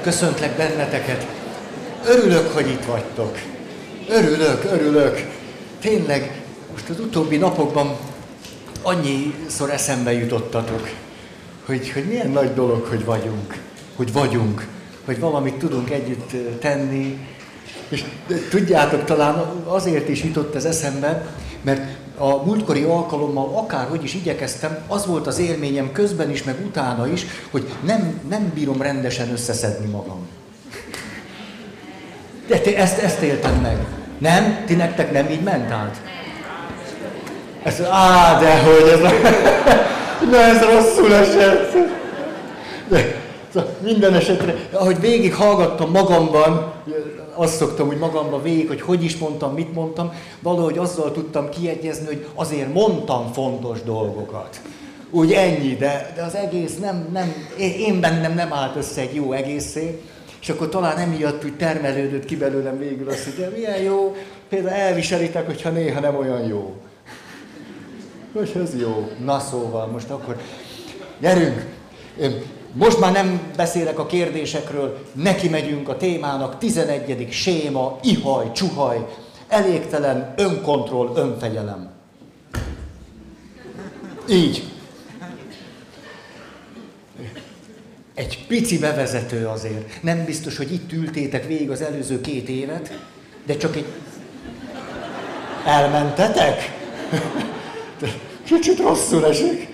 köszöntlek 0.00 0.56
benneteket. 0.56 1.26
Örülök, 2.06 2.52
hogy 2.52 2.68
itt 2.68 2.84
vagytok. 2.84 3.38
Örülök, 4.08 4.64
örülök. 4.64 5.26
Tényleg, 5.80 6.42
most 6.72 6.88
az 6.88 7.00
utóbbi 7.00 7.36
napokban 7.36 7.96
annyiszor 8.82 9.70
eszembe 9.70 10.12
jutottatok, 10.12 10.88
hogy, 11.64 11.90
hogy 11.90 12.04
milyen 12.04 12.30
nagy 12.30 12.54
dolog, 12.54 12.84
hogy 12.84 13.04
vagyunk, 13.04 13.56
hogy 13.96 14.12
vagyunk, 14.12 14.66
hogy 15.04 15.18
valamit 15.20 15.54
tudunk 15.54 15.90
együtt 15.90 16.58
tenni. 16.60 17.18
És 17.88 18.04
tudjátok, 18.50 19.04
talán 19.04 19.34
azért 19.64 20.08
is 20.08 20.24
jutott 20.24 20.54
ez 20.54 20.64
eszembe, 20.64 21.34
mert 21.62 21.82
a 22.20 22.42
múltkori 22.44 22.82
alkalommal 22.82 23.50
akárhogy 23.54 24.04
is 24.04 24.14
igyekeztem, 24.14 24.78
az 24.86 25.06
volt 25.06 25.26
az 25.26 25.38
élményem 25.38 25.92
közben 25.92 26.30
is, 26.30 26.44
meg 26.44 26.56
utána 26.66 27.06
is, 27.06 27.26
hogy 27.50 27.68
nem, 27.84 28.20
nem 28.28 28.50
bírom 28.54 28.82
rendesen 28.82 29.32
összeszedni 29.32 29.90
magam. 29.90 30.28
De 32.46 32.58
te 32.58 32.76
ezt, 32.76 32.98
ezt 32.98 33.20
éltem 33.20 33.54
meg. 33.54 33.76
Nem? 34.18 34.64
Ti 34.66 34.74
nektek 34.74 35.12
nem 35.12 35.30
így 35.30 35.42
ment 35.42 35.70
át? 35.70 36.00
Ez, 37.62 37.82
á, 37.90 38.38
de 38.40 38.58
hogy 38.58 38.88
ez, 38.88 39.00
na 40.30 40.36
ez 40.36 40.62
rosszul 40.62 41.14
esett. 41.14 41.72
De, 42.88 43.14
szóval 43.52 43.76
minden 43.82 44.14
esetre, 44.14 44.54
ahogy 44.72 45.00
végig 45.00 45.34
hallgattam 45.34 45.90
magamban, 45.90 46.72
azt 47.40 47.56
szoktam, 47.56 47.86
hogy 47.86 47.98
magamban 47.98 48.42
végig, 48.42 48.68
hogy 48.68 48.80
hogy 48.80 49.04
is 49.04 49.16
mondtam, 49.16 49.54
mit 49.54 49.74
mondtam, 49.74 50.12
valahogy 50.40 50.78
azzal 50.78 51.12
tudtam 51.12 51.48
kiegyezni, 51.48 52.06
hogy 52.06 52.26
azért 52.34 52.72
mondtam 52.72 53.32
fontos 53.32 53.82
dolgokat. 53.82 54.60
Úgy 55.10 55.32
ennyi, 55.32 55.76
de, 55.76 56.12
de 56.16 56.22
az 56.22 56.34
egész 56.34 56.78
nem, 56.78 57.08
nem, 57.12 57.34
én 57.58 58.00
bennem 58.00 58.34
nem 58.34 58.52
állt 58.52 58.76
össze 58.76 59.00
egy 59.00 59.14
jó 59.14 59.32
egészé, 59.32 60.00
és 60.40 60.48
akkor 60.48 60.68
talán 60.68 60.96
emiatt 60.96 61.44
úgy 61.44 61.56
termelődött 61.56 62.24
ki 62.24 62.36
belőlem 62.36 62.78
végül 62.78 63.08
azt, 63.08 63.24
hogy 63.24 63.34
de 63.34 63.48
milyen 63.48 63.80
jó, 63.82 64.16
például 64.48 64.74
elviselitek, 64.74 65.46
hogyha 65.46 65.70
néha 65.70 66.00
nem 66.00 66.16
olyan 66.16 66.46
jó. 66.46 66.74
Hogy 68.32 68.52
ez 68.62 68.80
jó. 68.80 69.10
Na 69.24 69.38
szóval, 69.38 69.86
most 69.86 70.10
akkor 70.10 70.36
gyerünk. 71.20 71.66
Most 72.72 73.00
már 73.00 73.12
nem 73.12 73.40
beszélek 73.56 73.98
a 73.98 74.06
kérdésekről, 74.06 75.04
neki 75.12 75.48
megyünk 75.48 75.88
a 75.88 75.96
témának, 75.96 76.58
11. 76.58 77.28
séma, 77.30 77.98
ihaj, 78.02 78.52
csuhaj, 78.52 79.06
elégtelen, 79.48 80.34
önkontroll, 80.36 81.12
önfegyelem. 81.16 81.90
Így. 84.28 84.62
Egy 88.14 88.46
pici 88.46 88.78
bevezető 88.78 89.46
azért. 89.46 90.02
Nem 90.02 90.24
biztos, 90.24 90.56
hogy 90.56 90.72
itt 90.72 90.92
ültétek 90.92 91.46
végig 91.46 91.70
az 91.70 91.80
előző 91.80 92.20
két 92.20 92.48
évet, 92.48 92.98
de 93.46 93.56
csak 93.56 93.76
egy... 93.76 93.86
Elmentetek? 95.64 96.78
Kicsit 98.44 98.78
rosszul 98.78 99.26
esik. 99.26 99.69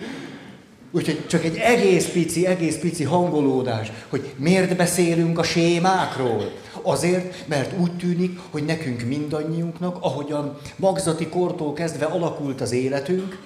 Úgyhogy 0.96 1.26
csak 1.26 1.44
egy 1.44 1.56
egész 1.56 2.08
pici, 2.08 2.46
egész 2.46 2.78
pici 2.78 3.04
hangolódás, 3.04 3.92
hogy 4.08 4.32
miért 4.36 4.76
beszélünk 4.76 5.38
a 5.38 5.42
sémákról. 5.42 6.52
Azért, 6.82 7.48
mert 7.48 7.80
úgy 7.80 7.96
tűnik, 7.96 8.38
hogy 8.50 8.64
nekünk 8.64 9.02
mindannyiunknak, 9.06 9.96
ahogyan 10.00 10.58
magzati 10.76 11.26
kortól 11.26 11.72
kezdve 11.72 12.04
alakult 12.04 12.60
az 12.60 12.72
életünk, 12.72 13.38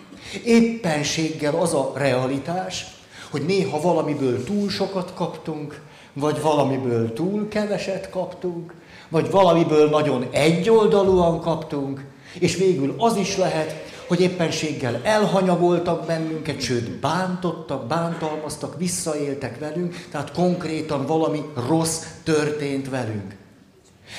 éppenséggel 0.45 1.55
az 1.55 1.75
a 1.75 1.93
realitás, 1.97 2.87
hogy 3.31 3.43
néha 3.43 3.81
valamiből 3.81 4.45
túl 4.45 4.69
sokat 4.69 5.15
kaptunk, 5.15 5.81
vagy 6.13 6.41
valamiből 6.41 7.13
túl 7.13 7.49
keveset 7.49 8.11
kaptunk, 8.11 8.75
vagy 9.09 9.31
valamiből 9.31 9.89
nagyon 9.89 10.27
egyoldalúan 10.31 11.41
kaptunk, 11.41 12.05
és 12.39 12.57
végül 12.57 12.95
az 12.99 13.17
is 13.17 13.37
lehet, 13.37 13.90
hogy 14.11 14.21
éppenséggel 14.21 15.01
elhanyagoltak 15.03 16.07
bennünket, 16.07 16.61
sőt 16.61 16.91
bántottak, 16.91 17.87
bántalmaztak, 17.87 18.79
visszaéltek 18.79 19.59
velünk, 19.59 20.07
tehát 20.11 20.33
konkrétan 20.33 21.07
valami 21.07 21.43
rossz 21.69 22.05
történt 22.25 22.89
velünk. 22.89 23.37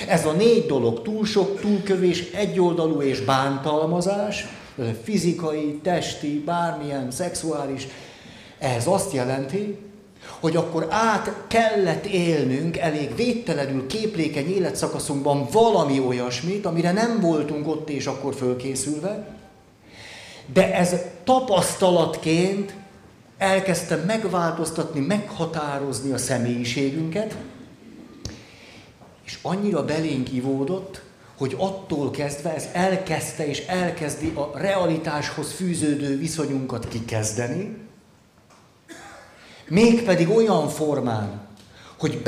Ez 0.07 0.25
a 0.25 0.31
négy 0.31 0.65
dolog, 0.65 1.01
túl 1.01 1.25
sok, 1.25 1.59
túlkövés, 1.59 2.31
egyoldalú 2.31 3.01
és 3.01 3.19
bántalmazás, 3.19 4.47
fizikai, 5.03 5.79
testi, 5.83 6.43
bármilyen 6.45 7.11
szexuális, 7.11 7.87
ez 8.59 8.87
azt 8.87 9.13
jelenti, 9.13 9.77
hogy 10.39 10.55
akkor 10.55 10.87
át 10.89 11.35
kellett 11.47 12.05
élnünk 12.05 12.77
elég 12.77 13.15
védtelenül 13.15 13.87
képlékeny 13.87 14.49
életszakaszunkban 14.53 15.47
valami 15.51 15.99
olyasmit, 15.99 16.65
amire 16.65 16.91
nem 16.91 17.19
voltunk 17.19 17.67
ott 17.67 17.89
és 17.89 18.05
akkor 18.05 18.35
fölkészülve, 18.35 19.39
de 20.53 20.75
ez 20.75 20.95
tapasztalatként 21.23 22.75
elkezdte 23.37 23.95
megváltoztatni, 23.95 24.99
meghatározni 24.99 26.11
a 26.11 26.17
személyiségünket, 26.17 27.35
és 29.25 29.37
annyira 29.41 29.85
belénk 29.85 30.31
ivódott, 30.31 31.01
hogy 31.37 31.55
attól 31.57 32.11
kezdve 32.11 32.55
ez 32.55 32.67
elkezdte 32.73 33.47
és 33.47 33.65
elkezdi 33.65 34.33
a 34.35 34.51
realitáshoz 34.57 35.51
fűződő 35.51 36.17
viszonyunkat 36.17 36.87
kikezdeni, 36.87 37.77
mégpedig 39.67 40.29
olyan 40.29 40.67
formán, 40.67 41.47
hogy 41.97 42.21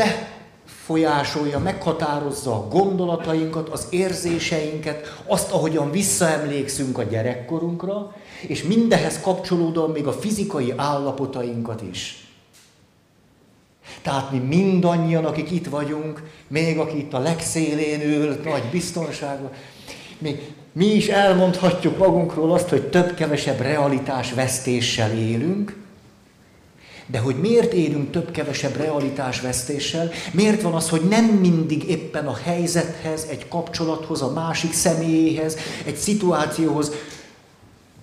befolyásolja, 0.87 1.59
meghatározza 1.59 2.53
a 2.53 2.67
gondolatainkat, 2.67 3.69
az 3.69 3.87
érzéseinket, 3.89 5.21
azt, 5.27 5.51
ahogyan 5.51 5.91
visszaemlékszünk 5.91 6.97
a 6.97 7.03
gyerekkorunkra, 7.03 8.15
és 8.47 8.63
mindehez 8.63 9.21
kapcsolódóan 9.21 9.89
még 9.89 10.07
a 10.07 10.11
fizikai 10.11 10.73
állapotainkat 10.75 11.81
is. 11.91 12.27
Tehát 14.01 14.31
mi 14.31 14.37
mindannyian, 14.37 15.25
akik 15.25 15.51
itt 15.51 15.67
vagyunk, 15.67 16.23
még 16.47 16.79
aki 16.79 16.97
itt 16.97 17.13
a 17.13 17.19
legszélén 17.19 18.01
ül, 18.01 18.39
nagy 18.43 18.63
biztonságban, 18.71 19.51
mi, 20.17 20.39
mi 20.71 20.85
is 20.85 21.07
elmondhatjuk 21.07 21.97
magunkról 21.97 22.53
azt, 22.53 22.69
hogy 22.69 22.89
több-kevesebb 22.89 23.59
realitás 23.59 24.33
vesztéssel 24.33 25.11
élünk, 25.11 25.82
de 27.07 27.19
hogy 27.19 27.35
miért 27.35 27.73
élünk 27.73 28.11
több-kevesebb 28.11 28.75
realitásvesztéssel, 28.75 30.09
miért 30.31 30.61
van 30.61 30.73
az, 30.73 30.89
hogy 30.89 31.01
nem 31.09 31.25
mindig 31.25 31.89
éppen 31.89 32.27
a 32.27 32.35
helyzethez, 32.43 33.27
egy 33.29 33.47
kapcsolathoz, 33.47 34.21
a 34.21 34.31
másik 34.31 34.73
személyéhez, 34.73 35.57
egy 35.85 35.95
szituációhoz 35.95 36.91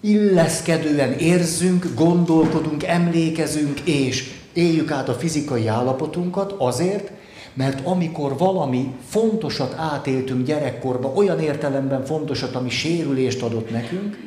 illeszkedően 0.01 1.13
érzünk, 1.13 1.87
gondolkodunk, 1.95 2.85
emlékezünk, 2.85 3.81
és 3.81 4.33
éljük 4.53 4.91
át 4.91 5.09
a 5.09 5.15
fizikai 5.15 5.67
állapotunkat 5.67 6.55
azért, 6.59 7.11
mert 7.55 7.87
amikor 7.87 8.39
valami 8.39 8.95
fontosat 9.09 9.75
átéltünk 9.75 10.47
gyerekkorban, 10.47 11.17
olyan 11.17 11.41
értelemben 11.41 12.05
fontosat, 12.05 12.55
ami 12.55 12.71
sérülést 12.71 13.43
adott 13.43 13.71
nekünk, 13.71 14.19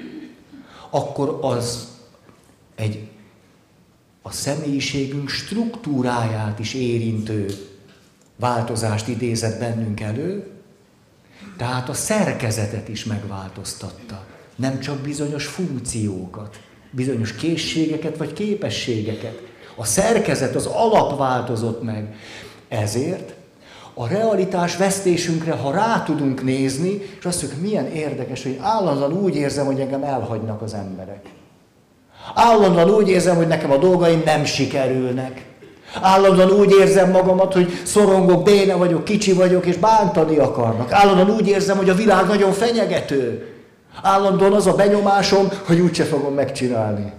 akkor 0.90 1.40
az 1.42 1.88
egy 2.76 3.08
a 4.26 4.32
személyiségünk 4.32 5.30
struktúráját 5.30 6.60
is 6.60 6.74
érintő 6.74 7.46
változást 8.36 9.08
idézett 9.08 9.60
bennünk 9.60 10.00
elő, 10.00 10.48
tehát 11.58 11.90
a 11.90 11.94
szerkezetet 11.94 12.88
is 12.88 13.06
megváltoztatta. 13.06 14.26
Nem 14.56 14.80
csak 14.80 15.00
bizonyos 15.00 15.46
funkciókat, 15.46 16.60
bizonyos 16.92 17.36
készségeket 17.36 18.18
vagy 18.18 18.34
képességeket. 18.34 19.42
A 19.76 19.86
szerkezet, 19.86 20.56
az 20.56 20.66
alap 20.66 21.18
változott 21.18 21.84
meg. 21.84 22.16
Ezért 22.68 23.34
a 23.94 24.08
realitás 24.08 24.78
vesztésünkre, 24.78 25.52
ha 25.52 25.72
rá 25.72 26.04
tudunk 26.04 26.44
nézni, 26.44 27.02
és 27.20 27.26
azt 27.26 27.42
mondjuk, 27.42 27.62
milyen 27.62 27.88
érdekes, 27.88 28.44
hogy 28.44 28.58
állandóan 28.62 29.14
úgy 29.14 29.36
érzem, 29.36 29.66
hogy 29.66 29.80
engem 29.80 30.04
elhagynak 30.04 30.62
az 30.62 30.74
emberek. 30.74 31.26
Állandóan 32.34 32.90
úgy 32.90 33.10
érzem, 33.10 33.36
hogy 33.36 33.48
nekem 33.48 33.72
a 33.72 33.78
dolgaim 33.78 34.22
nem 34.26 34.46
sikerülnek. 34.46 35.46
Állandóan 36.02 36.52
úgy 36.52 36.76
érzem 36.80 37.12
magamat, 37.12 37.54
hogy 37.54 37.80
szorongok, 37.84 38.44
béne 38.44 38.74
vagyok, 38.74 39.04
kicsi 39.04 39.34
vagyok, 39.34 39.66
és 39.66 39.78
bántani 39.78 40.38
akarnak. 40.38 40.92
Állandóan 40.92 41.30
úgy 41.30 41.48
érzem, 41.48 41.78
hogy 41.78 41.90
a 41.90 41.96
világ 41.96 42.28
nagyon 42.28 42.52
fenyegető. 42.52 43.48
Állandóan 44.02 44.54
az 44.54 44.68
a 44.68 44.76
benyomásom, 44.76 45.50
hogy 45.66 45.80
úgyse 45.80 46.04
fogom 46.04 46.34
megcsinálni. 46.34 47.12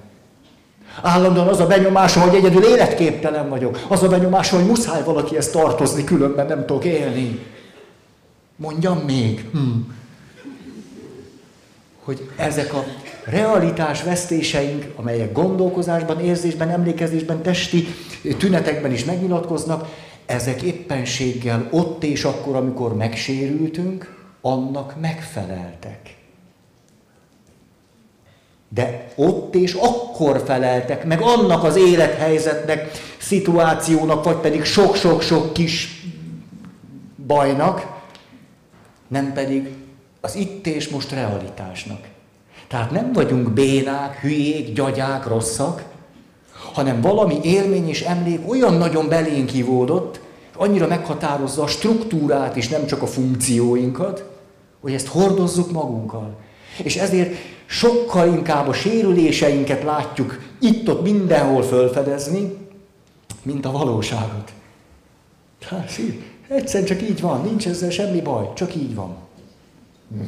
Állandóan 1.02 1.48
az 1.48 1.60
a 1.60 1.66
benyomásom, 1.66 2.22
hogy 2.22 2.34
egyedül 2.34 2.64
életképtelen 2.64 3.48
vagyok. 3.48 3.78
Az 3.88 4.02
a 4.02 4.08
benyomásom, 4.08 4.58
hogy 4.58 4.68
muszáj 4.68 5.02
valakihez 5.04 5.50
tartozni, 5.50 6.04
különben 6.04 6.46
nem 6.46 6.66
tudok 6.66 6.84
élni. 6.84 7.40
Mondjam 8.56 8.98
még. 8.98 9.48
Hm. 9.52 9.58
Hogy 12.04 12.28
ezek 12.36 12.74
a 12.74 12.84
realitás 13.24 14.02
vesztéseink, 14.02 14.92
amelyek 14.96 15.32
gondolkozásban, 15.32 16.20
érzésben, 16.20 16.70
emlékezésben, 16.70 17.42
testi 17.42 17.86
tünetekben 18.38 18.92
is 18.92 19.04
megnyilatkoznak, 19.04 19.88
ezek 20.26 20.62
éppenséggel 20.62 21.68
ott 21.70 22.04
és 22.04 22.24
akkor, 22.24 22.56
amikor 22.56 22.96
megsérültünk, 22.96 24.26
annak 24.40 25.00
megfeleltek. 25.00 26.16
De 28.68 29.08
ott 29.16 29.54
és 29.54 29.72
akkor 29.72 30.42
feleltek 30.46 31.04
meg 31.04 31.20
annak 31.20 31.64
az 31.64 31.76
élethelyzetnek, 31.76 32.90
szituációnak, 33.18 34.24
vagy 34.24 34.36
pedig 34.36 34.64
sok-sok-sok 34.64 35.52
kis 35.52 36.02
bajnak, 37.26 38.02
nem 39.08 39.32
pedig 39.32 39.68
az 40.20 40.34
itt 40.34 40.66
és 40.66 40.88
most 40.88 41.10
realitásnak. 41.10 42.13
Tehát 42.74 42.90
nem 42.90 43.12
vagyunk 43.12 43.50
bénák, 43.50 44.20
hülyék, 44.20 44.72
gyagyák, 44.72 45.26
rosszak, 45.26 45.84
hanem 46.72 47.00
valami 47.00 47.38
élmény 47.42 47.88
és 47.88 48.02
emlék 48.02 48.48
olyan 48.48 48.74
nagyon 48.74 49.08
belénk 49.08 49.54
ivódott, 49.54 50.20
annyira 50.56 50.86
meghatározza 50.86 51.62
a 51.62 51.66
struktúrát 51.66 52.56
is, 52.56 52.68
nem 52.68 52.86
csak 52.86 53.02
a 53.02 53.06
funkcióinkat, 53.06 54.24
hogy 54.80 54.92
ezt 54.92 55.06
hordozzuk 55.06 55.72
magunkkal. 55.72 56.36
És 56.82 56.96
ezért 56.96 57.34
sokkal 57.66 58.26
inkább 58.26 58.68
a 58.68 58.72
sérüléseinket 58.72 59.82
látjuk 59.82 60.38
itt-ott 60.60 61.02
mindenhol 61.02 61.62
fölfedezni, 61.62 62.56
mint 63.42 63.66
a 63.66 63.70
valóságot. 63.70 64.52
Tehát 65.68 66.00
egyszerűen 66.48 66.88
csak 66.88 67.02
így 67.02 67.20
van, 67.20 67.40
nincs 67.40 67.66
ezzel 67.66 67.90
semmi 67.90 68.20
baj, 68.20 68.52
csak 68.54 68.74
így 68.74 68.94
van. 68.94 69.16
Hm. 70.12 70.24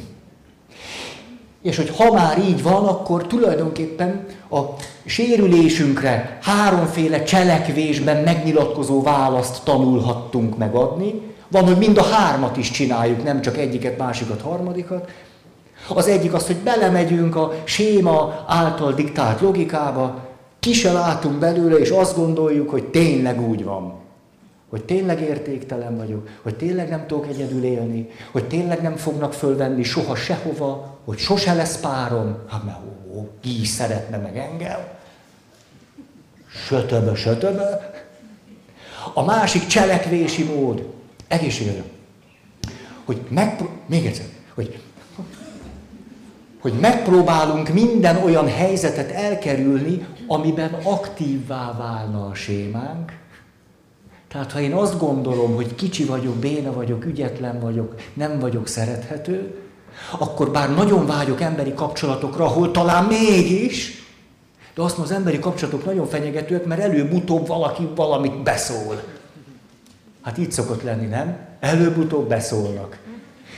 És 1.67 1.75
hogy 1.75 1.89
ha 1.97 2.11
már 2.13 2.39
így 2.39 2.63
van, 2.63 2.85
akkor 2.85 3.27
tulajdonképpen 3.27 4.25
a 4.49 4.59
sérülésünkre 5.05 6.37
háromféle 6.41 7.23
cselekvésben 7.23 8.23
megnyilatkozó 8.23 9.01
választ 9.01 9.63
tanulhattunk 9.63 10.57
megadni. 10.57 11.21
Van, 11.47 11.63
hogy 11.63 11.77
mind 11.77 11.97
a 11.97 12.03
hármat 12.03 12.57
is 12.57 12.71
csináljuk, 12.71 13.23
nem 13.23 13.41
csak 13.41 13.57
egyiket, 13.57 13.97
másikat, 13.97 14.41
harmadikat. 14.41 15.09
Az 15.87 16.07
egyik 16.07 16.33
az, 16.33 16.47
hogy 16.47 16.55
belemegyünk 16.55 17.35
a 17.35 17.53
séma 17.63 18.45
által 18.47 18.93
diktált 18.93 19.41
logikába, 19.41 20.25
ki 20.59 20.73
se 20.73 20.91
látunk 20.91 21.35
belőle, 21.35 21.77
és 21.77 21.89
azt 21.89 22.15
gondoljuk, 22.15 22.69
hogy 22.69 22.83
tényleg 22.83 23.49
úgy 23.49 23.63
van. 23.63 23.93
Hogy 24.69 24.83
tényleg 24.83 25.21
értéktelen 25.21 25.97
vagyok, 25.97 26.27
hogy 26.41 26.55
tényleg 26.55 26.89
nem 26.89 27.07
tudok 27.07 27.27
egyedül 27.27 27.63
élni, 27.63 28.09
hogy 28.31 28.47
tényleg 28.47 28.81
nem 28.81 28.95
fognak 28.95 29.33
fölvenni 29.33 29.83
soha 29.83 30.15
sehova, 30.15 30.96
hogy 31.07 31.17
sose 31.17 31.53
lesz 31.53 31.79
párom. 31.79 32.37
Hát 32.47 32.63
mert 32.63 32.77
ó, 33.13 33.29
ki 33.41 33.61
is 33.61 33.67
szeretne 33.67 34.17
meg 34.17 34.37
engem. 34.37 34.79
Sötöbe, 36.47 37.15
sötöbe. 37.15 37.91
A 39.13 39.23
másik 39.23 39.67
cselekvési 39.67 40.43
mód, 40.43 40.93
egészségedre, 41.27 41.83
hogy 43.05 43.21
megpró... 43.29 43.69
még 43.85 44.05
egyszer, 44.05 44.25
hogy 44.53 44.81
hogy 46.59 46.73
megpróbálunk 46.73 47.69
minden 47.69 48.23
olyan 48.23 48.47
helyzetet 48.47 49.11
elkerülni, 49.11 50.07
amiben 50.27 50.73
aktívvá 50.83 51.75
válna 51.77 52.25
a 52.25 52.33
sémánk. 52.33 53.17
Tehát 54.27 54.51
ha 54.51 54.59
én 54.59 54.73
azt 54.73 54.99
gondolom, 54.99 55.55
hogy 55.55 55.75
kicsi 55.75 56.05
vagyok, 56.05 56.35
béna 56.35 56.73
vagyok, 56.73 57.05
ügyetlen 57.05 57.59
vagyok, 57.59 57.95
nem 58.13 58.39
vagyok 58.39 58.67
szerethető, 58.67 59.66
akkor 60.19 60.51
bár 60.51 60.73
nagyon 60.75 61.05
vágyok 61.05 61.41
emberi 61.41 61.73
kapcsolatokra, 61.73 62.45
ahol 62.45 62.71
talán 62.71 63.03
mégis, 63.03 64.05
de 64.75 64.81
azt 64.81 64.97
mondom, 64.97 65.15
az 65.15 65.19
emberi 65.21 65.39
kapcsolatok 65.39 65.85
nagyon 65.85 66.07
fenyegetőek, 66.07 66.65
mert 66.65 66.81
előbb-utóbb 66.81 67.47
valaki 67.47 67.87
valamit 67.95 68.43
beszól. 68.43 69.03
Hát 70.21 70.37
így 70.37 70.51
szokott 70.51 70.83
lenni, 70.83 71.05
nem? 71.05 71.37
Előbb-utóbb 71.59 72.27
beszólnak. 72.27 72.97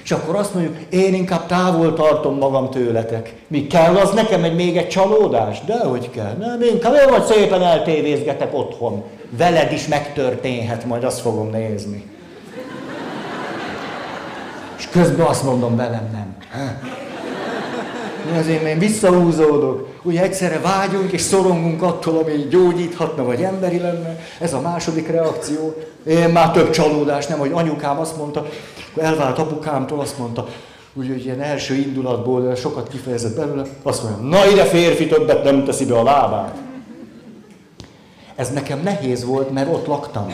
És 0.03 0.11
akkor 0.11 0.35
azt 0.35 0.53
mondjuk, 0.53 0.77
én 0.89 1.13
inkább 1.13 1.45
távol 1.45 1.93
tartom 1.93 2.37
magam 2.37 2.69
tőletek. 2.69 3.35
Mi 3.47 3.67
kell 3.67 3.95
az 3.95 4.11
nekem 4.11 4.43
egy 4.43 4.55
még 4.55 4.77
egy 4.77 4.87
csalódás? 4.87 5.61
De 5.65 5.79
hogy 5.79 6.09
kell? 6.09 6.33
Nem, 6.33 6.61
inkább 6.61 6.93
én 6.93 7.09
vagy 7.09 7.23
szépen 7.23 7.61
eltévézgetek 7.61 8.57
otthon. 8.57 9.03
Veled 9.29 9.71
is 9.71 9.87
megtörténhet, 9.87 10.85
majd 10.85 11.03
azt 11.03 11.19
fogom 11.19 11.49
nézni. 11.49 12.18
Közben 14.91 15.25
azt 15.25 15.43
mondom 15.43 15.75
velem, 15.75 16.09
nem. 16.11 16.37
Azért 18.39 18.63
én 18.63 18.79
visszahúzódok. 18.79 19.87
Ugye 20.03 20.21
egyszerre 20.21 20.59
vágyunk 20.59 21.11
és 21.11 21.21
szorongunk 21.21 21.81
attól, 21.81 22.17
ami 22.17 22.31
gyógyíthatna, 22.49 23.23
vagy 23.23 23.41
emberi 23.41 23.79
lenne. 23.79 24.19
Ez 24.39 24.53
a 24.53 24.61
második 24.61 25.07
reakció. 25.07 25.75
Én 26.07 26.29
már 26.29 26.51
több 26.51 26.69
csalódás, 26.69 27.27
nem, 27.27 27.39
hogy 27.39 27.51
anyukám 27.53 27.99
azt 27.99 28.17
mondta, 28.17 28.45
elvált 28.97 29.39
apukámtól, 29.39 29.99
azt 29.99 30.17
mondta, 30.17 30.47
úgy, 30.93 31.25
ilyen 31.25 31.41
első 31.41 31.75
indulatból 31.75 32.55
sokat 32.55 32.87
kifejezett 32.87 33.35
belőle, 33.35 33.63
azt 33.83 34.03
mondja, 34.03 34.37
na 34.37 34.51
ide 34.51 34.63
férfi 34.63 35.07
többet 35.07 35.43
nem 35.43 35.63
teszi 35.63 35.85
be 35.85 35.97
a 35.97 36.03
lábát. 36.03 36.55
Ez 38.35 38.49
nekem 38.49 38.79
nehéz 38.83 39.25
volt, 39.25 39.51
mert 39.51 39.73
ott 39.73 39.87
laktam. 39.87 40.33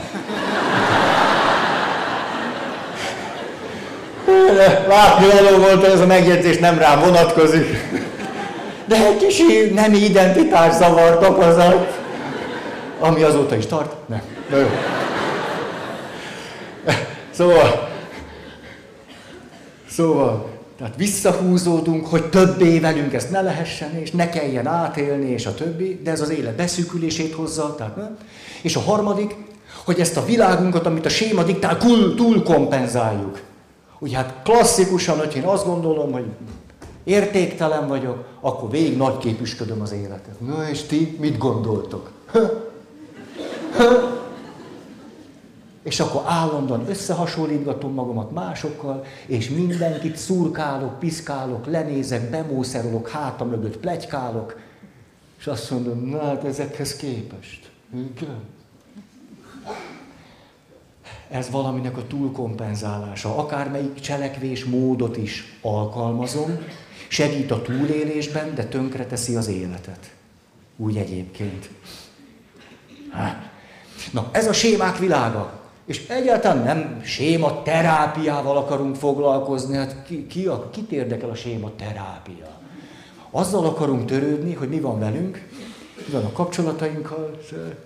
Látni 4.88 5.26
való 5.28 5.58
volt, 5.58 5.84
hogy 5.84 5.94
ez 5.94 6.00
a 6.00 6.06
megjegyzés 6.06 6.58
nem 6.58 6.78
rám 6.78 7.00
vonatkozik. 7.00 7.66
De 8.86 8.96
egy 9.06 9.18
kis 9.18 9.42
nem 9.74 9.94
identitás 9.94 10.74
zavart 10.74 11.28
okozott, 11.28 11.92
ami 13.00 13.24
azóta 13.24 13.56
is 13.56 13.66
tart. 13.66 13.94
Nem. 14.06 14.22
Na 14.50 14.58
jó. 14.58 14.68
Szóval, 17.32 17.90
szóval, 19.90 20.50
tehát 20.78 20.94
visszahúzódunk, 20.98 22.08
hogy 22.08 22.26
többé 22.26 22.80
velünk 22.80 23.14
ezt 23.14 23.32
ne 23.32 23.42
lehessen, 23.42 23.98
és 24.00 24.12
ne 24.12 24.30
kelljen 24.30 24.68
átélni, 24.68 25.30
és 25.30 25.46
a 25.46 25.54
többi, 25.54 26.00
de 26.04 26.12
ez 26.12 26.22
az 26.22 26.30
élet 26.30 26.56
beszűkülését 26.56 27.34
hozza, 27.34 27.76
tehát 27.76 27.96
nem. 27.96 28.18
És 28.62 28.76
a 28.76 28.80
harmadik, 28.80 29.36
hogy 29.86 30.00
ezt 30.00 30.18
a 30.18 30.26
világunkat, 30.26 30.86
amit 30.86 31.06
a 31.06 31.10
séma 31.10 31.44
diktál, 31.44 31.78
túl 32.16 32.44
kompenzáljuk. 32.44 33.40
Ugye 34.00 34.16
hát 34.16 34.42
klasszikusan, 34.44 35.18
hogy 35.18 35.36
én 35.36 35.44
azt 35.44 35.66
gondolom, 35.66 36.12
hogy 36.12 36.26
értéktelen 37.04 37.88
vagyok, 37.88 38.26
akkor 38.40 38.70
végig 38.70 38.98
nagy 38.98 39.18
képüsködöm 39.18 39.82
az 39.82 39.92
életet. 39.92 40.42
Na 40.42 40.70
és 40.70 40.82
ti 40.82 41.18
mit 41.20 41.38
gondoltok? 41.38 42.12
És 45.84 46.00
akkor 46.00 46.22
állandóan 46.26 46.90
összehasonlítgatom 46.90 47.94
magamat 47.94 48.32
másokkal, 48.32 49.04
és 49.26 49.50
mindenkit 49.50 50.18
szurkálok, 50.18 51.00
piszkálok, 51.00 51.66
lenézek, 51.66 52.30
bemószerolok, 52.30 53.10
hátam 53.10 53.50
mögött 53.50 53.78
plegykálok, 53.78 54.60
és 55.40 55.48
azt 55.48 55.72
mondom, 55.72 56.00
na 56.00 56.22
hát 56.22 56.44
ezekhez 56.44 56.96
képest. 56.96 57.70
Igen. 57.94 58.55
Ez 61.30 61.50
valaminek 61.50 61.98
a 61.98 62.08
túlkompenzálása. 62.08 63.38
Akármelyik 63.38 64.00
cselekvés 64.00 64.66
módot 64.66 65.18
is 65.18 65.58
alkalmazom, 65.62 66.58
segít 67.08 67.52
a 67.52 67.62
túlélésben, 67.62 68.56
de 68.56 68.66
tönkreteszi 68.66 69.36
az 69.36 69.48
életet. 69.48 70.14
Úgy 70.78 70.98
egyébként. 70.98 71.70
Na, 74.12 74.30
ez 74.32 74.48
a 74.48 74.54
sémák 74.54 74.98
világa. 74.98 75.64
És 75.86 76.08
egyáltalán 76.08 76.64
nem 76.64 77.02
séma 77.04 77.62
terápiával 77.64 78.58
akarunk 78.58 78.96
foglalkozni, 78.96 79.76
hát 79.76 79.96
ki, 80.06 80.28
ki 80.28 80.46
a, 80.46 80.70
kit 80.70 80.92
érdekel 80.92 81.30
a 81.30 81.36
séma 81.36 81.72
terápia? 81.76 82.60
Azzal 83.32 83.66
akarunk 83.66 84.06
törődni, 84.06 84.54
hogy 84.54 84.70
mi 84.70 84.80
van 84.80 85.00
velünk, 85.00 85.48
mi 86.06 86.12
van 86.12 86.26
a 86.26 86.32
kapcsolatainkkal, 86.32 87.40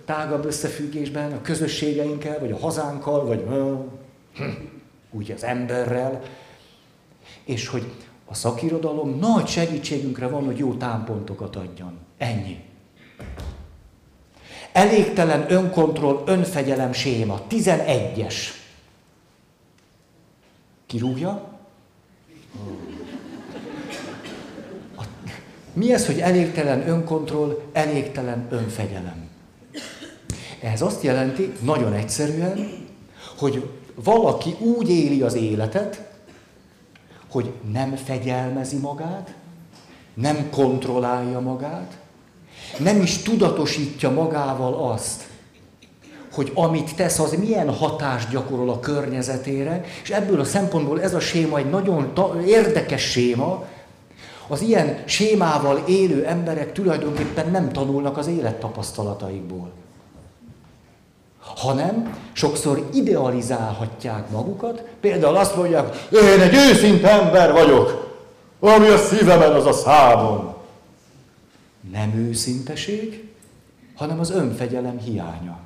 tágabb 0.04 0.44
összefüggésben, 0.44 1.32
a 1.32 1.42
közösségeinkkel, 1.42 2.38
vagy 2.38 2.52
a 2.52 2.58
hazánkkal, 2.58 3.24
vagy 3.24 3.44
úgy 5.10 5.30
az 5.30 5.44
emberrel, 5.44 6.22
és 7.44 7.66
hogy 7.66 7.92
a 8.26 8.34
szakirodalom 8.34 9.18
nagy 9.18 9.46
segítségünkre 9.46 10.26
van, 10.26 10.44
hogy 10.44 10.58
jó 10.58 10.74
támpontokat 10.74 11.56
adjon. 11.56 11.98
Ennyi. 12.18 12.64
Elégtelen 14.72 15.52
önkontroll, 15.52 16.22
önfegyelem 16.26 16.92
séma. 16.92 17.40
11-es. 17.50 18.34
Kirúgja? 20.86 21.58
Mi 25.80 25.92
ez, 25.92 26.06
hogy 26.06 26.20
elégtelen 26.20 26.88
önkontroll, 26.88 27.60
elégtelen 27.72 28.46
önfegyelem? 28.50 29.28
Ez 30.60 30.82
azt 30.82 31.02
jelenti, 31.02 31.52
nagyon 31.62 31.92
egyszerűen, 31.92 32.68
hogy 33.38 33.70
valaki 34.04 34.56
úgy 34.58 34.90
éli 34.90 35.22
az 35.22 35.34
életet, 35.34 36.02
hogy 37.30 37.52
nem 37.72 37.96
fegyelmezi 37.96 38.76
magát, 38.76 39.34
nem 40.14 40.50
kontrollálja 40.50 41.40
magát, 41.40 41.98
nem 42.78 43.00
is 43.00 43.16
tudatosítja 43.16 44.10
magával 44.10 44.92
azt, 44.92 45.28
hogy 46.32 46.52
amit 46.54 46.94
tesz, 46.94 47.18
az 47.18 47.34
milyen 47.38 47.74
hatást 47.74 48.30
gyakorol 48.30 48.70
a 48.70 48.80
környezetére, 48.80 49.84
és 50.02 50.10
ebből 50.10 50.40
a 50.40 50.44
szempontból 50.44 51.02
ez 51.02 51.14
a 51.14 51.20
séma 51.20 51.58
egy 51.58 51.70
nagyon 51.70 52.12
érdekes 52.46 53.02
séma, 53.02 53.64
az 54.50 54.60
ilyen 54.60 55.02
sémával 55.06 55.82
élő 55.86 56.26
emberek 56.26 56.72
tulajdonképpen 56.72 57.50
nem 57.50 57.72
tanulnak 57.72 58.16
az 58.16 58.26
élettapasztalataikból. 58.26 59.70
Hanem 61.38 62.16
sokszor 62.32 62.88
idealizálhatják 62.92 64.30
magukat, 64.30 64.84
például 65.00 65.36
azt 65.36 65.56
mondják, 65.56 66.06
én 66.12 66.40
egy 66.40 66.54
őszinte 66.54 67.10
ember 67.10 67.52
vagyok, 67.52 68.16
ami 68.60 68.88
a 68.88 68.98
szívemen, 68.98 69.52
az 69.52 69.66
a 69.66 69.72
számon. 69.72 70.54
Nem 71.92 72.14
őszinteség, 72.14 73.28
hanem 73.94 74.20
az 74.20 74.30
önfegyelem 74.30 74.98
hiánya. 74.98 75.58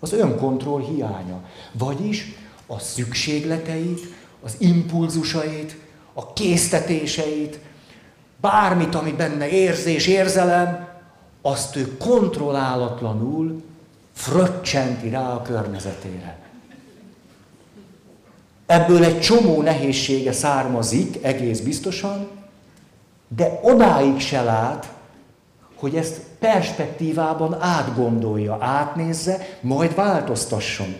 Az 0.00 0.12
önkontroll 0.12 0.80
hiánya. 0.80 1.40
Vagyis 1.72 2.34
a 2.66 2.78
szükségleteit, 2.78 4.00
az 4.42 4.56
impulzusait, 4.58 5.76
a 6.18 6.32
késztetéseit, 6.32 7.58
bármit, 8.40 8.94
ami 8.94 9.12
benne 9.12 9.48
érzés, 9.48 10.06
érzelem, 10.06 10.88
azt 11.42 11.76
ő 11.76 11.96
kontrollálatlanul 11.96 13.62
fröccsenti 14.12 15.08
rá 15.08 15.32
a 15.32 15.42
környezetére. 15.42 16.38
Ebből 18.66 19.04
egy 19.04 19.20
csomó 19.20 19.62
nehézsége 19.62 20.32
származik, 20.32 21.24
egész 21.24 21.60
biztosan, 21.60 22.28
de 23.28 23.60
odáig 23.62 24.20
se 24.20 24.42
lát, 24.42 24.92
hogy 25.76 25.96
ezt 25.96 26.20
perspektívában 26.38 27.62
átgondolja, 27.62 28.56
átnézze, 28.60 29.58
majd 29.60 29.94
változtasson. 29.94 30.96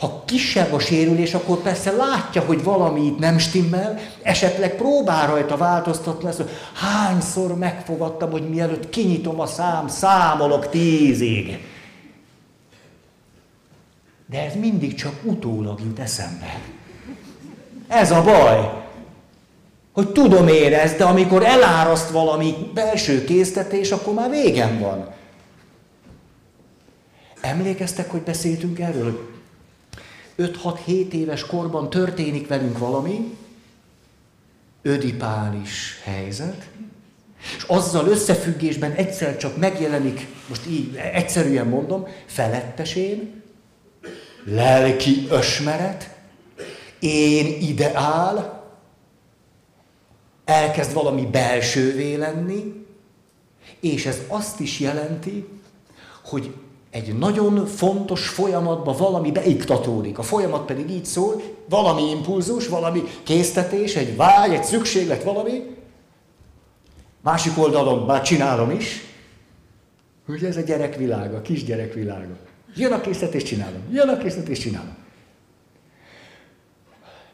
Ha 0.00 0.22
kisebb 0.26 0.72
a 0.72 0.78
sérülés, 0.78 1.34
akkor 1.34 1.58
persze 1.58 1.90
látja, 1.90 2.42
hogy 2.42 2.62
valami 2.62 3.06
itt 3.06 3.18
nem 3.18 3.38
stimmel, 3.38 3.98
esetleg 4.22 4.76
próbál 4.76 5.26
rajta 5.26 5.56
változtatni, 5.56 6.24
lesz, 6.24 6.36
hogy 6.36 6.50
hányszor 6.74 7.56
megfogadtam, 7.56 8.30
hogy 8.30 8.48
mielőtt 8.48 8.90
kinyitom 8.90 9.40
a 9.40 9.46
szám, 9.46 9.88
számolok 9.88 10.68
tízig. 10.68 11.58
De 14.26 14.44
ez 14.44 14.54
mindig 14.54 14.94
csak 14.94 15.14
utólag 15.22 15.80
jut 15.80 15.98
eszembe. 15.98 16.60
Ez 17.88 18.10
a 18.10 18.22
baj. 18.22 18.82
Hogy 19.92 20.12
tudom 20.12 20.48
érezni, 20.48 20.96
de 20.96 21.04
amikor 21.04 21.44
eláraszt 21.44 22.10
valami 22.10 22.54
belső 22.74 23.24
késztetés, 23.24 23.90
akkor 23.90 24.14
már 24.14 24.30
végem 24.30 24.78
van. 24.78 25.08
Emlékeztek, 27.40 28.10
hogy 28.10 28.20
beszéltünk 28.20 28.78
erről, 28.78 29.04
hogy 29.04 29.39
5-6-7 30.40 31.12
éves 31.12 31.46
korban 31.46 31.90
történik 31.90 32.48
velünk 32.48 32.78
valami, 32.78 33.36
ödipális 34.82 36.00
helyzet, 36.04 36.68
és 37.56 37.62
azzal 37.62 38.06
összefüggésben 38.06 38.92
egyszer 38.92 39.36
csak 39.36 39.56
megjelenik, 39.56 40.26
most 40.48 40.66
így 40.66 40.96
egyszerűen 40.96 41.66
mondom, 41.66 42.06
felettesén, 42.26 43.42
lelki 44.44 45.26
ösmeret, 45.30 46.18
én 46.98 47.60
ideál, 47.60 48.64
elkezd 50.44 50.92
valami 50.92 51.26
belsővé 51.26 52.14
lenni, 52.14 52.84
és 53.80 54.06
ez 54.06 54.18
azt 54.28 54.60
is 54.60 54.80
jelenti, 54.80 55.48
hogy 56.24 56.54
egy 56.90 57.18
nagyon 57.18 57.66
fontos 57.66 58.28
folyamatban 58.28 58.96
valami 58.96 59.30
beiktatódik. 59.30 60.18
A 60.18 60.22
folyamat 60.22 60.64
pedig 60.64 60.90
így 60.90 61.04
szól, 61.04 61.42
valami 61.68 62.10
impulzus, 62.10 62.68
valami 62.68 63.02
késztetés, 63.22 63.96
egy 63.96 64.16
vágy, 64.16 64.52
egy 64.52 64.64
szükséglet, 64.64 65.22
valami. 65.22 65.76
Másik 67.20 67.58
oldalon 67.58 68.06
már 68.06 68.22
csinálom 68.22 68.70
is. 68.70 69.00
Ugye 70.28 70.48
ez 70.48 70.56
a 70.56 70.60
gyerekvilága, 70.60 71.36
a 71.36 71.42
kisgyerek 71.42 71.94
világa. 71.94 72.36
Jön 72.74 72.92
a 72.92 73.00
késztetés, 73.00 73.42
csinálom. 73.42 73.82
Jön 73.90 74.08
a 74.08 74.18
késztetés, 74.18 74.58
csinálom. 74.58 74.96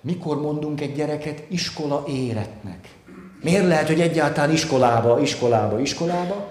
Mikor 0.01 0.41
mondunk 0.41 0.81
egy 0.81 0.95
gyereket 0.95 1.43
iskola 1.49 2.05
éretnek? 2.09 2.89
Miért 3.43 3.67
lehet, 3.67 3.87
hogy 3.87 4.01
egyáltalán 4.01 4.53
iskolába, 4.53 5.21
iskolába, 5.21 5.81
iskolába? 5.81 6.51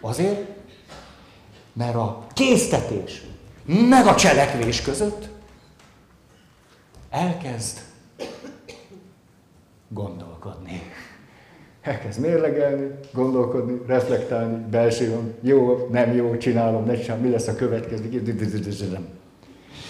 Azért, 0.00 0.48
mert 1.72 1.94
a 1.94 2.25
késztetés 2.36 3.22
meg 3.64 4.06
a 4.06 4.14
cselekvés 4.14 4.82
között 4.82 5.28
elkezd 7.10 7.78
gondolkodni. 9.88 10.82
Elkezd 11.82 12.20
mérlegelni, 12.20 12.90
gondolkodni, 13.12 13.80
reflektálni, 13.86 14.64
belsően, 14.70 15.34
jó, 15.40 15.88
nem 15.90 16.14
jó, 16.14 16.36
csinálom, 16.36 16.84
ne 16.84 16.98
csinálom, 16.98 17.22
mi 17.22 17.30
lesz 17.30 17.46
a 17.46 17.54
következő. 17.54 18.24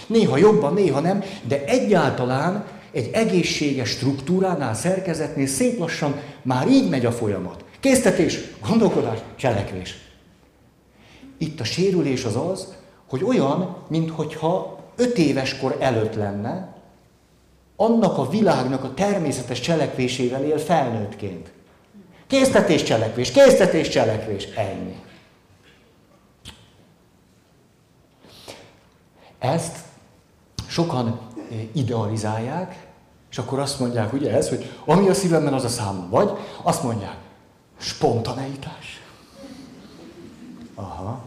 Néha 0.07 0.37
jobban, 0.37 0.75
néha 0.75 1.01
nem, 1.01 1.23
de 1.49 1.65
egyáltalán 1.65 2.65
egy 2.91 3.11
egészséges 3.13 3.89
struktúránál, 3.89 4.75
szerkezetnél 4.75 5.47
szép 5.47 5.79
lassan 5.79 6.21
már 6.43 6.69
így 6.69 6.89
megy 6.89 7.07
a 7.07 7.13
folyamat. 7.13 7.65
Késztetés, 7.81 8.41
gondolkodás, 8.69 9.19
cselekvés. 9.37 10.06
Itt 11.39 11.61
a 11.61 11.65
sérülés 11.65 12.25
az 12.25 12.37
az, 12.37 12.75
hogy 13.09 13.25
olyan, 13.25 13.77
mintha 13.89 14.79
öt 14.97 15.19
éves 15.19 15.59
kor 15.59 15.77
előtt 15.81 16.15
lenne, 16.15 16.75
annak 17.77 18.19
a 18.19 18.29
világnak 18.29 18.85
a 18.85 18.95
természetes 18.95 19.61
cselekvésével 19.61 20.45
él 20.45 20.59
felnőttként. 20.59 21.53
Késztetés, 22.27 22.83
cselekvés, 22.83 23.31
késztetés, 23.31 23.89
cselekvés, 23.89 24.45
ennyi. 24.45 25.01
Ezt 29.39 29.77
sokan 30.67 31.21
eh, 31.51 31.59
idealizálják, 31.73 32.87
és 33.31 33.39
akkor 33.39 33.59
azt 33.59 33.81
mondják, 33.81 34.13
ugye 34.13 34.33
ez, 34.33 34.49
hogy 34.49 34.73
ami 34.85 35.09
a 35.09 35.15
szívemben, 35.15 35.55
az 35.55 35.65
a 35.65 35.69
számom. 35.69 36.11
Vagy 36.11 36.31
azt 36.63 36.83
mondják, 36.83 37.17
spontaneitás. 37.79 38.96
Aha. 40.79 41.21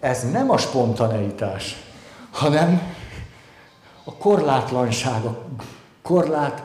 Ez 0.00 0.30
nem 0.30 0.50
a 0.50 0.58
spontaneitás, 0.58 1.76
hanem 2.30 2.94
a 4.04 4.14
korlátlanság, 4.14 5.24
a 5.24 5.44
korlát 6.02 6.62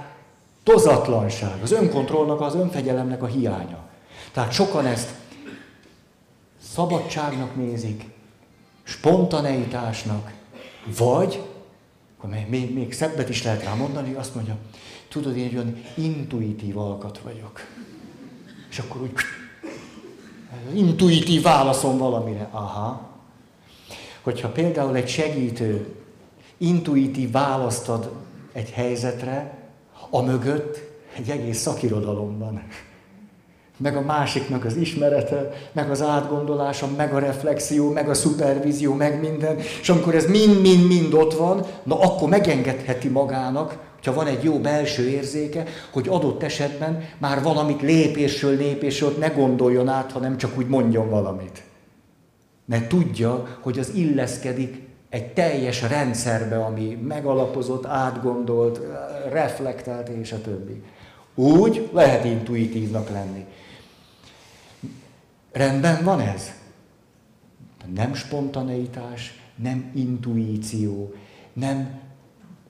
tozatlanság, 0.64 1.62
az 1.62 1.72
önkontrollnak, 1.72 2.42
az 2.42 2.56
önfegyelemnek 2.56 3.24
a 3.24 3.26
hiánya. 3.26 3.80
Tehát 4.32 4.52
sokan 4.52 4.86
ezt 4.86 5.10
szabadságnak 6.74 7.56
nézik, 7.56 8.06
spontaneitásnak, 8.84 10.32
vagy, 10.98 11.44
akkor 12.18 12.30
még, 12.50 12.74
még 12.74 12.94
szebbet 12.94 13.30
is 13.30 13.44
lehet 13.44 13.64
rá 13.64 13.74
mondani, 13.74 14.14
azt 14.14 14.36
mondja, 14.36 14.58
tudod, 15.10 15.38
én 15.38 15.46
egy 15.46 15.56
olyan 15.56 15.84
intuitív 15.96 16.78
alkat 16.78 17.20
vagyok. 17.20 17.60
És 18.70 18.80
akkor 18.80 19.02
úgy 19.02 19.14
intuitív 20.74 21.42
válaszom 21.42 21.98
valamire. 21.98 22.48
Aha. 22.52 23.02
Hogyha 24.22 24.48
például 24.48 24.96
egy 24.96 25.08
segítő 25.08 25.96
intuitív 26.58 27.32
választ 27.32 27.90
ad 27.90 28.12
egy 28.52 28.70
helyzetre, 28.70 29.58
a 30.10 30.22
mögött 30.22 30.80
egy 31.18 31.30
egész 31.30 31.60
szakirodalomban. 31.60 32.64
Meg 33.78 33.96
a 33.98 34.02
másiknak 34.02 34.66
az 34.66 34.76
ismerete, 34.76 35.52
meg 35.72 35.92
az 35.92 36.02
átgondolása, 36.02 36.88
meg 36.98 37.14
a 37.14 37.20
reflexió, 37.20 37.92
meg 37.92 38.10
a 38.10 38.14
szupervízió, 38.14 38.94
meg 38.94 39.20
minden. 39.20 39.58
És 39.58 39.90
amikor 39.90 40.16
ez 40.16 40.26
mind-mind-mind 40.26 41.14
ott 41.14 41.34
van, 41.34 41.66
na 41.84 42.00
akkor 42.00 42.30
megengedheti 42.30 43.08
magának, 43.08 43.78
hogyha 44.06 44.24
van 44.24 44.34
egy 44.34 44.44
jó 44.44 44.60
belső 44.60 45.10
érzéke, 45.10 45.64
hogy 45.92 46.08
adott 46.08 46.44
esetben 46.44 47.04
már 47.18 47.42
valamit 47.42 47.82
lépésről 47.82 48.58
lépésről 48.58 49.16
ne 49.20 49.28
gondoljon 49.28 49.88
át, 49.88 50.12
hanem 50.12 50.38
csak 50.38 50.58
úgy 50.58 50.68
mondjon 50.68 51.10
valamit. 51.10 51.64
Mert 52.66 52.88
tudja, 52.88 53.58
hogy 53.62 53.80
az 53.80 53.92
illeszkedik 53.96 54.82
egy 55.10 55.34
teljes 55.34 55.82
rendszerbe, 55.82 56.64
ami 56.64 57.00
megalapozott, 57.08 57.86
átgondolt, 57.86 58.82
reflektált 59.32 60.10
és 60.10 60.32
a 60.32 60.42
többi. 60.42 60.84
Úgy 61.36 61.90
lehet 61.94 62.26
intuitívnak 62.26 63.10
lenni. 63.10 63.46
Rendben 65.52 66.04
van 66.04 66.20
ez? 66.20 66.52
Nem 67.94 68.14
spontaneitás, 68.14 69.40
nem 69.56 69.92
intuíció, 69.96 71.14
nem 71.54 72.04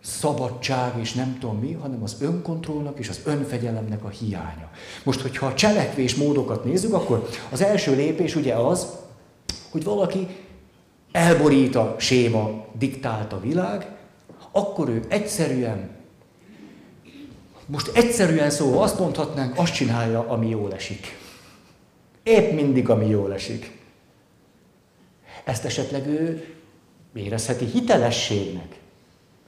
szabadság 0.05 1.00
és 1.00 1.13
nem 1.13 1.38
tudom 1.39 1.59
mi, 1.59 1.74
hanem 1.74 2.03
az 2.03 2.15
önkontrollnak 2.19 3.00
és 3.00 3.09
az 3.09 3.19
önfegyelemnek 3.24 4.03
a 4.03 4.09
hiánya. 4.09 4.69
Most, 5.03 5.21
hogyha 5.21 5.45
a 5.45 5.53
cselekvés 5.53 6.15
módokat 6.15 6.63
nézzük, 6.63 6.93
akkor 6.93 7.29
az 7.51 7.62
első 7.62 7.95
lépés 7.95 8.35
ugye 8.35 8.53
az, 8.53 8.88
hogy 9.71 9.83
valaki 9.83 10.27
elborít 11.12 11.75
a 11.75 11.95
séma, 12.00 12.65
diktált 12.77 13.33
a 13.33 13.39
világ, 13.39 13.95
akkor 14.51 14.89
ő 14.89 15.05
egyszerűen, 15.07 15.89
most 17.65 17.91
egyszerűen 17.93 18.50
szóval 18.50 18.83
azt 18.83 19.00
mondhatnánk, 19.00 19.57
azt 19.57 19.74
csinálja, 19.74 20.29
ami 20.29 20.50
jól 20.50 20.74
esik. 20.74 21.17
Épp 22.24 22.51
mindig, 22.51 22.89
ami 22.89 23.07
jól 23.07 23.33
esik. 23.33 23.79
Ezt 25.43 25.65
esetleg 25.65 26.07
ő 26.07 26.53
érezheti 27.13 27.65
hitelességnek. 27.65 28.83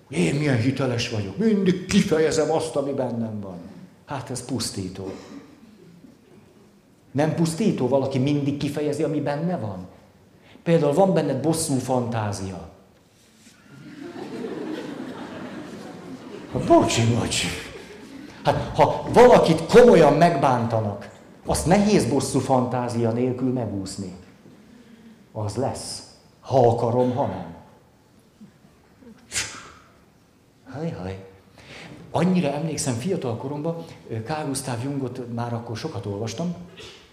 Én 0.09 0.35
milyen 0.35 0.57
hiteles 0.57 1.09
vagyok, 1.09 1.37
mindig 1.37 1.85
kifejezem 1.85 2.51
azt, 2.51 2.75
ami 2.75 2.91
bennem 2.91 3.39
van. 3.39 3.57
Hát 4.05 4.29
ez 4.29 4.45
pusztító. 4.45 5.11
Nem 7.11 7.35
pusztító, 7.35 7.87
valaki 7.87 8.17
mindig 8.17 8.57
kifejezi, 8.57 9.03
ami 9.03 9.21
benne 9.21 9.57
van. 9.57 9.87
Például 10.63 10.93
van 10.93 11.13
benned 11.13 11.41
bosszú 11.41 11.77
fantázia. 11.77 12.69
Ha 16.51 16.59
bocsi, 16.59 17.01
bocsi. 17.19 17.47
Hát, 18.43 18.75
ha 18.75 19.03
valakit 19.13 19.65
komolyan 19.65 20.13
megbántanak, 20.13 21.09
azt 21.45 21.65
nehéz 21.65 22.05
bosszú 22.05 22.39
fantázia 22.39 23.11
nélkül 23.11 23.53
megúszni. 23.53 24.15
Az 25.31 25.55
lesz. 25.55 26.03
Ha 26.39 26.67
akarom, 26.67 27.15
ha 27.15 27.25
nem. 27.25 27.56
Haj, 30.77 30.95
haj. 31.01 31.25
Annyira 32.11 32.53
emlékszem 32.53 32.93
fiatal 32.93 33.37
koromban, 33.37 33.85
Carl 34.25 34.47
Gustav 34.47 34.83
Jungot 34.83 35.33
már 35.33 35.53
akkor 35.53 35.77
sokat 35.77 36.05
olvastam, 36.05 36.55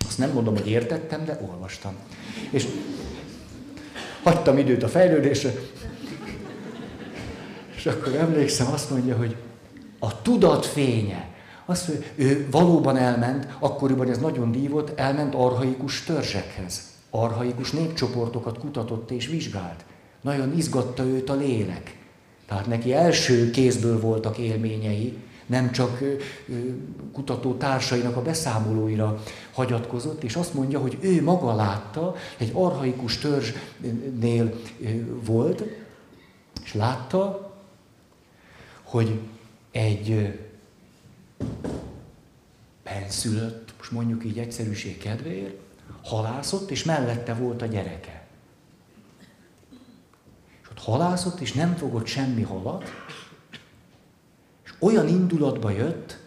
azt 0.07 0.19
nem 0.19 0.31
mondom, 0.31 0.55
hogy 0.55 0.69
értettem, 0.69 1.25
de 1.25 1.41
olvastam. 1.51 1.95
És 2.51 2.67
hagytam 4.23 4.59
időt 4.59 4.83
a 4.83 4.89
fejlődésre, 4.89 5.53
és 7.77 7.87
akkor 7.87 8.15
emlékszem, 8.15 8.73
azt 8.73 8.91
mondja, 8.91 9.17
hogy 9.17 9.37
a 9.99 10.23
tudat 10.23 10.67
fénye. 10.67 11.29
Azt, 11.65 11.87
hogy 11.87 12.13
ő 12.15 12.49
valóban 12.51 12.97
elment, 12.97 13.49
akkoriban 13.59 14.09
ez 14.09 14.19
nagyon 14.19 14.53
dívott, 14.53 14.99
elment 14.99 15.35
arhaikus 15.35 16.05
törzsekhez. 16.05 16.83
Arhaikus 17.11 17.71
népcsoportokat 17.71 18.59
kutatott 18.59 19.11
és 19.11 19.27
vizsgált. 19.27 19.85
Nagyon 20.21 20.57
izgatta 20.57 21.05
őt 21.05 21.31
a 21.31 21.35
lélek. 21.35 22.04
Tehát 22.47 22.67
neki 22.67 22.93
első 22.93 23.51
kézből 23.51 24.01
voltak 24.01 24.39
élményei, 24.39 25.17
nem 25.47 25.73
csak 25.73 26.03
kutató 27.13 27.55
társainak 27.55 28.17
a 28.17 28.23
beszámolóira 28.23 29.23
hagyatkozott, 29.53 30.23
és 30.23 30.35
azt 30.37 30.55
mondja, 30.55 30.79
hogy 30.79 30.99
ő 31.01 31.23
maga 31.23 31.55
látta, 31.55 32.15
egy 32.37 32.51
arhaikus 32.53 33.19
törzsnél 33.19 34.53
volt, 35.25 35.63
és 36.65 36.75
látta, 36.75 37.53
hogy 38.83 39.21
egy 39.71 40.39
benszülött, 42.85 43.75
most 43.79 43.91
mondjuk 43.91 44.25
így 44.25 44.39
egyszerűség 44.39 44.99
kedvéért, 44.99 45.57
halászott, 46.03 46.71
és 46.71 46.85
mellette 46.85 47.35
volt 47.35 47.63
a 47.63 47.67
gyereke. 47.67 48.24
Halászott, 50.85 51.41
és 51.41 51.53
nem 51.53 51.77
fogott 51.77 52.07
semmi 52.07 52.43
halat, 52.43 52.93
és 54.65 54.73
olyan 54.79 55.09
indulatba 55.09 55.71
jött, 55.71 56.19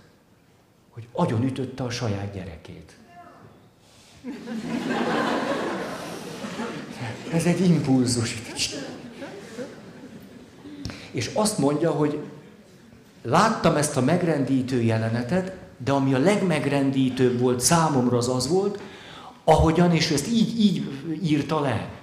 hogy 0.90 1.08
agyon 1.12 1.44
ütötte 1.44 1.84
a 1.84 1.90
saját 1.90 2.34
gyerekét. 2.34 2.98
Ez 7.34 7.46
egy 7.46 7.60
impulzus. 7.60 8.36
És 11.12 11.32
azt 11.34 11.58
mondja, 11.58 11.92
hogy 11.92 12.20
láttam 13.22 13.76
ezt 13.76 13.98
a 13.98 14.02
megrendítő 14.02 14.82
jelenetet, 14.82 15.56
de 15.78 15.92
ami 15.92 16.14
a 16.14 16.20
legmegrendítőbb 16.20 17.40
volt 17.40 17.60
számomra 17.60 18.18
az 18.18 18.30
az 18.30 18.48
volt, 18.48 18.80
ahogyan, 19.44 19.92
és 19.92 20.12
ezt 20.12 20.28
így, 20.28 20.60
így 20.60 20.90
írta 21.24 21.60
le, 21.60 21.97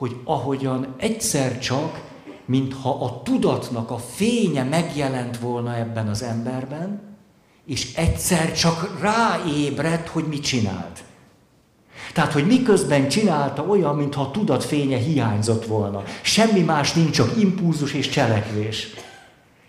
hogy 0.00 0.16
ahogyan 0.24 0.94
egyszer 0.96 1.58
csak, 1.58 2.00
mintha 2.44 3.04
a 3.04 3.22
tudatnak 3.22 3.90
a 3.90 3.98
fénye 3.98 4.62
megjelent 4.62 5.38
volna 5.38 5.76
ebben 5.76 6.08
az 6.08 6.22
emberben, 6.22 7.00
és 7.66 7.94
egyszer 7.94 8.52
csak 8.52 9.00
ráébredt, 9.00 10.08
hogy 10.08 10.24
mit 10.24 10.42
csinált. 10.42 11.02
Tehát, 12.12 12.32
hogy 12.32 12.46
miközben 12.46 13.08
csinálta 13.08 13.62
olyan, 13.62 13.96
mintha 13.96 14.22
a 14.22 14.30
tudat 14.30 14.64
fénye 14.64 14.96
hiányzott 14.96 15.64
volna. 15.66 16.02
Semmi 16.22 16.60
más 16.60 16.92
nincs, 16.92 17.10
csak 17.10 17.40
impulzus 17.40 17.94
és 17.94 18.08
cselekvés. 18.08 18.88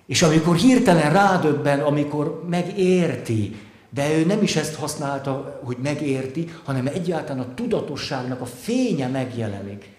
És 0.06 0.22
amikor 0.22 0.56
hirtelen 0.56 1.14
rádöbben, 1.14 1.80
amikor 1.80 2.44
megérti, 2.50 3.56
de 3.90 4.18
ő 4.18 4.26
nem 4.26 4.42
is 4.42 4.56
ezt 4.56 4.76
használta, 4.76 5.60
hogy 5.64 5.78
megérti, 5.84 6.54
hanem 6.64 6.88
egyáltalán 6.88 7.44
a 7.44 7.54
tudatosságnak 7.54 8.42
a 8.42 8.46
fénye 8.46 9.08
megjelenik. 9.08 9.90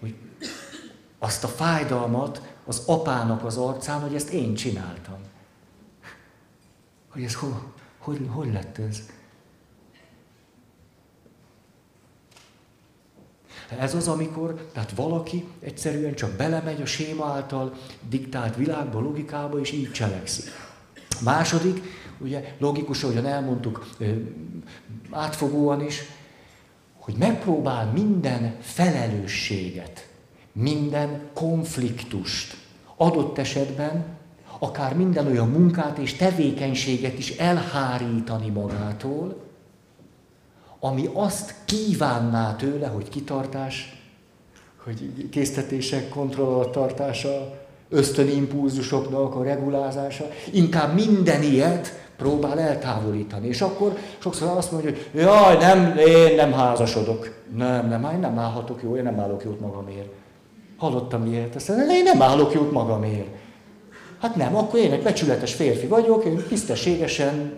Hogy 0.00 0.14
azt 1.24 1.44
a 1.44 1.48
fájdalmat 1.48 2.42
az 2.64 2.82
apának 2.86 3.44
az 3.44 3.56
arcán, 3.56 4.00
hogy 4.00 4.14
ezt 4.14 4.30
én 4.30 4.54
csináltam. 4.54 5.18
Hogy 7.08 7.22
ez 7.22 7.34
hogy, 7.34 7.52
hogy, 7.98 8.28
hogy 8.28 8.52
lett 8.52 8.78
ez? 8.78 9.02
Ez 13.78 13.94
az, 13.94 14.08
amikor 14.08 14.68
tehát 14.72 14.92
valaki 14.92 15.48
egyszerűen 15.60 16.14
csak 16.14 16.30
belemegy 16.30 16.82
a 16.82 16.86
séma 16.86 17.26
által 17.26 17.72
diktált 18.08 18.56
világba, 18.56 19.00
logikába, 19.00 19.60
és 19.60 19.72
így 19.72 19.92
cselekszik. 19.92 20.50
Második, 21.22 21.82
ugye 22.18 22.54
logikus, 22.58 23.02
ahogyan 23.02 23.26
elmondtuk, 23.26 23.88
átfogóan 25.10 25.84
is, 25.84 26.02
hogy 26.98 27.14
megpróbál 27.14 27.92
minden 27.92 28.56
felelősséget, 28.60 30.13
minden 30.54 31.20
konfliktust, 31.32 32.56
adott 32.96 33.38
esetben 33.38 34.04
akár 34.58 34.96
minden 34.96 35.26
olyan 35.26 35.48
munkát 35.48 35.98
és 35.98 36.14
tevékenységet 36.14 37.18
is 37.18 37.30
elhárítani 37.30 38.48
magától, 38.48 39.42
ami 40.80 41.08
azt 41.12 41.54
kívánná 41.64 42.56
tőle, 42.56 42.86
hogy 42.86 43.08
kitartás, 43.08 44.02
hogy 44.84 45.28
késztetések 45.30 46.08
kontroll 46.08 46.46
alatt 46.54 46.72
tartása, 46.72 47.62
ösztönimpulzusoknak 47.88 49.34
a 49.34 49.42
regulázása, 49.42 50.24
inkább 50.52 50.94
minden 50.94 51.42
ilyet 51.42 52.08
próbál 52.16 52.60
eltávolítani. 52.60 53.46
És 53.46 53.60
akkor 53.60 53.96
sokszor 54.18 54.56
azt 54.56 54.72
mondja, 54.72 54.90
hogy 54.90 55.10
jaj, 55.20 55.56
nem, 55.56 55.96
én 55.96 56.34
nem 56.34 56.52
házasodok. 56.52 57.42
Nem, 57.56 57.88
nem, 57.88 58.08
én 58.12 58.18
nem 58.18 58.38
állhatok 58.38 58.82
jó, 58.82 58.96
én 58.96 59.02
nem 59.02 59.20
állok 59.20 59.44
jót 59.44 59.60
magamért. 59.60 60.12
Hallottam 60.76 61.26
ilyet, 61.26 61.54
azt 61.54 61.68
mondja, 61.68 61.94
én 61.94 62.02
nem 62.02 62.22
állok 62.22 62.52
jót 62.52 62.72
magamért. 62.72 63.28
Hát 64.20 64.36
nem, 64.36 64.56
akkor 64.56 64.80
én 64.80 64.92
egy 64.92 65.02
becsületes 65.02 65.54
férfi 65.54 65.86
vagyok, 65.86 66.24
én 66.24 66.44
tisztességesen 66.48 67.54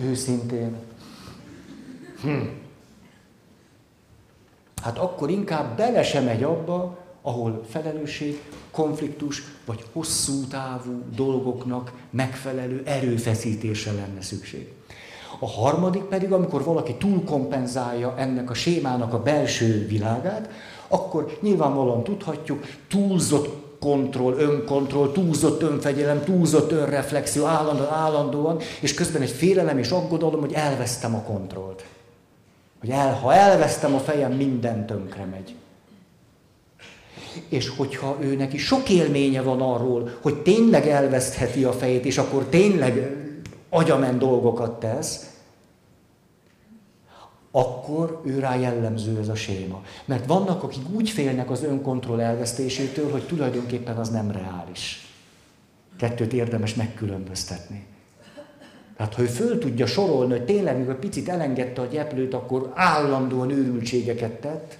őszintén. 0.00 0.76
Hm. 2.22 2.40
Hát 4.82 4.98
akkor 4.98 5.30
inkább 5.30 5.76
bele 5.76 6.02
sem 6.02 6.24
megy 6.24 6.42
abba, 6.42 6.98
ahol 7.22 7.64
felelősség, 7.68 8.40
konfliktus 8.70 9.42
vagy 9.64 9.84
hosszú 9.92 10.46
távú 10.46 11.02
dolgoknak 11.14 11.92
megfelelő 12.10 12.82
erőfeszítésre 12.84 13.92
lenne 13.92 14.22
szükség. 14.22 14.72
A 15.38 15.48
harmadik 15.48 16.02
pedig, 16.02 16.32
amikor 16.32 16.64
valaki 16.64 16.94
túlkompenzálja 16.94 18.14
ennek 18.16 18.50
a 18.50 18.54
sémának 18.54 19.12
a 19.12 19.22
belső 19.22 19.86
világát, 19.86 20.50
akkor 20.88 21.38
nyilvánvalóan 21.40 22.02
tudhatjuk, 22.02 22.64
túlzott 22.88 23.62
kontroll, 23.80 24.34
önkontroll, 24.34 25.12
túlzott 25.12 25.62
önfegyelem, 25.62 26.24
túlzott 26.24 26.72
önreflexió, 26.72 27.44
állandóan, 27.44 27.92
állandóan, 27.92 28.58
és 28.80 28.94
közben 28.94 29.22
egy 29.22 29.30
félelem 29.30 29.78
és 29.78 29.90
aggodalom, 29.90 30.40
hogy 30.40 30.52
elvesztem 30.52 31.14
a 31.14 31.22
kontrollt. 31.22 31.84
Hogy 32.80 32.90
el, 32.90 33.14
ha 33.14 33.34
elvesztem 33.34 33.94
a 33.94 33.98
fejem, 33.98 34.32
minden 34.32 34.86
tönkre 34.86 35.24
megy. 35.24 35.54
És 37.48 37.68
hogyha 37.68 38.16
ő 38.20 38.36
neki 38.36 38.58
sok 38.58 38.88
élménye 38.88 39.42
van 39.42 39.60
arról, 39.60 40.10
hogy 40.20 40.34
tényleg 40.34 40.88
elvesztheti 40.88 41.64
a 41.64 41.72
fejét, 41.72 42.04
és 42.04 42.18
akkor 42.18 42.44
tényleg 42.44 43.23
agyamen 43.74 44.18
dolgokat 44.18 44.80
tesz, 44.80 45.32
akkor 47.50 48.20
ő 48.24 48.38
rá 48.38 48.54
jellemző 48.54 49.18
ez 49.18 49.28
a 49.28 49.34
séma. 49.34 49.82
Mert 50.04 50.26
vannak, 50.26 50.62
akik 50.62 50.88
úgy 50.92 51.10
félnek 51.10 51.50
az 51.50 51.62
önkontroll 51.62 52.20
elvesztésétől, 52.20 53.10
hogy 53.10 53.26
tulajdonképpen 53.26 53.96
az 53.96 54.08
nem 54.08 54.30
reális. 54.30 55.08
Kettőt 55.98 56.32
érdemes 56.32 56.74
megkülönböztetni. 56.74 57.86
Tehát 58.96 59.14
ha 59.14 59.22
ő 59.22 59.26
föl 59.26 59.58
tudja 59.58 59.86
sorolni, 59.86 60.32
hogy 60.32 60.44
tényleg, 60.44 60.78
mikor 60.78 60.98
picit 60.98 61.28
elengedte 61.28 61.80
a 61.80 61.86
gyeplőt, 61.86 62.34
akkor 62.34 62.72
állandóan 62.74 63.50
őrültségeket 63.50 64.40
tett, 64.40 64.78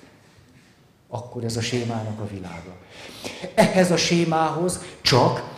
akkor 1.08 1.44
ez 1.44 1.56
a 1.56 1.60
sémának 1.60 2.20
a 2.20 2.26
világa. 2.26 2.76
Ehhez 3.54 3.90
a 3.90 3.96
sémához 3.96 4.80
csak 5.00 5.53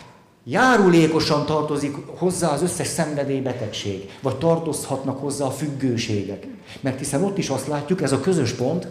járulékosan 0.49 1.47
tartozik 1.47 1.97
hozzá 2.07 2.49
az 2.49 2.63
összes 2.63 2.87
szenvedélybetegség, 2.87 4.11
vagy 4.23 4.37
tartozhatnak 4.37 5.21
hozzá 5.21 5.45
a 5.45 5.51
függőségek. 5.51 6.47
Mert 6.81 6.99
hiszen 6.99 7.25
ott 7.25 7.39
is 7.39 7.49
azt 7.49 7.67
látjuk, 7.67 8.03
ez 8.03 8.13
a 8.13 8.21
közös 8.21 8.53
pont, 8.53 8.89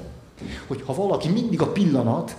hogy 0.67 0.81
ha 0.85 0.93
valaki 0.93 1.29
mindig 1.29 1.61
a 1.61 1.71
pillanat, 1.71 2.35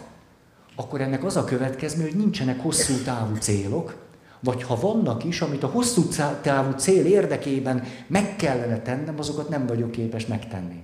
akkor 0.76 1.00
ennek 1.00 1.24
az 1.24 1.36
a 1.36 1.44
következmény, 1.44 2.06
hogy 2.06 2.16
nincsenek 2.16 2.60
hosszú 2.60 2.94
távú 3.04 3.34
célok, 3.34 3.96
vagy 4.40 4.62
ha 4.62 4.80
vannak 4.80 5.24
is, 5.24 5.40
amit 5.40 5.62
a 5.62 5.66
hosszú 5.66 6.02
távú 6.42 6.70
cél 6.76 7.06
érdekében 7.06 7.84
meg 8.06 8.36
kellene 8.36 8.82
tennem, 8.82 9.18
azokat 9.18 9.48
nem 9.48 9.66
vagyok 9.66 9.90
képes 9.90 10.26
megtenni. 10.26 10.82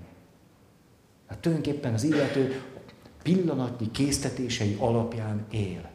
Hát 1.29 1.39
tulajdonképpen 1.39 1.95
az 1.95 2.03
illető 2.03 2.63
pillanatnyi 3.23 3.91
késztetései 3.91 4.77
alapján 4.81 5.47
él. 5.51 5.92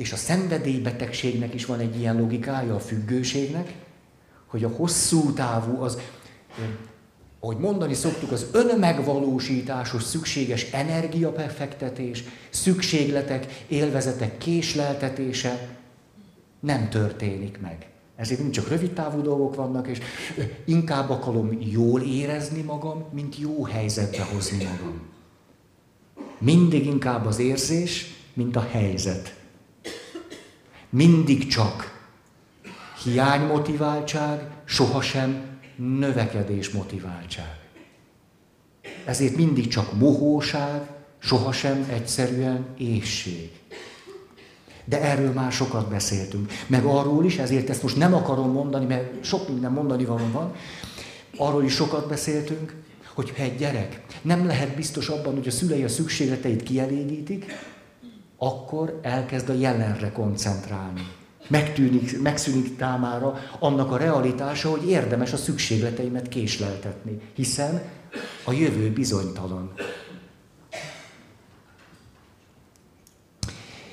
És 0.00 0.12
a 0.12 0.16
szenvedélybetegségnek 0.16 1.54
is 1.54 1.64
van 1.64 1.78
egy 1.78 1.98
ilyen 1.98 2.16
logikája, 2.16 2.74
a 2.74 2.80
függőségnek, 2.80 3.74
hogy 4.46 4.64
a 4.64 4.68
hosszú 4.68 5.32
távú, 5.32 5.82
az, 5.82 5.98
ahogy 7.40 7.56
mondani 7.56 7.94
szoktuk, 7.94 8.32
az 8.32 8.46
önmegvalósításhoz 8.52 10.04
szükséges 10.04 10.72
energiabefektetés, 10.72 12.24
szükségletek, 12.50 13.64
élvezetek 13.68 14.38
késleltetése 14.38 15.78
nem 16.60 16.88
történik 16.88 17.60
meg. 17.60 17.88
Ezért 18.16 18.40
nem 18.40 18.50
csak 18.50 18.68
rövid 18.68 18.92
távú 18.92 19.22
dolgok 19.22 19.54
vannak, 19.54 19.86
és 19.86 19.98
inkább 20.64 21.10
akarom 21.10 21.58
jól 21.60 22.02
érezni 22.02 22.62
magam, 22.62 23.04
mint 23.12 23.38
jó 23.38 23.64
helyzetbe 23.64 24.22
hozni 24.22 24.64
magam. 24.64 25.00
Mindig 26.38 26.86
inkább 26.86 27.26
az 27.26 27.38
érzés, 27.38 28.14
mint 28.34 28.56
a 28.56 28.68
helyzet. 28.70 29.38
Mindig 30.90 31.46
csak 31.46 32.00
hiánymotiváltság, 33.02 34.50
sohasem 34.64 35.58
növekedés 35.76 36.70
motiváltság. 36.70 37.58
Ezért 39.04 39.36
mindig 39.36 39.68
csak 39.68 39.98
mohóság, 39.98 40.88
sohasem 41.18 41.86
egyszerűen 41.90 42.66
ésség. 42.78 43.50
De 44.84 45.00
erről 45.00 45.32
már 45.32 45.52
sokat 45.52 45.88
beszéltünk. 45.88 46.52
Meg 46.66 46.84
arról 46.84 47.24
is, 47.24 47.38
ezért 47.38 47.70
ezt 47.70 47.82
most 47.82 47.96
nem 47.96 48.14
akarom 48.14 48.52
mondani, 48.52 48.86
mert 48.86 49.24
sok 49.24 49.48
minden 49.48 49.72
mondani 49.72 50.04
való 50.04 50.24
van. 50.32 50.54
Arról 51.36 51.64
is 51.64 51.74
sokat 51.74 52.08
beszéltünk, 52.08 52.74
hogy 53.14 53.32
ha 53.36 53.42
egy 53.42 53.56
gyerek 53.56 54.00
nem 54.22 54.46
lehet 54.46 54.76
biztos 54.76 55.08
abban, 55.08 55.34
hogy 55.34 55.46
a 55.46 55.50
szülei 55.50 55.84
a 55.84 55.88
szükségleteit 55.88 56.62
kielégítik, 56.62 57.44
akkor 58.42 58.98
elkezd 59.02 59.48
a 59.48 59.52
jelenre 59.52 60.12
koncentrálni. 60.12 61.08
Megtűnik, 61.48 62.22
megszűnik 62.22 62.76
támára 62.76 63.38
annak 63.58 63.90
a 63.90 63.96
realitása, 63.96 64.70
hogy 64.70 64.88
érdemes 64.88 65.32
a 65.32 65.36
szükségleteimet 65.36 66.28
késleltetni, 66.28 67.20
hiszen 67.34 67.82
a 68.44 68.52
jövő 68.52 68.90
bizonytalan. 68.92 69.72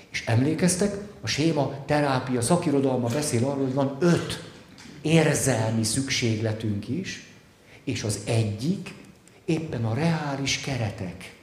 És 0.09 0.25
emlékeztek, 0.25 0.95
a 1.21 1.27
séma 1.27 1.73
terápia 1.85 2.41
szakirodalma 2.41 3.07
beszél 3.07 3.45
arról, 3.45 3.63
hogy 3.63 3.73
van 3.73 3.97
öt 3.99 4.43
érzelmi 5.01 5.83
szükségletünk 5.83 6.87
is, 6.87 7.31
és 7.83 8.03
az 8.03 8.19
egyik 8.25 8.93
éppen 9.45 9.85
a 9.85 9.93
reális 9.93 10.59
keretek 10.59 11.35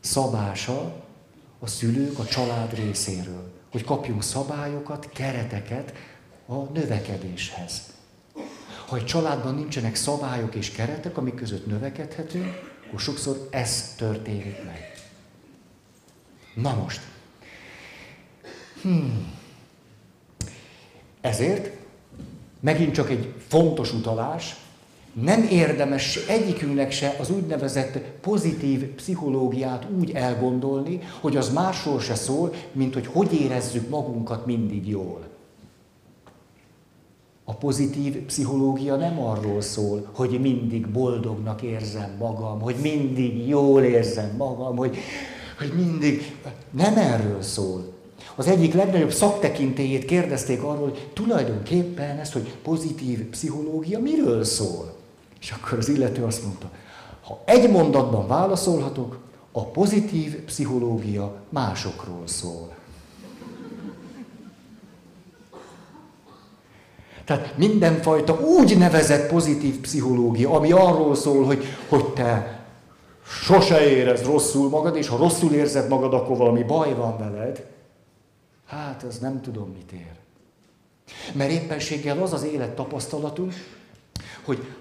szabása 0.00 1.05
a 1.58 1.66
szülők, 1.66 2.18
a 2.18 2.24
család 2.24 2.74
részéről. 2.74 3.52
Hogy 3.70 3.84
kapjunk 3.84 4.22
szabályokat, 4.22 5.10
kereteket 5.12 5.92
a 6.46 6.54
növekedéshez. 6.54 7.82
Ha 8.86 8.96
egy 8.96 9.04
családban 9.04 9.54
nincsenek 9.54 9.94
szabályok 9.94 10.54
és 10.54 10.70
keretek, 10.70 11.16
amik 11.16 11.34
között 11.34 11.66
növekedhetünk, 11.66 12.74
akkor 12.86 13.00
sokszor 13.00 13.48
ez 13.50 13.94
történik 13.96 14.64
meg. 14.64 14.92
Na 16.54 16.74
most, 16.74 17.00
Hmm. 18.86 19.34
Ezért 21.20 21.76
megint 22.60 22.94
csak 22.94 23.10
egy 23.10 23.34
fontos 23.48 23.92
utalás, 23.92 24.56
nem 25.22 25.42
érdemes 25.50 26.16
egyikünknek 26.16 26.90
se 26.90 27.16
az 27.20 27.30
úgynevezett 27.30 27.98
pozitív 28.20 28.84
pszichológiát 28.84 29.86
úgy 29.98 30.10
elgondolni, 30.10 31.00
hogy 31.20 31.36
az 31.36 31.52
másról 31.52 32.00
se 32.00 32.14
szól, 32.14 32.52
mint 32.72 32.94
hogy 32.94 33.06
hogy 33.06 33.40
érezzük 33.40 33.88
magunkat 33.88 34.46
mindig 34.46 34.88
jól. 34.88 35.20
A 37.44 37.54
pozitív 37.54 38.16
pszichológia 38.16 38.96
nem 38.96 39.20
arról 39.20 39.60
szól, 39.60 40.10
hogy 40.12 40.40
mindig 40.40 40.88
boldognak 40.88 41.62
érzem 41.62 42.16
magam, 42.18 42.60
hogy 42.60 42.76
mindig 42.82 43.48
jól 43.48 43.82
érzem 43.82 44.34
magam, 44.36 44.76
hogy, 44.76 44.96
hogy 45.58 45.72
mindig... 45.76 46.36
Nem 46.70 46.96
erről 46.96 47.42
szól. 47.42 47.94
Az 48.34 48.46
egyik 48.46 48.74
legnagyobb 48.74 49.12
szaktekintélyét 49.12 50.04
kérdezték 50.04 50.62
arról, 50.62 50.82
hogy 50.82 51.10
tulajdonképpen 51.12 52.18
ez, 52.18 52.32
hogy 52.32 52.54
pozitív 52.62 53.22
pszichológia 53.22 53.98
miről 53.98 54.44
szól. 54.44 54.95
És 55.40 55.50
akkor 55.50 55.78
az 55.78 55.88
illető 55.88 56.24
azt 56.24 56.44
mondta, 56.44 56.70
ha 57.24 57.42
egy 57.44 57.70
mondatban 57.70 58.26
válaszolhatok, 58.26 59.18
a 59.52 59.64
pozitív 59.64 60.34
pszichológia 60.44 61.34
másokról 61.48 62.26
szól. 62.26 62.74
Tehát 67.24 67.56
mindenfajta 67.56 68.40
úgy 68.40 68.78
nevezett 68.78 69.30
pozitív 69.30 69.80
pszichológia, 69.80 70.50
ami 70.50 70.72
arról 70.72 71.14
szól, 71.14 71.44
hogy, 71.44 71.64
hogy 71.88 72.04
te 72.04 72.60
sose 73.26 73.90
érez 73.90 74.22
rosszul 74.22 74.68
magad, 74.68 74.96
és 74.96 75.08
ha 75.08 75.16
rosszul 75.16 75.52
érzed 75.52 75.88
magad, 75.88 76.14
akkor 76.14 76.36
valami 76.36 76.62
baj 76.62 76.94
van 76.94 77.18
veled, 77.18 77.66
Hát, 78.66 79.04
ez 79.08 79.18
nem 79.18 79.40
tudom, 79.40 79.68
mit 79.68 79.92
ér. 79.92 80.14
Mert 81.32 81.50
éppenséggel 81.50 82.22
az 82.22 82.32
az 82.32 82.44
élet 82.44 82.74
tapasztalatunk, 82.74 83.52
hogy, 84.44 84.75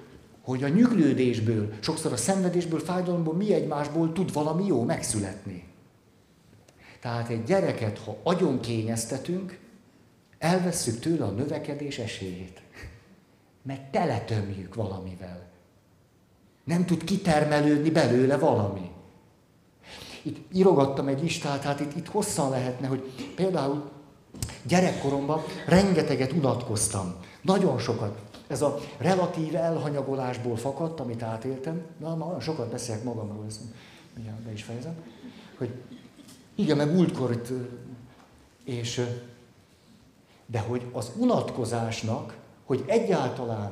hogy 0.45 0.63
a 0.63 0.67
nyüglődésből, 0.67 1.73
sokszor 1.79 2.12
a 2.12 2.17
szenvedésből, 2.17 2.79
fájdalomból 2.79 3.34
mi 3.34 3.53
egymásból 3.53 4.12
tud 4.12 4.34
valami 4.34 4.65
jó 4.65 4.84
megszületni. 4.84 5.63
Tehát 7.01 7.29
egy 7.29 7.43
gyereket, 7.43 7.97
ha 7.97 8.17
agyon 8.23 8.60
kényeztetünk, 8.60 9.60
elvesszük 10.38 10.99
tőle 10.99 11.25
a 11.25 11.29
növekedés 11.29 11.97
esélyét. 11.97 12.62
Mert 13.62 13.91
teletömjük 13.91 14.75
valamivel. 14.75 15.47
Nem 16.63 16.86
tud 16.86 17.03
kitermelődni 17.03 17.89
belőle 17.89 18.38
valami. 18.38 18.91
Itt 20.21 20.53
írogattam 20.53 21.08
egy 21.08 21.21
listát, 21.21 21.63
hát 21.63 21.79
itt, 21.79 21.95
itt 21.95 22.08
hosszan 22.08 22.49
lehetne, 22.49 22.88
hogy 22.88 23.31
például 23.36 23.91
gyerekkoromban 24.63 25.41
rengeteget 25.67 26.31
unatkoztam. 26.31 27.15
Nagyon 27.41 27.79
sokat. 27.79 28.19
Ez 28.47 28.62
a 28.62 28.77
relatív 28.97 29.55
elhanyagolásból 29.55 30.55
fakadt, 30.55 30.99
amit 30.99 31.23
átéltem. 31.23 31.81
Na, 31.99 32.15
ma 32.15 32.25
olyan 32.25 32.39
sokat 32.39 32.71
beszélek 32.71 33.03
magamról, 33.03 33.45
ezt 33.47 33.60
mindjárt 34.15 34.39
be 34.39 34.51
is 34.51 34.63
fejezem. 34.63 34.95
Hogy 35.58 35.69
igen, 36.55 36.77
mert 36.77 36.93
múltkor 36.93 37.31
itt, 37.31 37.47
és 38.63 39.01
de 40.45 40.60
hogy 40.60 40.86
az 40.91 41.12
unatkozásnak, 41.17 42.38
hogy 42.65 42.84
egyáltalán 42.86 43.71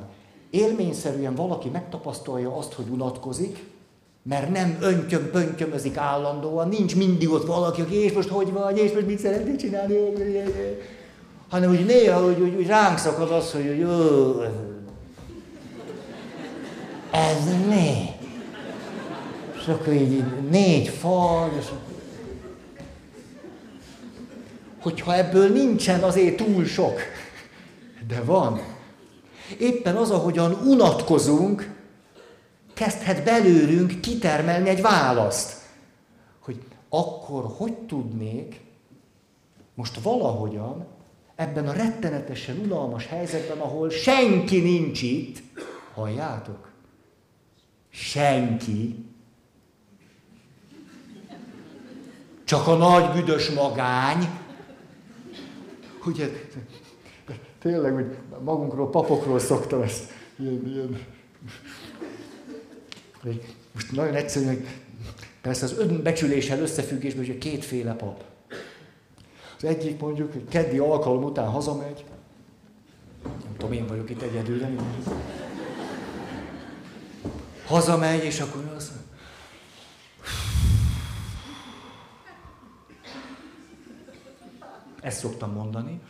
élményszerűen 0.50 1.34
valaki 1.34 1.68
megtapasztalja 1.68 2.56
azt, 2.56 2.72
hogy 2.72 2.88
unatkozik, 2.88 3.64
mert 4.22 4.50
nem 4.50 4.78
öntyöm, 4.80 5.30
pöntyömözik 5.30 5.96
állandóan, 5.96 6.68
nincs 6.68 6.96
mindig 6.96 7.30
ott 7.30 7.46
valaki, 7.46 7.80
aki 7.80 7.94
és 7.94 8.12
most 8.12 8.28
hogy 8.28 8.52
vagy, 8.52 8.78
és 8.78 8.92
most 8.92 9.06
mit 9.06 9.18
szeretnél 9.18 9.56
csinálni, 9.56 9.94
hanem 11.48 11.70
úgy 11.70 11.84
néha 11.84 12.24
hogy, 12.24 12.38
hogy, 12.38 12.54
hogy 12.54 12.66
ránk 12.66 12.98
szakad 12.98 13.30
az, 13.30 13.52
hogy, 13.52 13.66
hogy 13.66 13.84
ó, 13.84 14.42
ez 17.10 17.66
mi? 17.68 18.10
És 19.60 19.66
akkor 19.66 19.92
így 19.92 20.24
négy 20.50 20.88
fal, 20.88 21.52
és 21.58 21.66
hogyha 24.82 25.14
ebből 25.14 25.52
nincsen 25.52 26.02
azért 26.02 26.36
túl 26.36 26.64
sok, 26.64 26.98
de 28.08 28.22
van. 28.22 28.60
Éppen 29.58 29.96
az, 29.96 30.10
ahogyan 30.10 30.52
unatkozunk, 30.52 31.74
kezdhet 32.74 33.24
belőlünk 33.24 34.00
kitermelni 34.00 34.68
egy 34.68 34.82
választ. 34.82 35.52
Hogy 36.40 36.62
akkor 36.88 37.54
hogy 37.56 37.72
tudnék 37.72 38.60
most 39.74 40.00
valahogyan 40.02 40.86
Ebben 41.36 41.68
a 41.68 41.72
rettenetesen 41.72 42.58
unalmas 42.58 43.06
helyzetben, 43.06 43.58
ahol 43.58 43.90
senki 43.90 44.60
nincs 44.60 45.02
itt, 45.02 45.42
halljátok? 45.94 46.68
Senki. 47.90 49.04
Csak 52.44 52.66
a 52.66 52.76
nagy 52.76 53.12
büdös 53.12 53.50
magány. 53.50 54.28
Ugye, 56.06 56.28
tényleg, 57.58 57.94
hogy 57.94 58.16
magunkról, 58.44 58.90
papokról 58.90 59.38
szoktam 59.38 59.82
ezt. 59.82 60.10
Ilyen, 60.38 60.66
ilyen. 60.66 61.06
Most 63.72 63.92
nagyon 63.92 64.14
egyszerű, 64.14 64.46
hogy 64.46 64.66
persze 65.40 65.64
az 65.64 65.78
önbecsüléssel 65.78 66.60
összefüggésben, 66.60 67.26
hogy 67.26 67.38
kétféle 67.38 67.92
pap. 67.92 68.33
Az 69.64 69.70
egyik 69.70 70.00
mondjuk, 70.00 70.32
hogy 70.32 70.44
keddi 70.48 70.78
alkalom 70.78 71.22
után 71.22 71.48
hazamegy, 71.48 72.04
nem 73.22 73.54
tudom, 73.56 73.72
én 73.72 73.86
vagyok 73.86 74.10
itt 74.10 74.22
egyedül, 74.22 74.58
de 74.58 74.70
Hazamegy, 77.66 78.24
és 78.24 78.40
akkor 78.40 78.64
mondja, 78.64 78.86
Ezt 85.00 85.18
szoktam 85.18 85.52
mondani. 85.52 86.00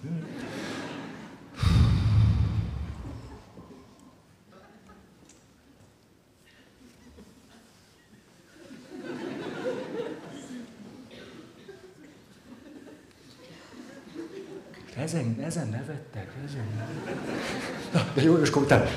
Ezen, 15.14 15.40
ezen 15.40 15.68
nevettek, 15.68 16.32
ezen 16.44 16.66
nevettek. 16.76 18.14
de 18.14 18.22
jó, 18.22 18.38
és 18.38 18.48
akkor 18.48 18.90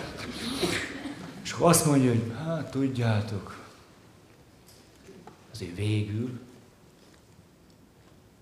És 1.43 1.51
akkor 1.51 1.69
azt 1.69 1.86
mondja, 1.86 2.10
hogy 2.10 2.34
hát 2.38 2.71
tudjátok, 2.71 3.65
azért 5.51 5.75
végül 5.75 6.39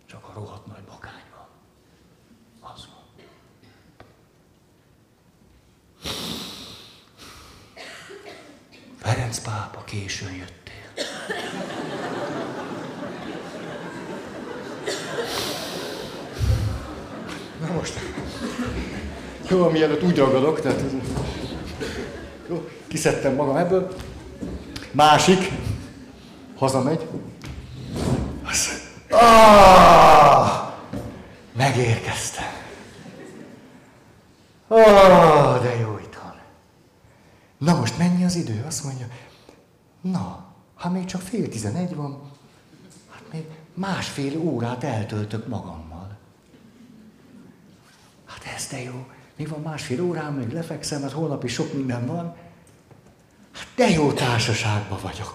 csak 0.06 0.28
a 0.28 0.32
rohadt 0.34 0.66
nagy 0.66 0.84
magány 0.90 1.24
van. 1.36 1.48
Az 2.72 2.88
van. 2.88 3.04
Ferenc 8.98 9.40
pápa 9.40 9.84
későn 9.84 10.34
jöttél. 10.34 10.64
Na 17.68 17.74
most. 17.74 18.00
Jó, 19.50 19.70
mielőtt 19.70 20.04
úgy 20.04 20.18
ragadok, 20.18 20.62
tehát 20.62 20.82
jó, 22.50 22.68
kiszedtem 22.88 23.36
magam 23.36 23.56
ebből. 23.56 23.96
Másik, 24.92 25.52
hazamegy. 26.56 27.08
Az, 28.44 28.70
ah, 29.10 30.74
megérkeztem. 31.54 32.54
Ah, 34.68 35.62
de 35.62 35.76
jó 35.76 36.00
itthon. 36.04 36.34
Na 37.58 37.80
most 37.80 37.98
mennyi 37.98 38.24
az 38.24 38.36
idő? 38.36 38.64
Azt 38.68 38.84
mondja, 38.84 39.08
na, 40.02 40.46
ha 40.76 40.90
még 40.90 41.06
csak 41.06 41.22
fél 41.22 41.50
tizenegy 41.50 41.96
van, 41.96 42.32
hát 43.12 43.24
még 43.32 43.44
másfél 43.74 44.38
órát 44.40 44.84
eltöltök 44.84 45.48
magam 45.48 45.86
ez 48.56 48.68
de 48.68 48.82
jó, 48.82 49.08
még 49.38 49.50
van 49.50 49.62
másfél 49.62 50.02
órám, 50.02 50.34
még 50.34 50.52
lefekszem, 50.52 51.02
mert 51.02 51.14
holnap 51.14 51.44
is 51.44 51.54
sok 51.54 51.74
minden 51.74 52.06
van. 52.06 52.36
Hát 53.52 53.68
de 53.76 53.90
jó 53.90 54.12
társaságban 54.12 55.00
vagyok. 55.02 55.34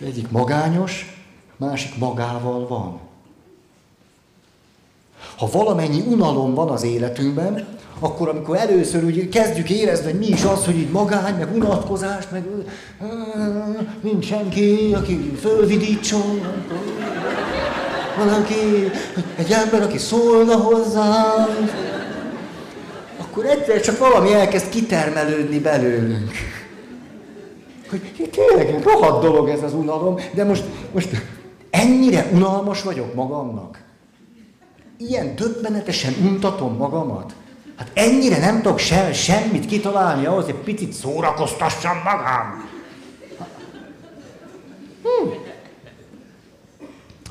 Egyik 0.00 0.30
magányos, 0.30 1.24
másik 1.56 1.98
magával 1.98 2.66
van. 2.66 3.00
Ha 5.36 5.48
valamennyi 5.52 6.00
unalom 6.00 6.54
van 6.54 6.68
az 6.68 6.82
életünkben, 6.82 7.66
akkor 7.98 8.28
amikor 8.28 8.56
először 8.56 9.04
úgy 9.04 9.28
kezdjük 9.28 9.70
érezni, 9.70 10.10
hogy 10.10 10.18
mi 10.18 10.26
is 10.26 10.44
az, 10.44 10.64
hogy 10.64 10.76
így 10.76 10.90
magány, 10.90 11.34
meg 11.34 11.54
unatkozás, 11.54 12.28
meg 12.30 12.44
nincs 14.00 14.24
senki, 14.24 14.94
aki 14.94 15.14
fölvidítson 15.40 16.40
valaki, 18.16 18.90
egy 19.36 19.52
ember, 19.52 19.82
aki 19.82 19.98
szólna 19.98 20.56
hozzám, 20.56 21.70
akkor 23.18 23.44
egyszer 23.44 23.80
csak 23.80 23.98
valami 23.98 24.32
elkezd 24.32 24.68
kitermelődni 24.68 25.58
belőlünk. 25.58 26.30
Hogy 27.90 28.30
tényleg 28.30 28.82
rohadt 28.82 29.22
dolog 29.22 29.48
ez 29.48 29.62
az 29.62 29.74
unalom, 29.74 30.16
de 30.34 30.44
most, 30.44 30.64
most 30.92 31.08
ennyire 31.70 32.28
unalmas 32.32 32.82
vagyok 32.82 33.14
magamnak. 33.14 33.82
Ilyen 34.98 35.36
döbbenetesen 35.36 36.14
untatom 36.22 36.76
magamat. 36.76 37.34
Hát 37.76 37.90
ennyire 37.94 38.38
nem 38.38 38.62
tudok 38.62 38.78
se, 38.78 39.12
semmit 39.12 39.66
kitalálni 39.66 40.26
ahhoz, 40.26 40.44
hogy 40.44 40.54
picit 40.54 40.92
szórakoztassam 40.92 41.96
magam. 42.04 42.72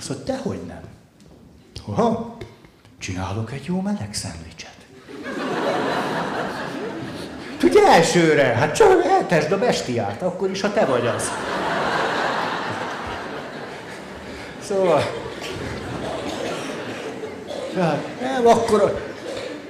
Azt 0.10 0.18
mondja, 0.18 0.38
hogy 0.44 0.60
nem. 0.68 0.82
Ha, 1.96 2.38
csinálok 3.00 3.52
egy 3.52 3.66
jó 3.66 3.82
meleg 3.82 4.10
szendvicset. 4.12 4.76
Tudja, 7.58 7.88
elsőre, 7.88 8.44
hát 8.44 8.76
csak 8.76 9.06
eltesd 9.06 9.52
a 9.52 9.58
bestiát, 9.58 10.22
akkor 10.22 10.50
is, 10.50 10.62
ha 10.62 10.74
te 10.74 10.86
vagy 10.86 11.08
az. 11.08 11.30
Szóval... 14.68 15.02
Tehát 17.74 18.04
nem 18.22 18.48
akkor... 18.48 19.12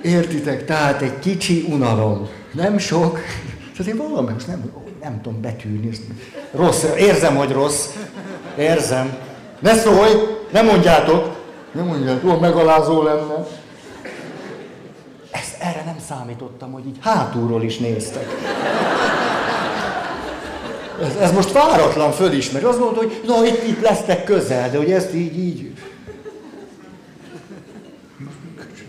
Értitek, 0.01 0.65
tehát 0.65 1.01
egy 1.01 1.19
kicsi 1.19 1.65
unalom. 1.69 2.29
Nem 2.51 2.77
sok. 2.77 3.19
Tehát 3.77 3.93
én 3.93 3.97
valami, 3.97 4.33
most 4.33 4.47
nem, 4.47 4.71
nem 5.01 5.21
tudom 5.21 5.41
betűrni. 5.41 5.89
Rossz, 6.51 6.83
érzem, 6.97 7.35
hogy 7.35 7.51
rossz. 7.51 7.85
Érzem. 8.57 9.22
Ne 9.63 9.75
szólj, 9.75 10.11
ne 10.51 10.61
mondjátok. 10.61 11.41
Nem 11.71 11.85
mondjátok, 11.85 12.23
olyan 12.23 12.39
megalázó 12.39 13.03
lenne. 13.03 13.47
Ezt, 15.31 15.55
erre 15.59 15.83
nem 15.85 15.95
számítottam, 16.07 16.71
hogy 16.71 16.87
így 16.87 16.97
hátulról 16.99 17.63
is 17.63 17.77
néztek. 17.77 18.25
Ez, 21.01 21.15
ez 21.15 21.31
most 21.31 21.51
váratlan 21.51 22.11
fölismeri. 22.11 22.65
Azt 22.65 22.79
mondta, 22.79 22.97
hogy 22.99 23.21
na, 23.25 23.45
itt, 23.45 23.67
itt 23.67 23.81
lesztek 23.81 24.23
közel, 24.23 24.69
de 24.69 24.77
hogy 24.77 24.91
ezt 24.91 25.13
így, 25.13 25.37
így... 25.37 25.73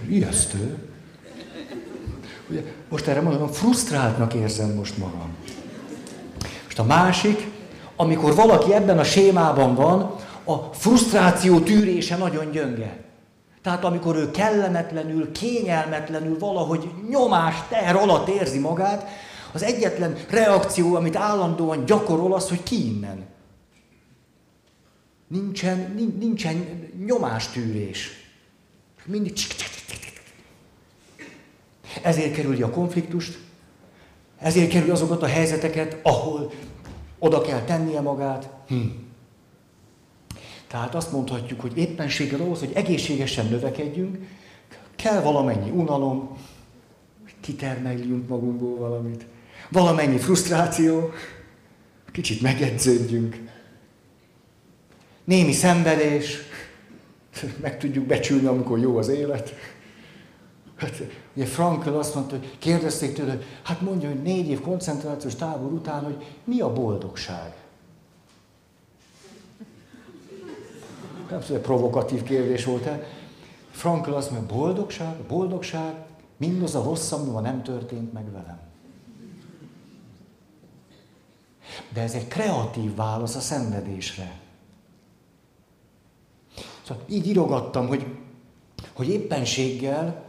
Ijesztő. 0.09 0.79
Ugye, 2.51 2.63
most 2.89 3.07
erre 3.07 3.21
mondom, 3.21 3.49
frusztráltnak 3.49 4.35
érzem 4.35 4.75
most 4.75 4.99
magam. 4.99 5.37
Most 6.65 6.79
a 6.79 6.85
másik, 6.85 7.47
amikor 7.97 8.35
valaki 8.35 8.73
ebben 8.73 8.99
a 8.99 9.05
sémában 9.05 9.75
van, 9.75 10.23
a 10.45 10.55
frusztráció 10.55 11.61
tűrése 11.61 12.17
nagyon 12.17 12.51
gyönge. 12.51 13.05
Tehát 13.63 13.85
amikor 13.85 14.17
ő 14.17 14.31
kellemetlenül, 14.31 15.33
kényelmetlenül 15.33 16.39
valahogy 16.39 16.91
nyomás, 17.09 17.55
teher 17.69 17.97
alatt 17.97 18.29
érzi 18.29 18.59
magát, 18.59 19.09
az 19.53 19.63
egyetlen 19.63 20.17
reakció, 20.29 20.95
amit 20.95 21.17
állandóan 21.17 21.85
gyakorol, 21.85 22.35
az, 22.35 22.49
hogy 22.49 22.63
ki 22.63 22.87
innen. 22.87 23.25
Nincsen, 25.29 25.95
nincsen 26.19 26.89
nyomástűrés. 27.07 28.11
Mindig 29.05 29.33
ezért 32.03 32.35
kerüli 32.35 32.63
a 32.63 32.71
konfliktust, 32.71 33.39
ezért 34.39 34.71
kerül 34.71 34.91
azokat 34.91 35.23
a 35.23 35.27
helyzeteket, 35.27 35.99
ahol 36.03 36.53
oda 37.19 37.41
kell 37.41 37.61
tennie 37.61 38.01
magát. 38.01 38.51
Hm. 38.69 38.87
Tehát 40.75 40.95
azt 40.95 41.13
mondhatjuk, 41.13 41.61
hogy 41.61 41.77
éppenséggel 41.77 42.41
ahhoz, 42.41 42.59
hogy 42.59 42.71
egészségesen 42.75 43.47
növekedjünk, 43.47 44.19
kell 44.97 45.21
valamennyi 45.21 45.71
unalom, 45.71 46.37
kitermeljünk 47.41 48.29
magunkból 48.29 48.77
valamit, 48.79 49.27
valamennyi 49.71 50.19
frusztráció, 50.19 51.11
kicsit 52.13 52.41
megedződjünk, 52.41 53.51
némi 55.25 55.53
szenvedés, 55.53 56.39
meg 57.61 57.79
tudjuk 57.79 58.07
becsülni, 58.07 58.47
amikor 58.47 58.79
jó 58.79 58.97
az 58.97 59.09
élet. 59.09 59.55
Hát, 60.77 61.03
ugye 61.35 61.47
Frankl 61.47 61.89
azt 61.89 62.15
mondta, 62.15 62.37
hogy 62.37 62.59
kérdezték 62.59 63.13
tőle, 63.13 63.39
hát 63.63 63.81
mondja, 63.81 64.09
hogy 64.09 64.23
négy 64.23 64.49
év 64.49 64.61
koncentrációs 64.61 65.35
tábor 65.35 65.73
után, 65.73 66.05
hogy 66.05 66.25
mi 66.45 66.61
a 66.61 66.73
boldogság. 66.73 67.64
Nem 71.35 71.43
tudom, 71.43 71.63
provokatív 71.63 72.23
kérdés 72.23 72.65
volt-e. 72.65 73.07
Frankl 73.71 74.13
azt 74.13 74.31
mondja, 74.31 74.57
boldogság, 74.57 75.15
boldogság, 75.17 75.95
mindaz 76.37 76.75
a 76.75 76.83
rossz, 76.83 77.13
ami 77.13 77.31
ma 77.31 77.41
nem 77.41 77.63
történt 77.63 78.13
meg 78.13 78.33
velem. 78.33 78.61
De 81.93 82.01
ez 82.01 82.15
egy 82.15 82.29
kreatív 82.29 82.95
válasz 82.95 83.35
a 83.35 83.41
szenvedésre. 83.41 84.41
Szóval 86.87 87.05
így 87.09 87.27
írogattam, 87.27 87.87
hogy, 87.87 88.07
hogy 88.93 89.09
éppenséggel 89.09 90.25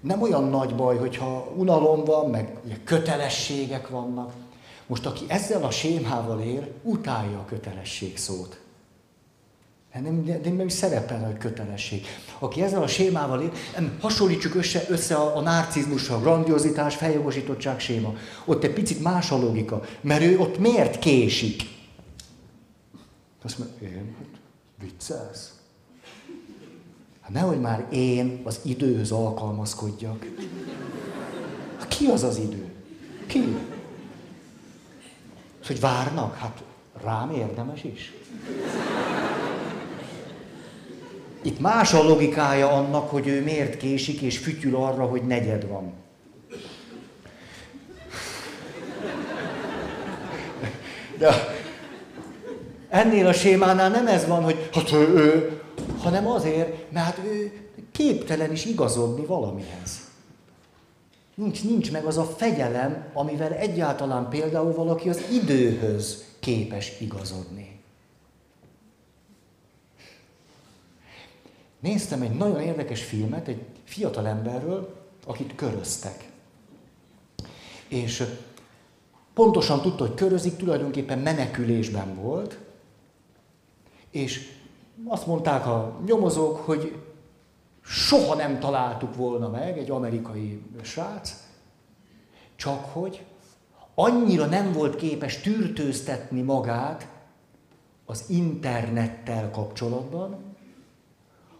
nem 0.00 0.22
olyan 0.22 0.44
nagy 0.44 0.74
baj, 0.74 0.96
hogyha 0.96 1.52
unalom 1.56 2.04
van, 2.04 2.30
meg 2.30 2.60
kötelességek 2.84 3.88
vannak. 3.88 4.32
Most 4.86 5.06
aki 5.06 5.24
ezzel 5.28 5.64
a 5.64 5.70
sémával 5.70 6.40
ér, 6.40 6.72
utálja 6.82 7.38
a 7.38 7.44
kötelesség 7.44 8.18
szót. 8.18 8.63
Nem, 10.02 10.14
nem, 10.42 10.54
nem 10.56 10.66
is 10.66 10.72
szerepel 10.72 11.32
a 11.34 11.38
kötelesség. 11.38 12.06
Aki 12.38 12.62
ezzel 12.62 12.82
a 12.82 12.86
sémával 12.86 13.42
ér, 13.42 13.52
nem, 13.74 13.96
hasonlítsuk 14.00 14.54
össze, 14.54 14.84
össze 14.88 15.14
a, 15.14 15.36
a 15.36 15.40
narcizmussal, 15.40 16.16
a 16.16 16.20
grandiozitás, 16.20 16.96
feljogosítottság 16.96 17.80
séma. 17.80 18.14
Ott 18.44 18.64
egy 18.64 18.72
picit 18.72 19.02
más 19.02 19.30
a 19.30 19.36
logika, 19.36 19.82
mert 20.00 20.22
ő 20.22 20.38
ott 20.38 20.58
miért 20.58 20.98
késik? 20.98 21.62
Azt 23.42 23.58
mondja, 23.58 23.88
én? 23.88 24.14
Hát 24.18 24.40
viccelsz? 24.80 25.52
Hát 27.20 27.32
nehogy 27.32 27.60
már 27.60 27.86
én 27.90 28.40
az 28.44 28.60
időhöz 28.62 29.10
alkalmazkodjak. 29.10 30.26
Hát 31.78 31.88
ki 31.88 32.06
az 32.06 32.22
az 32.22 32.36
idő? 32.36 32.72
Ki? 33.26 33.56
Hogy 35.66 35.80
várnak? 35.80 36.36
Hát 36.36 36.62
rám 37.02 37.30
érdemes 37.30 37.84
is. 37.84 38.12
Itt 41.44 41.60
más 41.60 41.92
a 41.92 42.02
logikája 42.02 42.70
annak, 42.70 43.10
hogy 43.10 43.26
ő 43.26 43.42
miért 43.42 43.76
késik 43.76 44.20
és 44.20 44.38
fütyül 44.38 44.76
arra, 44.76 45.04
hogy 45.04 45.22
negyed 45.22 45.68
van. 45.68 45.92
De 51.18 51.34
ennél 52.88 53.26
a 53.26 53.32
sémánál 53.32 53.90
nem 53.90 54.06
ez 54.06 54.26
van, 54.26 54.42
hogy 54.42 54.68
hát 54.72 54.92
ő, 54.92 55.08
ő, 55.08 55.60
hanem 55.98 56.26
azért, 56.26 56.92
mert 56.92 57.18
ő 57.24 57.52
képtelen 57.92 58.52
is 58.52 58.64
igazodni 58.64 59.24
valamihez. 59.24 60.00
Nincs, 61.34 61.64
nincs 61.64 61.92
meg 61.92 62.04
az 62.04 62.16
a 62.16 62.24
fegyelem, 62.24 63.06
amivel 63.12 63.52
egyáltalán 63.52 64.28
például 64.28 64.74
valaki 64.74 65.08
az 65.08 65.22
időhöz 65.32 66.24
képes 66.40 66.92
igazodni. 67.00 67.73
Néztem 71.84 72.22
egy 72.22 72.36
nagyon 72.36 72.60
érdekes 72.60 73.04
filmet 73.04 73.48
egy 73.48 73.64
fiatal 73.84 74.26
emberről, 74.26 74.94
akit 75.26 75.54
köröztek. 75.54 76.30
És 77.88 78.24
pontosan 79.34 79.80
tudta, 79.80 80.06
hogy 80.06 80.14
körözik, 80.14 80.56
tulajdonképpen 80.56 81.18
menekülésben 81.18 82.14
volt, 82.14 82.58
és 84.10 84.50
azt 85.06 85.26
mondták 85.26 85.66
a 85.66 86.00
nyomozók, 86.06 86.56
hogy 86.56 86.96
soha 87.82 88.34
nem 88.34 88.58
találtuk 88.60 89.16
volna 89.16 89.48
meg 89.48 89.78
egy 89.78 89.90
amerikai 89.90 90.62
srác, 90.82 91.36
csak 92.56 92.84
hogy 92.84 93.24
annyira 93.94 94.46
nem 94.46 94.72
volt 94.72 94.96
képes 94.96 95.40
tűrtőztetni 95.40 96.40
magát 96.40 97.08
az 98.04 98.24
internettel 98.28 99.50
kapcsolatban, 99.50 100.43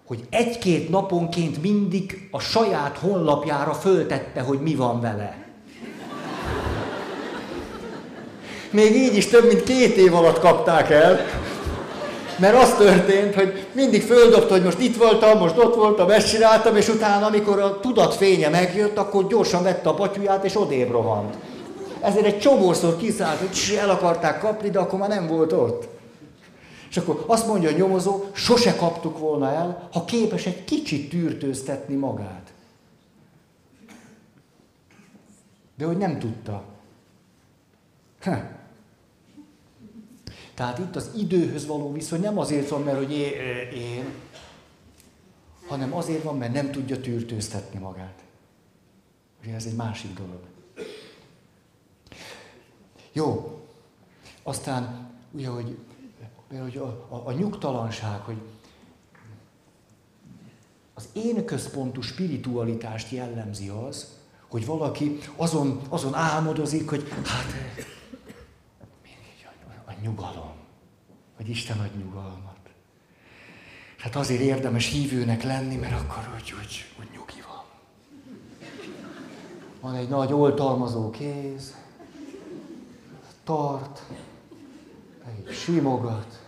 hogy 0.06 0.24
egy-két 0.30 0.88
naponként 0.88 1.62
mindig 1.62 2.28
a 2.30 2.40
saját 2.40 2.98
honlapjára 2.98 3.72
föltette, 3.72 4.40
hogy 4.40 4.60
mi 4.60 4.74
van 4.74 5.00
vele. 5.00 5.36
Még 8.70 8.94
így 8.96 9.16
is 9.16 9.26
több 9.26 9.46
mint 9.46 9.62
két 9.62 9.96
év 9.96 10.14
alatt 10.14 10.38
kapták 10.38 10.90
el, 10.90 11.26
mert 12.38 12.62
az 12.62 12.74
történt, 12.74 13.34
hogy 13.34 13.66
mindig 13.72 14.02
földobta, 14.02 14.52
hogy 14.52 14.62
most 14.62 14.80
itt 14.80 14.96
voltam, 14.96 15.38
most 15.38 15.58
ott 15.58 15.74
voltam, 15.74 16.10
ezt 16.10 16.30
csináltam, 16.30 16.76
és 16.76 16.88
utána, 16.88 17.26
amikor 17.26 17.58
a 17.58 17.80
tudat 17.80 18.14
fénye 18.14 18.48
megjött, 18.48 18.98
akkor 18.98 19.26
gyorsan 19.26 19.62
vette 19.62 19.88
a 19.88 19.94
patyuját, 19.94 20.44
és 20.44 20.60
odébb 20.60 20.90
rohant. 20.90 21.34
Ezért 22.00 22.26
egy 22.26 22.38
csomószor 22.38 22.96
kiszállt, 22.96 23.38
hogy 23.38 23.78
el 23.80 23.90
akarták 23.90 24.40
kapni, 24.40 24.70
de 24.70 24.78
akkor 24.78 24.98
már 24.98 25.08
nem 25.08 25.26
volt 25.26 25.52
ott. 25.52 25.93
És 26.94 27.00
akkor 27.00 27.24
azt 27.26 27.46
mondja 27.46 27.68
a 27.68 27.72
nyomozó, 27.72 28.24
sose 28.32 28.76
kaptuk 28.76 29.18
volna 29.18 29.50
el, 29.50 29.88
ha 29.92 30.04
képes 30.04 30.46
egy 30.46 30.64
kicsit 30.64 31.08
tűrtőztetni 31.08 31.94
magát. 31.94 32.52
De 35.76 35.84
hogy 35.84 35.96
nem 35.96 36.18
tudta. 36.18 36.64
Ha. 38.20 38.36
Tehát 40.54 40.78
itt 40.78 40.96
az 40.96 41.10
időhöz 41.16 41.66
való 41.66 41.92
viszony 41.92 42.20
nem 42.20 42.38
azért 42.38 42.68
van, 42.68 42.82
mert 42.82 42.96
hogy 42.96 43.12
én, 43.12 43.32
én, 43.74 44.04
hanem 45.66 45.94
azért 45.94 46.22
van, 46.22 46.38
mert 46.38 46.52
nem 46.52 46.70
tudja 46.70 47.00
tűrtőztetni 47.00 47.78
magát. 47.78 48.22
Ugye 49.42 49.54
ez 49.54 49.66
egy 49.66 49.76
másik 49.76 50.14
dolog. 50.14 50.40
Jó. 53.12 53.58
Aztán 54.42 55.10
ugye, 55.32 55.48
hogy 55.48 55.76
hogy 56.48 56.76
a, 56.76 57.06
a, 57.08 57.22
a 57.24 57.32
nyugtalanság, 57.32 58.20
hogy 58.20 58.36
az 60.94 61.08
én 61.12 61.44
központú 61.44 62.00
spiritualitást 62.00 63.10
jellemzi 63.10 63.68
az, 63.68 64.18
hogy 64.48 64.66
valaki 64.66 65.18
azon, 65.36 65.80
azon 65.88 66.14
álmodozik, 66.14 66.88
hogy 66.88 67.08
hát 67.08 67.46
a, 69.86 69.90
a 69.90 69.94
nyugalom, 70.02 70.52
hogy 71.36 71.48
Isten 71.48 71.78
ad 71.78 71.96
nyugalmat. 71.96 72.58
Hát 73.98 74.16
azért 74.16 74.40
érdemes 74.40 74.86
hívőnek 74.90 75.42
lenni, 75.42 75.76
mert 75.76 76.00
akkor 76.00 76.34
úgy, 76.34 76.54
úgy, 76.60 76.84
úgy 77.00 77.08
nyugi 77.12 77.42
van. 77.46 77.64
Van 79.80 79.94
egy 79.94 80.08
nagy 80.08 80.32
oltalmazó 80.32 81.10
kéz, 81.10 81.74
tart, 83.44 84.02
simogat, 85.50 86.44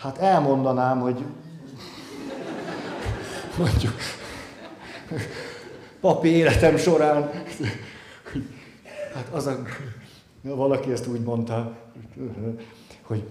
Hát 0.00 0.18
elmondanám, 0.18 1.00
hogy 1.00 1.24
mondjuk 3.58 3.92
papi 6.00 6.28
életem 6.28 6.76
során, 6.76 7.30
hát 9.14 9.28
az 9.30 9.46
a, 9.46 9.62
valaki 10.42 10.90
ezt 10.90 11.06
úgy 11.06 11.20
mondta, 11.20 11.76
hogy 13.02 13.22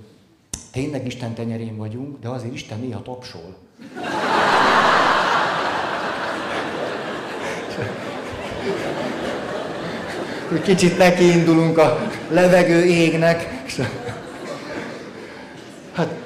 tényleg 0.72 1.06
Isten 1.06 1.34
tenyerén 1.34 1.78
vagyunk, 1.78 2.20
de 2.20 2.30
azért 2.30 2.54
Isten 2.54 2.80
néha 2.80 3.02
tapsol. 3.02 3.56
Hogy 10.50 10.62
kicsit 10.62 10.98
nekiindulunk 10.98 11.78
a 11.78 11.98
levegő 12.30 12.86
égnek. 12.86 13.48
Hát 15.94 16.20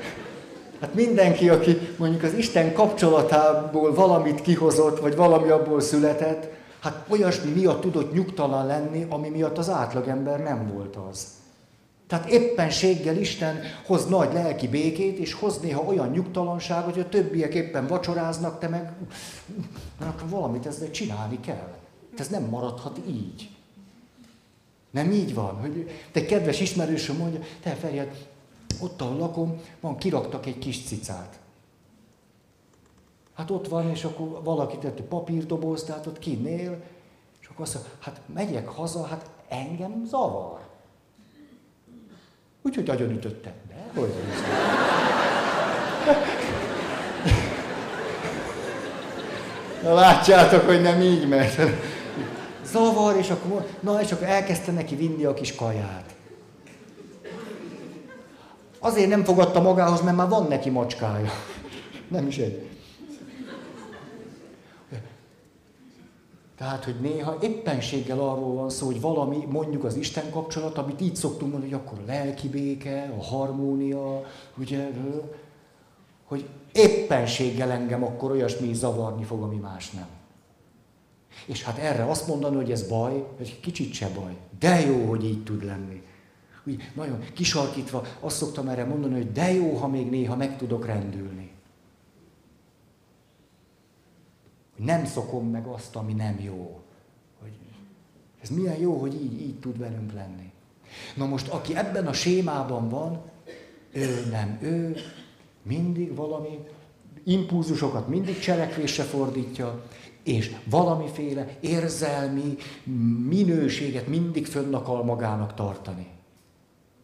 Hát 0.83 0.93
mindenki, 0.93 1.49
aki 1.49 1.77
mondjuk 1.97 2.23
az 2.23 2.33
Isten 2.33 2.73
kapcsolatából 2.73 3.93
valamit 3.93 4.41
kihozott, 4.41 4.99
vagy 4.99 5.15
valami 5.15 5.49
abból 5.49 5.81
született, 5.81 6.47
hát 6.79 7.05
olyasmi 7.09 7.51
miatt 7.51 7.81
tudott 7.81 8.13
nyugtalan 8.13 8.65
lenni, 8.65 9.05
ami 9.09 9.29
miatt 9.29 9.57
az 9.57 9.69
átlagember 9.69 10.39
nem 10.39 10.71
volt 10.73 10.95
az. 11.11 11.27
Tehát 12.07 12.29
éppenséggel 12.29 13.17
Isten 13.17 13.59
hoz 13.85 14.05
nagy 14.05 14.33
lelki 14.33 14.67
békét, 14.67 15.17
és 15.17 15.33
hoz 15.33 15.59
néha 15.59 15.81
olyan 15.81 16.09
nyugtalanságot, 16.09 16.93
hogy 16.93 17.03
a 17.03 17.09
többiek 17.09 17.53
éppen 17.53 17.87
vacsoráznak, 17.87 18.59
te 18.59 18.67
meg 18.67 18.91
valamit 20.29 20.65
ezzel 20.65 20.91
csinálni 20.91 21.39
kell. 21.39 21.73
Ez 22.17 22.27
nem 22.27 22.43
maradhat 22.43 22.99
így. 23.07 23.49
Nem 24.93 25.11
így 25.11 25.33
van, 25.33 25.55
hogy 25.55 25.89
te 26.11 26.25
kedves 26.25 26.59
ismerősöm 26.59 27.17
mondja, 27.17 27.39
te 27.61 27.69
Feriad, 27.69 28.27
ott, 28.79 29.01
ahol 29.01 29.17
lakom, 29.17 29.61
van, 29.79 29.97
kiraktak 29.97 30.45
egy 30.45 30.57
kis 30.57 30.83
cicát. 30.83 31.39
Hát 33.33 33.51
ott 33.51 33.67
van, 33.67 33.89
és 33.89 34.03
akkor 34.03 34.43
valaki 34.43 34.77
tett 34.77 34.99
egy 34.99 35.05
papírdoboz, 35.05 35.83
tehát 35.83 36.05
ott 36.05 36.19
kinél, 36.19 36.81
és 37.41 37.47
akkor 37.47 37.65
azt 37.65 37.73
mondja, 37.73 37.91
hát 37.99 38.21
megyek 38.33 38.67
haza, 38.67 39.03
hát 39.03 39.29
engem 39.47 40.03
zavar. 40.05 40.59
Úgyhogy 42.61 42.89
agyon 42.89 43.11
ütöttem. 43.11 43.53
De 43.67 43.99
hogy 43.99 44.13
Na 49.83 49.93
látjátok, 50.03 50.61
hogy 50.61 50.81
nem 50.81 51.01
így 51.01 51.27
mert 51.27 51.59
Zavar, 52.73 53.15
és 53.15 53.29
akkor, 53.29 53.65
na, 53.79 54.01
és 54.01 54.11
akkor 54.11 54.27
elkezdte 54.27 54.71
neki 54.71 54.95
vinni 54.95 55.23
a 55.23 55.33
kis 55.33 55.55
kaját. 55.55 56.15
Azért 58.79 59.09
nem 59.09 59.23
fogadta 59.23 59.61
magához, 59.61 60.01
mert 60.01 60.17
már 60.17 60.29
van 60.29 60.47
neki 60.47 60.69
macskája. 60.69 61.31
Nem 62.07 62.27
is 62.27 62.37
egy. 62.37 62.67
Tehát, 66.57 66.83
hogy 66.83 66.95
néha 67.01 67.37
éppenséggel 67.41 68.19
arról 68.19 68.53
van 68.53 68.69
szó, 68.69 68.85
hogy 68.85 69.01
valami, 69.01 69.47
mondjuk 69.49 69.83
az 69.83 69.95
Isten 69.95 70.29
kapcsolat, 70.29 70.77
amit 70.77 71.01
így 71.01 71.15
szoktunk 71.15 71.51
mondani, 71.51 71.71
hogy 71.71 71.81
akkor 71.85 71.99
a 71.99 72.11
lelki 72.11 72.49
béke, 72.49 73.13
a 73.19 73.23
harmónia, 73.23 74.23
ugye, 74.57 74.89
hogy 76.25 76.49
éppenséggel 76.71 77.71
engem 77.71 78.03
akkor 78.03 78.31
olyasmi 78.31 78.73
zavarni 78.73 79.23
fog, 79.23 79.41
ami 79.41 79.55
más 79.55 79.91
nem. 79.91 80.07
És 81.45 81.63
hát 81.63 81.77
erre 81.77 82.09
azt 82.09 82.27
mondani, 82.27 82.55
hogy 82.55 82.71
ez 82.71 82.87
baj, 82.87 83.25
hogy 83.37 83.59
kicsit 83.59 83.93
se 83.93 84.09
baj. 84.09 84.37
De 84.59 84.79
jó, 84.79 85.05
hogy 85.05 85.25
így 85.25 85.43
tud 85.43 85.63
lenni. 85.63 86.01
Úgy 86.65 86.91
nagyon 86.95 87.19
kisarkítva 87.33 88.05
azt 88.19 88.37
szoktam 88.37 88.67
erre 88.67 88.85
mondani, 88.85 89.13
hogy 89.13 89.31
de 89.31 89.53
jó, 89.53 89.75
ha 89.75 89.87
még 89.87 90.09
néha 90.09 90.35
meg 90.35 90.57
tudok 90.57 90.85
rendülni. 90.85 91.51
Hogy 94.75 94.85
nem 94.85 95.05
szokom 95.05 95.49
meg 95.49 95.65
azt, 95.65 95.95
ami 95.95 96.13
nem 96.13 96.39
jó. 96.39 96.81
Hogy 97.41 97.51
ez 98.41 98.49
milyen 98.49 98.77
jó, 98.77 98.97
hogy 98.97 99.13
így, 99.13 99.41
így 99.41 99.59
tud 99.59 99.77
velünk 99.77 100.13
lenni. 100.13 100.51
Na 101.15 101.25
most, 101.25 101.47
aki 101.47 101.75
ebben 101.75 102.07
a 102.07 102.13
sémában 102.13 102.89
van, 102.89 103.21
ő 103.91 104.27
nem, 104.31 104.57
ő 104.61 104.95
mindig 105.61 106.15
valami 106.15 106.59
impulzusokat 107.23 108.07
mindig 108.07 108.39
cselekvésre 108.39 109.03
fordítja, 109.03 109.83
és 110.23 110.55
valamiféle 110.65 111.57
érzelmi 111.59 112.55
minőséget 113.27 114.07
mindig 114.07 114.45
fönn 114.45 114.73
akar 114.73 115.03
magának 115.03 115.53
tartani. 115.53 116.07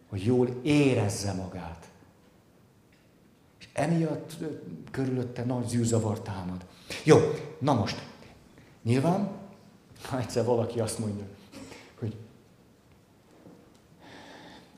Hogy 0.10 0.24
jól 0.24 0.50
érezze 0.62 1.34
magát. 1.34 1.90
És 3.60 3.68
emiatt 3.74 4.32
körülötte 4.92 5.46
nagy 5.46 5.68
zűrzavar 5.68 6.22
támad. 6.22 6.66
Jó, 7.04 7.18
na 7.60 7.74
most. 7.74 8.08
Nyilván, 8.84 9.30
ha 10.02 10.20
egyszer 10.20 10.46
valaki 10.46 10.80
azt 10.80 11.00
mondja, 11.00 11.26
hogy 12.00 12.16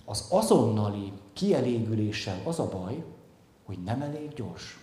az 0.06 0.26
azonnali 0.30 1.12
kielégüléssel 1.34 2.42
az 2.44 2.60
a 2.60 2.70
baj, 2.70 3.04
hogy 3.66 3.78
nem 3.84 4.02
elég 4.02 4.34
gyors. 4.34 4.80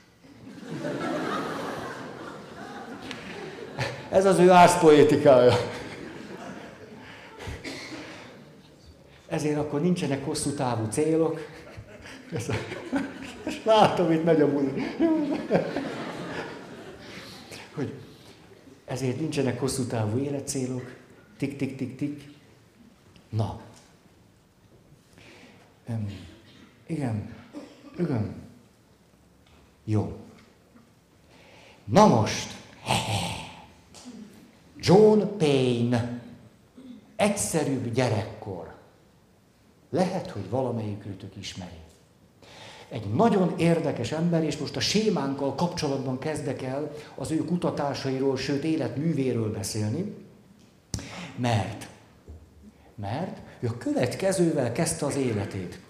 Ez 4.11 4.25
az 4.25 4.39
ő 4.39 4.51
ászpoétikája. 4.51 5.53
Ezért 9.29 9.59
akkor 9.59 9.81
nincsenek 9.81 10.25
hosszú 10.25 10.51
távú 10.51 10.87
célok. 10.91 11.41
És 13.45 13.65
látom, 13.65 14.13
itt 14.13 14.25
megy 14.25 14.41
a 14.41 14.53
buli. 14.53 14.85
Hogy 17.75 17.93
ezért 18.85 19.21
nincsenek 19.21 19.61
hosszú 19.61 19.87
távú 19.87 20.19
életcélok. 20.19 20.97
Tik, 21.39 21.57
tik, 21.57 21.77
tik, 21.77 21.97
tik. 21.97 22.29
Na. 23.29 23.61
igen. 26.87 27.35
Igen. 27.99 28.35
Jó. 29.85 30.17
Na 31.85 32.07
most. 32.07 32.57
John 34.79 35.23
Payne. 35.39 36.21
Egyszerűbb 37.17 37.93
gyerekkor. 37.93 38.75
Lehet, 39.91 40.31
hogy 40.31 40.51
valamelyikőtök 40.51 41.37
ismeri. 41.37 41.77
Egy 42.89 43.15
nagyon 43.15 43.55
érdekes 43.57 44.13
ember, 44.13 44.45
és 44.45 44.57
most 44.57 44.77
a 44.77 44.81
sémánkkal 44.81 45.55
kapcsolatban 45.55 46.19
kezdek 46.19 46.63
el 46.63 46.91
az 47.15 47.31
ő 47.31 47.45
kutatásairól, 47.45 48.37
sőt 48.37 48.65
életművéről 48.65 49.53
beszélni, 49.53 50.15
mert, 51.37 51.89
mert 52.95 53.39
ő 53.61 53.67
a 53.67 53.79
következővel 53.79 54.73
kezdte 54.73 55.07
az 55.07 55.17
életét. 55.17 55.81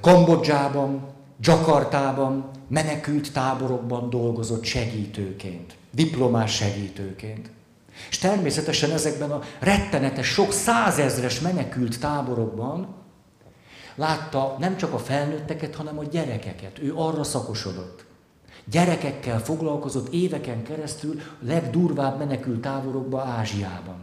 Kambodzsában, 0.00 1.06
Jakartában, 1.40 2.50
menekült 2.68 3.32
táborokban 3.32 4.10
dolgozott 4.10 4.64
segítőként, 4.64 5.76
diplomás 5.92 6.54
segítőként. 6.54 7.50
És 8.10 8.18
természetesen 8.18 8.90
ezekben 8.90 9.30
a 9.30 9.42
rettenetes, 9.58 10.26
sok 10.26 10.52
százezres 10.52 11.40
menekült 11.40 12.00
táborokban 12.00 12.94
látta 13.94 14.56
nem 14.58 14.76
csak 14.76 14.92
a 14.92 14.98
felnőtteket, 14.98 15.74
hanem 15.74 15.98
a 15.98 16.04
gyerekeket. 16.04 16.78
Ő 16.78 16.94
arra 16.94 17.24
szakosodott. 17.24 18.04
Gyerekekkel 18.64 19.40
foglalkozott 19.40 20.12
éveken 20.12 20.62
keresztül 20.62 21.20
a 21.20 21.44
legdurvább 21.44 22.18
menekült 22.18 22.60
táborokba 22.60 23.22
Ázsiában. 23.22 23.96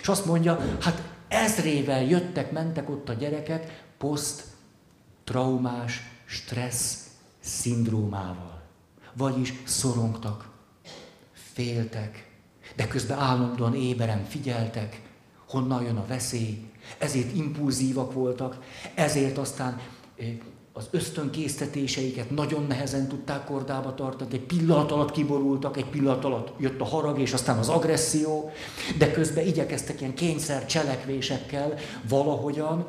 És 0.00 0.08
azt 0.08 0.26
mondja, 0.26 0.58
hát 0.80 1.02
ezrével 1.28 2.02
jöttek, 2.02 2.52
mentek 2.52 2.90
ott 2.90 3.08
a 3.08 3.12
gyerekek 3.12 3.84
poszt-traumás 3.98 6.02
stressz 6.24 7.06
szindrómával. 7.40 8.60
Vagyis 9.12 9.62
szorongtak, 9.64 10.51
féltek, 11.52 12.30
de 12.76 12.88
közben 12.88 13.18
állandóan 13.18 13.74
éberen 13.74 14.24
figyeltek, 14.24 15.00
honnan 15.48 15.82
jön 15.82 15.96
a 15.96 16.06
veszély, 16.06 16.70
ezért 16.98 17.36
impulzívak 17.36 18.12
voltak, 18.12 18.58
ezért 18.94 19.38
aztán 19.38 19.80
az 20.72 20.88
ösztönkésztetéseiket 20.90 22.30
nagyon 22.30 22.66
nehezen 22.66 23.08
tudták 23.08 23.44
kordába 23.44 23.94
tartani, 23.94 24.34
egy 24.34 24.40
pillanat 24.40 24.92
alatt 24.92 25.10
kiborultak, 25.10 25.76
egy 25.76 25.86
pillanat 25.86 26.24
alatt 26.24 26.60
jött 26.60 26.80
a 26.80 26.84
harag, 26.84 27.18
és 27.18 27.32
aztán 27.32 27.58
az 27.58 27.68
agresszió, 27.68 28.50
de 28.98 29.10
közben 29.10 29.46
igyekeztek 29.46 30.00
ilyen 30.00 30.14
kényszer 30.14 30.66
cselekvésekkel 30.66 31.74
valahogyan 32.08 32.86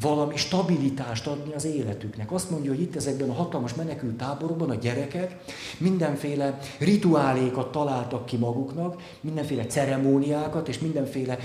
valami 0.00 0.36
stabilitást 0.36 1.26
adni 1.26 1.54
az 1.54 1.64
életüknek. 1.64 2.32
Azt 2.32 2.50
mondja, 2.50 2.70
hogy 2.70 2.80
itt 2.80 2.96
ezekben 2.96 3.30
a 3.30 3.32
hatalmas 3.32 3.74
menekült 3.74 4.16
táborokban 4.16 4.70
a 4.70 4.74
gyerekek 4.74 5.36
mindenféle 5.78 6.58
rituálékat 6.78 7.72
találtak 7.72 8.26
ki 8.26 8.36
maguknak, 8.36 9.02
mindenféle 9.20 9.66
ceremóniákat, 9.66 10.68
és 10.68 10.78
mindenféle, 10.78 11.38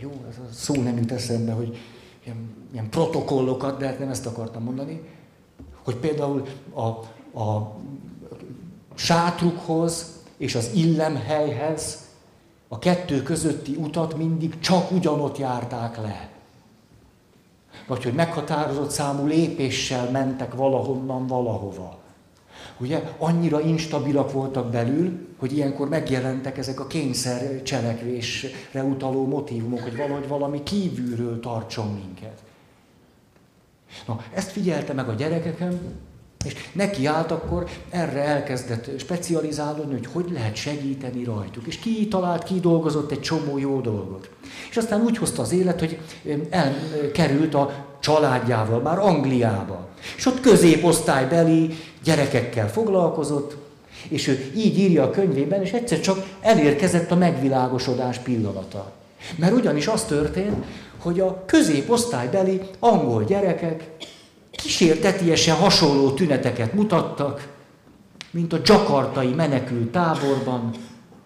jó, 0.00 0.10
ez 0.28 0.36
a 0.38 0.52
szó 0.52 0.74
nem 0.82 0.96
jut 0.96 1.12
eszembe, 1.12 1.52
hogy 1.52 1.76
ilyen, 2.24 2.54
ilyen 2.72 2.90
protokollokat, 2.90 3.78
de 3.78 3.86
hát 3.86 3.98
nem 3.98 4.08
ezt 4.08 4.26
akartam 4.26 4.62
mondani, 4.62 5.00
hogy 5.84 5.96
például 5.96 6.46
a, 6.74 6.86
a 7.40 7.76
sátrukhoz 8.94 10.18
és 10.36 10.54
az 10.54 10.70
illemhelyhez 10.74 11.99
a 12.72 12.78
kettő 12.78 13.22
közötti 13.22 13.74
utat 13.76 14.16
mindig 14.16 14.58
csak 14.60 14.90
ugyanott 14.90 15.38
járták 15.38 15.96
le. 15.96 16.28
Vagy 17.86 18.02
hogy 18.02 18.12
meghatározott 18.12 18.90
számú 18.90 19.26
lépéssel 19.26 20.10
mentek 20.10 20.54
valahonnan 20.54 21.26
valahova. 21.26 21.98
Ugye 22.78 23.02
annyira 23.18 23.60
instabilak 23.60 24.32
voltak 24.32 24.70
belül, 24.70 25.28
hogy 25.38 25.52
ilyenkor 25.52 25.88
megjelentek 25.88 26.58
ezek 26.58 26.80
a 26.80 26.86
kényszer 26.86 27.62
cselekvésre 27.62 28.82
utaló 28.82 29.26
motivumok, 29.26 29.80
hogy 29.80 29.96
valahogy 29.96 30.28
valami 30.28 30.62
kívülről 30.62 31.40
tartson 31.40 31.92
minket. 31.94 32.42
Na, 34.06 34.24
ezt 34.34 34.50
figyelte 34.50 34.92
meg 34.92 35.08
a 35.08 35.14
gyerekeken, 35.14 35.80
és 36.44 36.54
neki 36.72 37.06
állt 37.06 37.30
akkor, 37.30 37.68
erre 37.90 38.22
elkezdett 38.22 38.98
specializálódni, 38.98 39.92
hogy 39.92 40.08
hogy 40.12 40.32
lehet 40.32 40.54
segíteni 40.54 41.24
rajtuk. 41.24 41.66
És 41.66 41.78
ki 41.78 42.08
talált, 42.08 42.42
ki 42.42 42.60
dolgozott 42.60 43.10
egy 43.10 43.20
csomó 43.20 43.58
jó 43.58 43.80
dolgot. 43.80 44.30
És 44.70 44.76
aztán 44.76 45.02
úgy 45.02 45.16
hozta 45.16 45.42
az 45.42 45.52
élet, 45.52 45.78
hogy 45.78 45.98
elkerült 46.50 47.54
a 47.54 47.84
családjával, 48.00 48.80
már 48.80 48.98
Angliába. 48.98 49.88
És 50.16 50.26
ott 50.26 50.40
középosztálybeli 50.40 51.74
gyerekekkel 52.04 52.70
foglalkozott, 52.70 53.56
és 54.08 54.26
ő 54.26 54.52
így 54.56 54.78
írja 54.78 55.02
a 55.02 55.10
könyvében, 55.10 55.62
és 55.62 55.72
egyszer 55.72 56.00
csak 56.00 56.26
elérkezett 56.40 57.10
a 57.10 57.16
megvilágosodás 57.16 58.18
pillanata. 58.18 58.92
Mert 59.36 59.52
ugyanis 59.52 59.86
az 59.86 60.04
történt, 60.04 60.64
hogy 60.98 61.20
a 61.20 61.44
középosztálybeli 61.46 62.60
angol 62.78 63.24
gyerekek 63.24 63.90
kísértetiesen 64.62 65.56
hasonló 65.56 66.10
tüneteket 66.10 66.72
mutattak, 66.72 67.48
mint 68.30 68.52
a 68.52 68.58
gyakartai 68.58 69.28
menekült 69.34 69.88
táborban, 69.90 70.70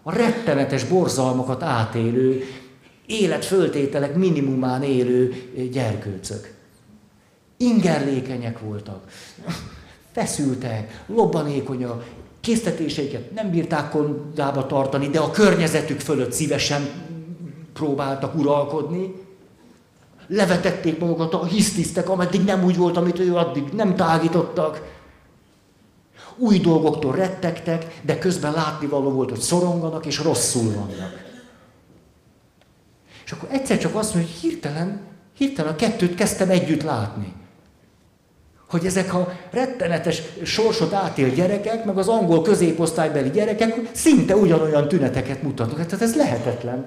a 0.03 0.13
rettenetes 0.13 0.85
borzalmakat 0.85 1.63
átélő, 1.63 2.45
életföltételek 3.07 4.15
minimumán 4.15 4.83
élő 4.83 5.33
gyerkőcök. 5.73 6.55
Ingerlékenyek 7.57 8.59
voltak, 8.59 9.05
feszültek, 10.13 11.05
lobbanékonyak, 11.07 12.05
késztetéseiket 12.41 13.31
nem 13.31 13.51
bírták 13.51 13.91
kondába 13.91 14.67
tartani, 14.67 15.09
de 15.09 15.19
a 15.19 15.31
környezetük 15.31 16.01
fölött 16.01 16.33
szívesen 16.33 16.89
próbáltak 17.73 18.35
uralkodni. 18.35 19.15
Levetették 20.27 20.99
magukat, 20.99 21.49
hisztisztek, 21.49 22.09
ameddig 22.09 22.45
nem 22.45 22.65
úgy 22.65 22.77
volt, 22.77 22.97
amit 22.97 23.19
ő 23.19 23.37
addig 23.37 23.65
nem 23.73 23.97
tágítottak. 23.97 24.93
Új 26.37 26.59
dolgoktól 26.59 27.15
rettegtek, 27.15 28.01
de 28.03 28.19
közben 28.19 28.53
látnivaló 28.53 29.11
volt, 29.11 29.31
hogy 29.31 29.41
szoronganak 29.41 30.07
és 30.07 30.19
rosszul 30.19 30.73
vannak. 30.73 31.23
És 33.25 33.33
akkor 33.33 33.49
egyszer 33.53 33.79
csak 33.79 33.95
azt 33.95 34.15
mondja, 34.15 34.33
hogy 34.33 34.41
hirtelen, 34.41 35.01
hirtelen 35.37 35.73
a 35.73 35.77
kettőt 35.77 36.15
kezdtem 36.15 36.51
együtt 36.51 36.83
látni. 36.83 37.33
Hogy 38.71 38.87
ezek 38.87 39.15
a 39.15 39.33
rettenetes 39.51 40.23
sorsot 40.43 40.93
átél 40.93 41.31
gyerekek, 41.31 41.85
meg 41.85 41.99
az 41.99 42.09
angol 42.09 42.43
középosztálybeli 42.43 43.31
gyerekek 43.31 43.91
szinte 43.93 44.37
ugyanolyan 44.37 44.89
tüneteket 44.89 45.43
mutatnak. 45.43 45.87
Tehát 45.87 46.03
ez 46.03 46.17
lehetetlen. 46.17 46.87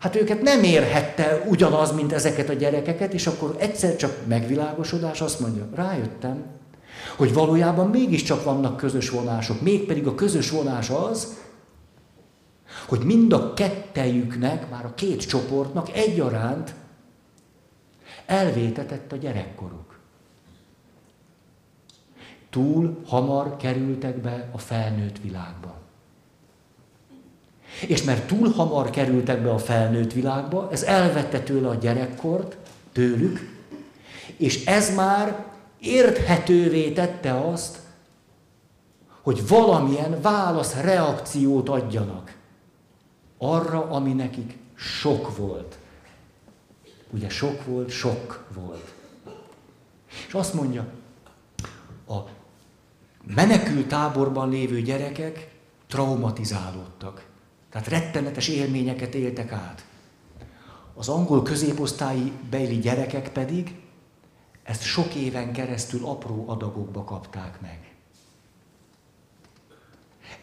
Hát 0.00 0.16
őket 0.16 0.42
nem 0.42 0.62
érhette 0.62 1.44
ugyanaz, 1.48 1.92
mint 1.92 2.12
ezeket 2.12 2.48
a 2.48 2.52
gyerekeket, 2.52 3.12
és 3.12 3.26
akkor 3.26 3.56
egyszer 3.58 3.96
csak 3.96 4.26
megvilágosodás 4.26 5.20
azt 5.20 5.40
mondja, 5.40 5.68
rájöttem, 5.74 6.44
hogy 7.16 7.34
valójában 7.34 7.90
mégiscsak 7.90 8.44
vannak 8.44 8.76
közös 8.76 9.10
vonások. 9.10 9.60
Mégpedig 9.60 10.06
a 10.06 10.14
közös 10.14 10.50
vonás 10.50 10.90
az, 10.90 11.38
hogy 12.88 13.00
mind 13.00 13.32
a 13.32 13.54
kettejüknek, 13.54 14.70
már 14.70 14.84
a 14.84 14.94
két 14.94 15.28
csoportnak 15.28 15.92
egyaránt 15.92 16.74
elvétetett 18.26 19.12
a 19.12 19.16
gyerekkoruk. 19.16 19.98
Túl 22.50 23.00
hamar 23.06 23.56
kerültek 23.56 24.20
be 24.20 24.48
a 24.52 24.58
felnőtt 24.58 25.18
világba. 25.22 25.79
És 27.86 28.02
mert 28.02 28.26
túl 28.26 28.50
hamar 28.50 28.90
kerültek 28.90 29.42
be 29.42 29.50
a 29.50 29.58
felnőtt 29.58 30.12
világba, 30.12 30.68
ez 30.72 30.82
elvette 30.82 31.40
tőle 31.40 31.68
a 31.68 31.74
gyerekkort, 31.74 32.56
tőlük, 32.92 33.58
és 34.36 34.64
ez 34.64 34.94
már 34.94 35.44
érthetővé 35.80 36.92
tette 36.92 37.40
azt, 37.40 37.78
hogy 39.22 39.48
valamilyen 39.48 40.20
válasz, 40.20 40.74
reakciót 40.74 41.68
adjanak 41.68 42.36
arra, 43.38 43.90
ami 43.90 44.12
nekik 44.12 44.58
sok 44.74 45.36
volt. 45.36 45.78
Ugye 47.10 47.28
sok 47.28 47.64
volt, 47.64 47.90
sok 47.90 48.46
volt. 48.54 48.94
És 50.26 50.34
azt 50.34 50.54
mondja, 50.54 50.86
a 52.08 52.16
menekült 53.34 53.88
táborban 53.88 54.48
lévő 54.48 54.82
gyerekek 54.82 55.54
traumatizálódtak. 55.86 57.29
Tehát 57.70 57.88
rettenetes 57.88 58.48
élményeket 58.48 59.14
éltek 59.14 59.52
át. 59.52 59.84
Az 60.94 61.08
angol 61.08 61.42
középosztályi 61.42 62.32
bejli 62.50 62.78
gyerekek 62.78 63.32
pedig 63.32 63.74
ezt 64.62 64.82
sok 64.82 65.14
éven 65.14 65.52
keresztül 65.52 66.06
apró 66.06 66.44
adagokba 66.48 67.04
kapták 67.04 67.60
meg. 67.60 67.94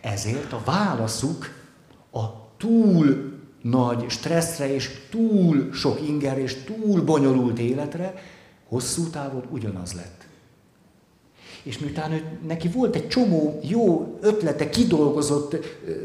Ezért 0.02 0.54
a 0.54 0.62
válaszuk 0.66 1.50
a 2.12 2.26
túl 2.58 3.38
nagy 3.62 4.10
stresszre 4.10 4.74
és 4.74 5.08
túl 5.10 5.74
sok 5.74 6.02
inger 6.02 6.38
és 6.38 6.64
túl 6.64 7.02
bonyolult 7.02 7.60
életre 7.60 8.14
hosszú 8.68 9.10
távon 9.10 9.48
ugyanaz 9.50 9.94
lett. 9.94 10.17
És 11.64 11.78
miután 11.78 12.12
ő, 12.12 12.40
neki 12.48 12.68
volt 12.68 12.96
egy 12.96 13.08
csomó 13.08 13.60
jó 13.64 14.18
ötlete, 14.22 14.70
kidolgozott, 14.70 15.56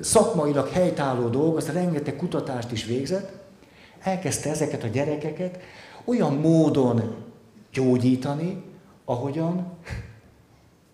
szakmailag 0.00 0.68
helytálló 0.68 1.28
dolog, 1.28 1.56
azt 1.56 1.72
rengeteg 1.72 2.16
kutatást 2.16 2.72
is 2.72 2.84
végzett, 2.84 3.32
elkezdte 4.00 4.50
ezeket 4.50 4.82
a 4.84 4.86
gyerekeket 4.86 5.58
olyan 6.04 6.34
módon 6.34 7.14
gyógyítani, 7.72 8.62
ahogyan 9.04 9.76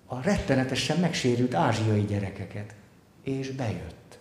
a 0.06 0.20
rettenetesen 0.22 1.00
megsérült 1.00 1.54
ázsiai 1.54 2.04
gyerekeket. 2.04 2.74
És 3.22 3.50
bejött. 3.50 4.18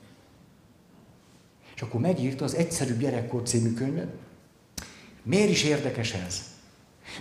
És 1.75 1.81
akkor 1.81 2.01
megírta 2.01 2.43
az 2.43 2.55
Egyszerű 2.55 2.97
Gyerekkor 2.97 3.41
című 3.41 3.73
könyvet. 3.73 4.07
Miért 5.23 5.49
is 5.49 5.63
érdekes 5.63 6.13
ez? 6.13 6.41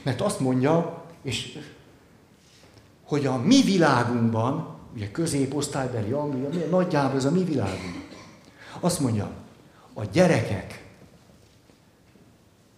Mert 0.02 0.20
azt 0.20 0.40
mondja, 0.40 1.04
és 1.22 1.58
hogy 3.06 3.26
a 3.26 3.36
mi 3.36 3.62
világunkban, 3.62 4.76
ugye 4.94 5.10
középosztálybeli 5.10 6.12
Anglia, 6.12 6.66
nagyjából 6.70 7.16
ez 7.16 7.24
a 7.24 7.30
mi 7.30 7.44
világunk. 7.44 8.08
Azt 8.80 9.00
mondja, 9.00 9.30
a 9.94 10.04
gyerekek 10.04 10.84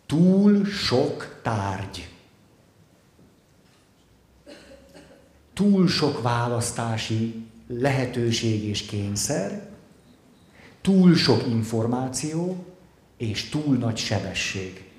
túl 0.07 0.65
sok 0.65 1.41
tárgy. 1.43 2.09
Túl 5.55 5.89
sok 5.89 6.23
választási 6.23 7.47
lehetőség 7.67 8.65
és 8.65 8.83
kényszer, 8.83 9.69
túl 10.81 11.15
sok 11.15 11.47
információ 11.47 12.65
és 13.17 13.49
túl 13.49 13.77
nagy 13.77 13.97
sebesség. 13.97 14.91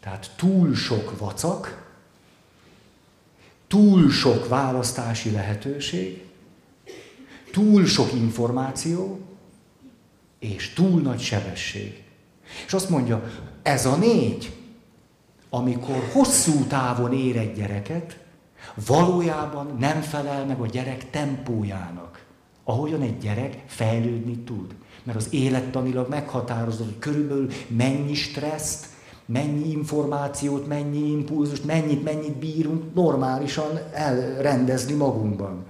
Tehát 0.00 0.30
túl 0.36 0.74
sok 0.74 1.18
vacak, 1.18 1.81
túl 3.72 4.10
sok 4.10 4.48
választási 4.48 5.30
lehetőség, 5.30 6.24
túl 7.52 7.86
sok 7.86 8.12
információ, 8.12 9.20
és 10.38 10.72
túl 10.72 11.00
nagy 11.00 11.20
sebesség. 11.20 12.02
És 12.66 12.72
azt 12.72 12.88
mondja, 12.88 13.30
ez 13.62 13.86
a 13.86 13.96
négy, 13.96 14.52
amikor 15.50 16.08
hosszú 16.12 16.64
távon 16.64 17.12
ér 17.12 17.36
egy 17.36 17.52
gyereket, 17.52 18.18
valójában 18.86 19.76
nem 19.78 20.00
felel 20.00 20.44
meg 20.46 20.60
a 20.60 20.66
gyerek 20.66 21.10
tempójának, 21.10 22.24
ahogyan 22.64 23.02
egy 23.02 23.18
gyerek 23.18 23.62
fejlődni 23.66 24.38
tud. 24.38 24.74
Mert 25.02 25.18
az 25.18 25.28
élettanilag 25.30 26.08
meghatározott, 26.08 26.86
hogy 26.86 26.98
körülbelül 26.98 27.50
mennyi 27.68 28.14
stresszt, 28.14 28.86
mennyi 29.26 29.70
információt, 29.70 30.66
mennyi 30.66 31.10
impulzust, 31.10 31.64
mennyit, 31.64 32.04
mennyit 32.04 32.36
bírunk 32.36 32.94
normálisan 32.94 33.78
elrendezni 33.92 34.92
magunkban. 34.92 35.64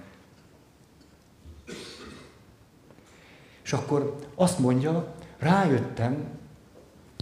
És 3.65 3.73
akkor 3.73 4.17
azt 4.35 4.59
mondja, 4.59 5.15
rájöttem, 5.39 6.25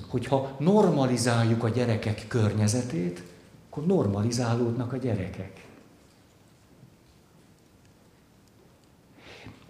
hogy 0.09 0.27
ha 0.27 0.57
normalizáljuk 0.59 1.65
a 1.65 1.69
gyerekek 1.69 2.25
környezetét, 2.29 3.23
akkor 3.71 3.87
normalizálódnak 3.87 4.93
a 4.93 4.97
gyerekek. 4.97 5.70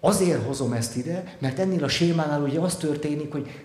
Azért 0.00 0.46
hozom 0.46 0.72
ezt 0.72 0.96
ide, 0.96 1.36
mert 1.38 1.58
ennél 1.58 1.84
a 1.84 1.88
sémánál 1.88 2.42
ugye 2.42 2.58
az 2.58 2.76
történik, 2.76 3.32
hogy 3.32 3.64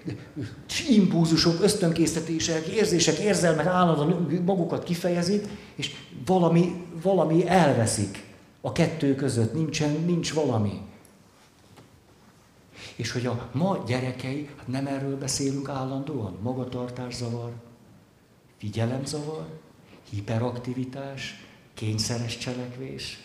impulzusok, 0.90 1.62
ösztönkésztetések, 1.62 2.66
érzések, 2.68 3.18
érzelmek 3.18 3.66
állandóan 3.66 4.42
magukat 4.46 4.84
kifejezik, 4.84 5.48
és 5.76 5.92
valami, 6.26 6.86
valami 7.02 7.48
elveszik 7.48 8.24
a 8.62 8.72
kettő 8.72 9.16
között, 9.16 9.54
nincsen, 9.54 9.92
nincs 10.06 10.34
valami. 10.34 10.82
És 12.96 13.12
hogy 13.12 13.26
a 13.26 13.50
ma 13.52 13.84
gyerekei, 13.88 14.50
hát 14.58 14.68
nem 14.68 14.88
erről 14.88 15.18
beszélünk 15.18 15.70
állandóan, 15.70 16.38
magatartászavar, 16.42 17.52
figyelemzavar, 18.58 19.48
hiperaktivitás, 20.10 21.46
kényszeres 21.74 22.38
cselekvés. 22.38 23.20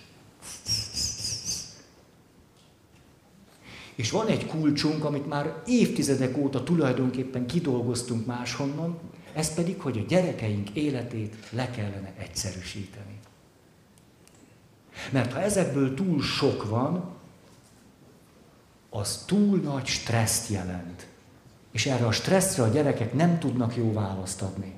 És 4.00 4.10
van 4.10 4.26
egy 4.26 4.46
kulcsunk, 4.46 5.04
amit 5.04 5.28
már 5.28 5.54
évtizedek 5.66 6.36
óta 6.36 6.62
tulajdonképpen 6.62 7.46
kidolgoztunk 7.46 8.26
máshonnan, 8.26 8.98
ez 9.34 9.54
pedig, 9.54 9.80
hogy 9.80 9.98
a 9.98 10.08
gyerekeink 10.08 10.70
életét 10.70 11.34
le 11.50 11.70
kellene 11.70 12.12
egyszerűsíteni. 12.18 13.18
Mert 15.10 15.32
ha 15.32 15.40
ezekből 15.40 15.94
túl 15.94 16.22
sok 16.22 16.68
van, 16.68 17.10
az 18.90 19.24
túl 19.26 19.58
nagy 19.58 19.86
stresszt 19.86 20.50
jelent. 20.50 21.06
És 21.72 21.86
erre 21.86 22.06
a 22.06 22.12
stresszre 22.12 22.62
a 22.62 22.68
gyerekek 22.68 23.12
nem 23.12 23.38
tudnak 23.38 23.76
jó 23.76 23.92
választ 23.92 24.42
adni, 24.42 24.72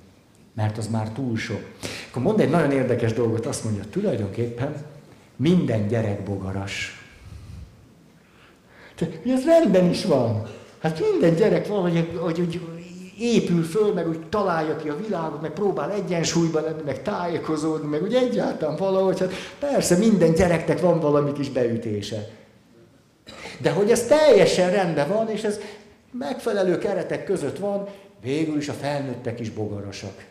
mert 0.54 0.78
az 0.78 0.88
már 0.88 1.10
túl 1.10 1.36
sok. 1.36 1.70
Akkor 2.10 2.22
mond 2.22 2.40
egy 2.40 2.50
nagyon 2.50 2.70
érdekes 2.70 3.12
dolgot, 3.12 3.46
azt 3.46 3.64
mondja, 3.64 3.84
tulajdonképpen 3.90 4.84
minden 5.36 5.86
gyerek 5.86 6.22
bogaras. 6.22 7.01
Ez 9.26 9.44
rendben 9.44 9.90
is 9.90 10.04
van. 10.04 10.42
Hát 10.78 11.02
minden 11.10 11.34
gyerek 11.34 11.66
valahogy 11.66 12.08
hogy, 12.20 12.38
hogy 12.38 12.60
épül 13.18 13.62
föl, 13.62 13.92
meg 13.92 14.08
úgy 14.08 14.20
találja 14.28 14.76
ki 14.76 14.88
a 14.88 14.96
világot, 15.06 15.42
meg 15.42 15.50
próbál 15.50 15.90
egyensúlyban 15.90 16.62
lenni, 16.62 16.82
meg 16.84 17.02
tájékozódni, 17.02 17.88
meg 17.88 18.02
úgy 18.02 18.14
egyáltalán 18.14 18.76
valahogy, 18.76 19.18
hát 19.18 19.32
persze 19.58 19.96
minden 19.96 20.34
gyereknek 20.34 20.80
van 20.80 21.00
valami 21.00 21.32
kis 21.32 21.48
beütése. 21.50 22.28
De 23.60 23.70
hogy 23.70 23.90
ez 23.90 24.06
teljesen 24.06 24.70
rendben 24.70 25.08
van, 25.08 25.28
és 25.28 25.42
ez 25.42 25.58
megfelelő 26.10 26.78
keretek 26.78 27.24
között 27.24 27.58
van, 27.58 27.88
Végül 28.22 28.56
is 28.56 28.68
a 28.68 28.72
felnőttek 28.72 29.40
is 29.40 29.50
bogarasak. 29.50 30.24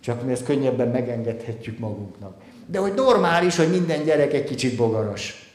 Csak 0.00 0.24
mi 0.24 0.32
ezt 0.32 0.44
könnyebben 0.44 0.88
megengedhetjük 0.88 1.78
magunknak. 1.78 2.36
De 2.66 2.78
hogy 2.78 2.94
normális, 2.94 3.56
hogy 3.56 3.70
minden 3.70 4.04
gyerek 4.04 4.32
egy 4.32 4.44
kicsit 4.44 4.76
bogaras. 4.76 5.45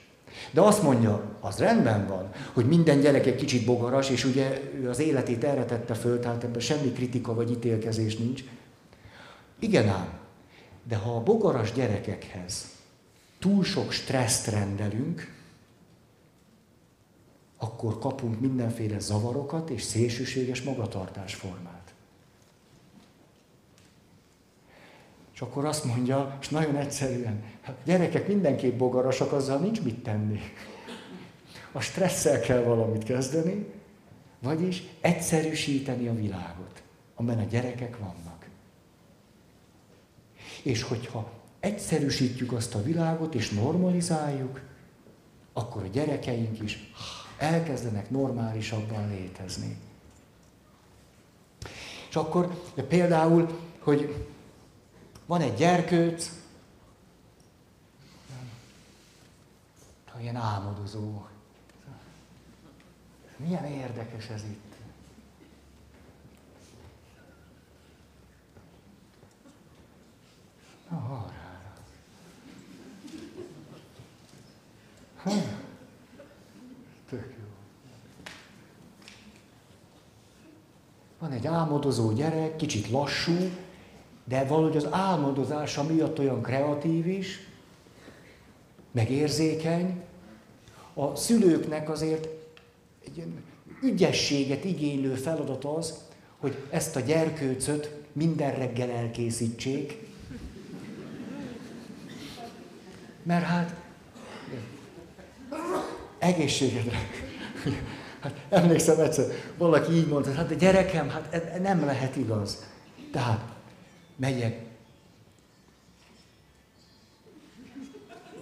De 0.52 0.62
azt 0.62 0.84
mondja, 0.84 1.24
az 1.40 1.58
rendben 1.58 2.08
van, 2.08 2.32
hogy 2.54 2.66
minden 2.66 3.00
gyerek 3.00 3.26
egy 3.26 3.36
kicsit 3.36 3.66
bogaras, 3.66 4.10
és 4.10 4.26
ugye 4.26 4.62
ő 4.74 4.90
az 4.90 5.00
életét 5.00 5.44
erre 5.44 5.66
tette 5.66 5.94
föl, 5.94 6.20
tehát 6.20 6.44
ebben 6.44 6.60
semmi 6.60 6.92
kritika 6.92 7.34
vagy 7.34 7.52
ítélkezés 7.52 8.18
nincs. 8.18 8.44
Igen 9.60 9.90
ám, 9.90 10.20
de 10.84 10.96
ha 10.96 11.16
a 11.16 11.24
bogaras 11.24 11.72
gyerekekhez 11.72 12.66
túl 13.40 13.64
sok 13.64 13.92
stresszt 13.92 14.48
rendelünk, 14.48 15.40
akkor 17.58 18.00
kapunk 18.00 18.40
mindenféle 18.40 19.00
zavarokat 19.00 19.70
és 19.70 19.82
szélsőséges 19.82 20.62
magatartásformát. 20.62 21.81
És 25.42 25.48
akkor 25.48 25.66
azt 25.66 25.84
mondja, 25.84 26.38
és 26.42 26.50
nagyon 26.50 26.76
egyszerűen, 26.76 27.44
hát 27.62 27.76
gyerekek 27.84 28.28
mindenképp 28.28 28.78
bogarasak, 28.78 29.32
azzal 29.32 29.60
nincs 29.60 29.82
mit 29.82 30.04
tenni. 30.04 30.40
A 31.72 31.80
stresszel 31.80 32.40
kell 32.40 32.64
valamit 32.64 33.04
kezdeni, 33.04 33.66
vagyis 34.40 34.84
egyszerűsíteni 35.00 36.08
a 36.08 36.14
világot, 36.14 36.84
amiben 37.16 37.40
a 37.40 37.44
gyerekek 37.44 37.98
vannak. 37.98 38.48
És 40.64 40.84
hogyha 40.84 41.32
egyszerűsítjük 41.60 42.52
azt 42.52 42.76
a 42.76 42.84
világot 42.84 43.36
és 43.36 43.50
normalizáljuk, 43.50 44.62
akkor 45.54 45.84
a 45.84 45.88
gyerekeink 45.92 46.62
is 46.62 46.92
elkezdenek 47.38 48.10
normálisabban 48.10 49.10
létezni. 49.10 49.78
És 52.10 52.16
akkor 52.16 52.62
például, 52.88 53.60
hogy 53.80 54.26
van 55.32 55.42
egy 55.42 55.54
gyerkőc, 55.54 56.32
ilyen 60.20 60.36
álmodozó. 60.36 61.26
Milyen 63.36 63.66
érdekes 63.66 64.30
ez 64.30 64.44
itt. 64.44 64.76
Arra. 70.90 71.34
Hm. 75.24 75.30
Tök 77.10 77.34
jó. 77.38 77.46
Van 81.20 81.32
egy 81.32 81.48
álmodozó 81.48 82.12
gyerek, 82.12 82.56
kicsit 82.56 82.90
lassú, 82.90 83.52
de 84.32 84.44
valahogy 84.44 84.78
az 84.78 84.88
álmodozása 84.90 85.84
miatt 85.84 86.20
olyan 86.20 86.42
kreatív 86.42 87.08
is, 87.08 87.48
meg 88.92 89.12
érzékeny. 89.12 90.02
A 90.94 91.16
szülőknek 91.16 91.90
azért 91.90 92.28
egy 93.06 93.24
ügyességet 93.82 94.64
igénylő 94.64 95.14
feladat 95.14 95.66
az, 95.66 95.94
hogy 96.38 96.58
ezt 96.70 96.96
a 96.96 97.00
gyerkőcöt 97.00 97.92
minden 98.12 98.56
reggel 98.56 98.90
elkészítsék. 98.90 100.08
Mert 103.24 103.46
hát 103.46 103.76
egészségedre. 106.18 106.98
Hát 108.20 108.34
emlékszem 108.50 109.00
egyszer, 109.00 109.26
valaki 109.58 109.92
így 109.92 110.08
mondta, 110.08 110.34
hát 110.34 110.52
a 110.52 110.54
gyerekem, 110.54 111.10
hát 111.10 111.34
ez 111.34 111.62
nem 111.62 111.86
lehet 111.86 112.16
igaz. 112.16 112.66
Tehát 113.12 113.51
megyek. 114.22 114.56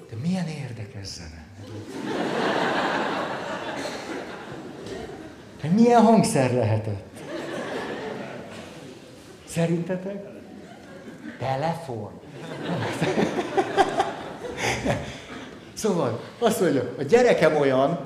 De 0.10 0.16
milyen 0.22 0.48
érdekes 0.48 1.08
zene. 1.08 1.48
Hát 5.62 5.72
milyen 5.72 6.02
hangszer 6.02 6.54
lehetett? 6.54 7.20
Szerintetek? 9.48 10.26
Telefon. 11.38 12.12
Szóval 15.74 16.22
azt 16.40 16.62
mondja, 16.62 16.94
a 16.98 17.04
gyerekem 17.04 17.56
olyan, 17.56 18.00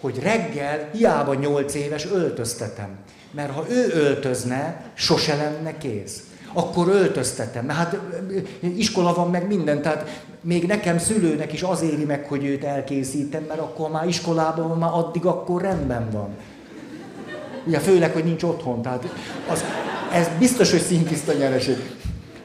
hogy 0.00 0.18
reggel 0.18 0.90
hiába 0.90 1.34
nyolc 1.34 1.74
éves 1.74 2.06
öltöztetem. 2.06 2.98
Mert 3.30 3.52
ha 3.52 3.70
ő 3.70 3.90
öltözne, 3.92 4.90
sose 4.94 5.36
lenne 5.36 5.78
kész. 5.78 6.29
Akkor 6.52 6.88
öltöztetem. 6.88 7.64
Mert 7.64 7.78
hát 7.78 7.96
iskola 8.60 9.14
van 9.14 9.30
meg 9.30 9.46
minden, 9.46 9.82
tehát 9.82 10.22
még 10.40 10.66
nekem 10.66 10.98
szülőnek 10.98 11.52
is 11.52 11.62
az 11.62 11.82
éri 11.82 12.04
meg, 12.04 12.24
hogy 12.28 12.44
őt 12.44 12.64
elkészítem, 12.64 13.44
mert 13.48 13.60
akkor 13.60 13.90
már 13.90 14.06
iskolában 14.06 14.78
már 14.78 14.90
addig 14.92 15.24
akkor 15.24 15.62
rendben 15.62 16.10
van. 16.10 16.28
Ugye 17.66 17.78
főleg, 17.78 18.12
hogy 18.12 18.24
nincs 18.24 18.42
otthon. 18.42 18.82
Tehát 18.82 19.06
az, 19.50 19.64
ez 20.12 20.28
biztos, 20.38 20.70
hogy 20.70 20.80
szintiszta 20.80 21.32
nyereség. 21.32 21.76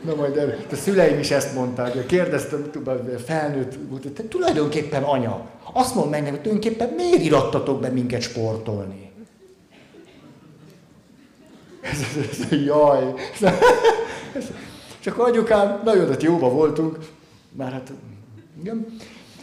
Na 0.06 0.16
majd 0.16 0.38
el, 0.38 0.56
a 0.72 0.76
szüleim 0.76 1.20
is 1.20 1.32
ezt 1.32 1.56
mondták, 1.56 2.06
kérdeztem, 2.06 2.72
felnőtt, 3.26 3.78
te 4.16 4.24
tulajdonképpen 4.24 5.04
anya, 5.04 5.46
azt 5.74 5.96
mondd 5.96 6.10
meg 6.10 6.22
nekem, 6.22 6.42
tulajdonképpen 6.42 6.90
miért 6.96 7.24
irattatok 7.24 7.80
be 7.80 7.90
minket 7.90 8.22
sportolni? 8.22 9.05
Ez, 11.92 12.00
ez, 12.18 12.48
ez, 12.52 12.62
jaj. 12.66 13.14
Csak 15.00 15.18
anyukám, 15.18 15.82
nagyon 15.84 16.10
hát 16.10 16.24
jóba 16.24 16.50
voltunk, 16.50 16.98
már 17.52 17.72
hát, 17.72 17.92
igen. 18.62 18.86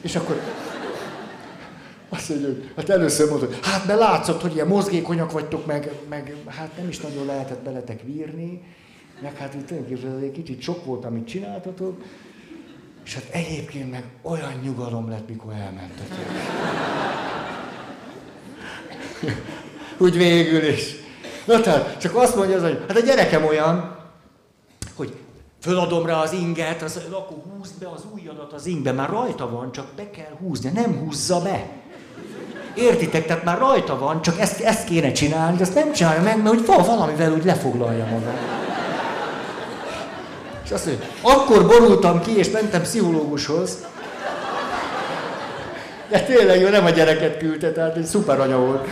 És 0.01 0.17
akkor 0.17 0.41
azt 2.09 2.29
mondja, 2.29 2.49
hát 2.77 2.89
először 2.89 3.29
mondta, 3.29 3.49
hát 3.63 3.87
mert 3.87 3.99
látszott, 3.99 4.41
hogy 4.41 4.55
ilyen 4.55 4.67
mozgékonyak 4.67 5.33
vagytok, 5.33 5.67
meg, 5.67 5.93
meg 6.09 6.35
hát 6.47 6.77
nem 6.77 6.89
is 6.89 7.01
nagyon 7.01 7.27
lehetett 7.27 7.63
beletek 7.63 8.03
vírni, 8.03 8.63
meg 9.23 9.37
hát 9.37 9.55
itt 9.55 9.67
tulajdonképpen 9.67 10.17
ez 10.17 10.23
egy 10.23 10.33
kicsit 10.33 10.63
sok 10.63 10.85
volt, 10.85 11.05
amit 11.05 11.27
csináltatok, 11.27 12.03
és 13.05 13.15
hát 13.15 13.29
egyébként 13.31 13.91
meg 13.91 14.05
olyan 14.23 14.53
nyugalom 14.63 15.09
lett, 15.09 15.29
mikor 15.29 15.53
elmentetek. 15.53 16.19
Úgy 19.99 20.17
végül 20.17 20.65
is. 20.65 21.02
Na 21.45 21.61
tehát, 21.61 21.99
csak 21.99 22.17
azt 22.17 22.37
mondja 22.37 22.57
az, 22.57 22.63
hogy 22.63 22.85
hát 22.89 22.97
a 22.97 23.01
gyerekem 23.01 23.45
olyan, 23.45 23.97
hogy 24.97 25.13
föladom 25.61 26.07
rá 26.07 26.15
az 26.15 26.33
inget, 26.33 26.83
az, 26.83 27.01
akkor 27.11 27.37
húzd 27.57 27.79
be 27.79 27.87
az 27.95 28.03
ujjadat 28.15 28.53
az 28.53 28.67
ingbe, 28.67 28.93
már 28.93 29.09
rajta 29.09 29.51
van, 29.51 29.73
csak 29.73 29.87
be 29.97 30.11
kell 30.11 30.37
húzni, 30.41 30.71
nem 30.75 30.99
húzza 30.99 31.41
be. 31.41 31.67
Értitek? 32.75 33.27
Tehát 33.27 33.45
már 33.45 33.59
rajta 33.59 33.99
van, 33.99 34.23
csak 34.23 34.41
ezt, 34.41 34.61
ezt 34.61 34.85
kéne 34.85 35.13
csinálni, 35.13 35.57
de 35.57 35.63
azt 35.63 35.75
nem 35.75 35.93
csinálja 35.93 36.23
meg, 36.23 36.43
mert 36.43 36.67
hogy 36.67 36.87
valamivel 36.87 37.33
úgy 37.33 37.45
lefoglalja 37.45 38.05
magát. 38.05 38.39
És 40.65 40.71
azt 40.71 40.87
mondja, 40.87 41.07
akkor 41.21 41.67
borultam 41.67 42.21
ki, 42.21 42.37
és 42.37 42.51
mentem 42.51 42.83
pszichológushoz. 42.83 43.87
De 46.09 46.21
tényleg 46.21 46.61
jó, 46.61 46.69
nem 46.69 46.85
a 46.85 46.91
gyereket 46.91 47.39
küldte, 47.39 47.73
tehát 47.73 47.97
egy 47.97 48.05
szuper 48.05 48.41
anya 48.41 48.59
volt. 48.59 48.89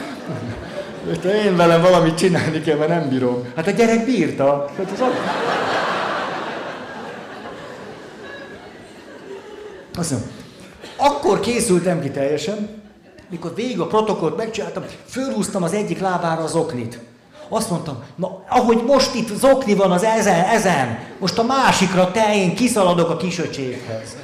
Én 1.24 1.56
velem 1.56 1.80
valamit 1.80 2.14
csinálni 2.14 2.60
kell, 2.60 2.76
mert 2.76 2.90
nem 2.90 3.08
bírom. 3.08 3.52
Hát 3.56 3.66
a 3.66 3.70
gyerek 3.70 4.04
bírta. 4.04 4.70
Hát 4.76 4.90
az 4.90 5.02
Azt 9.98 10.10
mondja, 10.10 10.28
akkor 10.96 11.40
készültem 11.40 12.00
ki 12.00 12.10
teljesen, 12.10 12.82
mikor 13.30 13.54
végig 13.54 13.80
a 13.80 13.86
protokollt 13.86 14.36
megcsináltam, 14.36 14.84
fölhúztam 15.06 15.62
az 15.62 15.72
egyik 15.72 16.00
lábára 16.00 16.42
az 16.42 16.54
oknit. 16.54 16.98
Azt 17.48 17.70
mondtam, 17.70 18.02
na, 18.16 18.44
ahogy 18.48 18.82
most 18.86 19.14
itt 19.14 19.36
zokni 19.36 19.74
van 19.74 19.90
az 19.90 20.02
ezen, 20.02 20.44
ezen, 20.44 20.98
most 21.18 21.38
a 21.38 21.42
másikra 21.42 22.10
te, 22.10 22.34
én 22.34 22.54
kiszaladok 22.54 23.10
a 23.10 23.16
kisöcséghez. 23.16 24.16